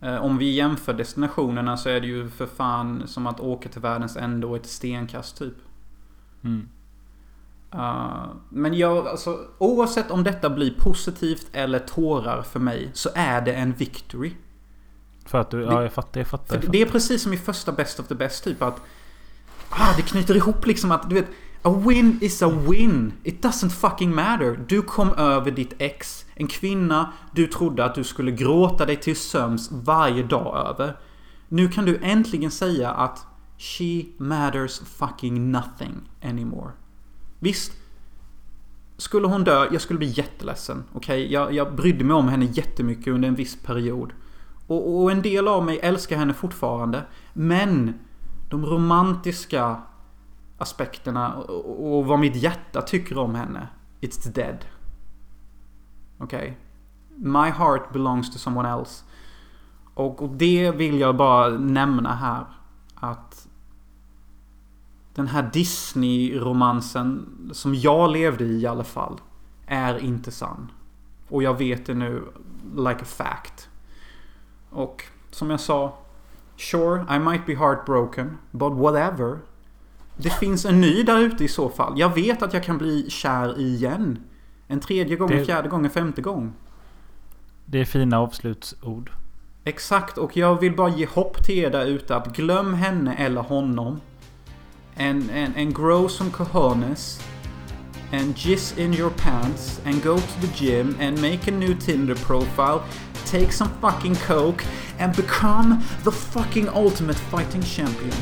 [0.00, 3.80] Eh, Om vi jämför destinationerna så är det ju för fan som att åka till
[3.80, 5.54] världens ände och ett stenkast typ.
[6.44, 6.68] Mm.
[7.74, 13.40] Uh, men jag, alltså, oavsett om detta blir positivt eller tårar för mig så är
[13.40, 14.32] det en victory.
[15.24, 15.62] För att du...
[15.62, 16.20] Ja, jag fattar.
[16.20, 16.54] Jag fattar.
[16.54, 16.72] Jag fattar.
[16.72, 18.80] det är precis som i första Best of the Best typ att...
[19.68, 21.28] Ah, det knyter ihop liksom att du vet...
[21.64, 23.12] A win is a win.
[23.22, 24.56] It doesn't fucking matter.
[24.68, 26.24] Du kom över ditt ex.
[26.34, 30.96] En kvinna du trodde att du skulle gråta dig till sömns varje dag över.
[31.48, 33.26] Nu kan du äntligen säga att
[33.58, 36.72] She matters fucking nothing anymore.
[37.38, 37.72] Visst.
[38.96, 40.84] Skulle hon dö, jag skulle bli jätteledsen.
[40.92, 44.12] Okej, jag, jag brydde mig om henne jättemycket under en viss period.
[44.66, 47.02] Och, och en del av mig älskar henne fortfarande.
[47.32, 47.94] Men
[48.50, 49.82] de romantiska
[50.62, 53.68] aspekterna och, och vad mitt hjärta tycker om henne.
[54.00, 54.64] It's dead.
[56.18, 56.58] Okej?
[57.16, 59.04] My heart belongs to someone else.
[59.94, 62.44] Och, och det vill jag bara nämna här.
[62.94, 63.48] Att
[65.14, 69.20] den här Disney-romansen som jag levde i i alla fall.
[69.66, 70.72] Är inte sann.
[71.28, 72.22] Och jag vet det nu
[72.76, 73.68] like a fact.
[74.70, 75.98] Och som jag sa.
[76.56, 78.38] Sure, I might be heartbroken.
[78.50, 79.38] But whatever.
[80.22, 81.98] Det finns en ny där ute i så fall.
[81.98, 84.18] Jag vet att jag kan bli kär igen.
[84.68, 86.52] En tredje gång, en Det- fjärde gång, en femte gång.
[87.66, 89.10] Det är fina avslutsord.
[89.64, 93.40] Exakt, och jag vill bara ge hopp till er där ute att glöm henne eller
[93.40, 94.00] honom.
[94.96, 97.20] And, and, and grow some cojones.
[98.12, 99.80] And jizz in your pants.
[99.86, 102.80] And go to the gym and make a new Tinder profile.
[103.26, 104.64] Take some fucking coke.
[104.98, 108.12] And become the fucking ultimate fighting champion.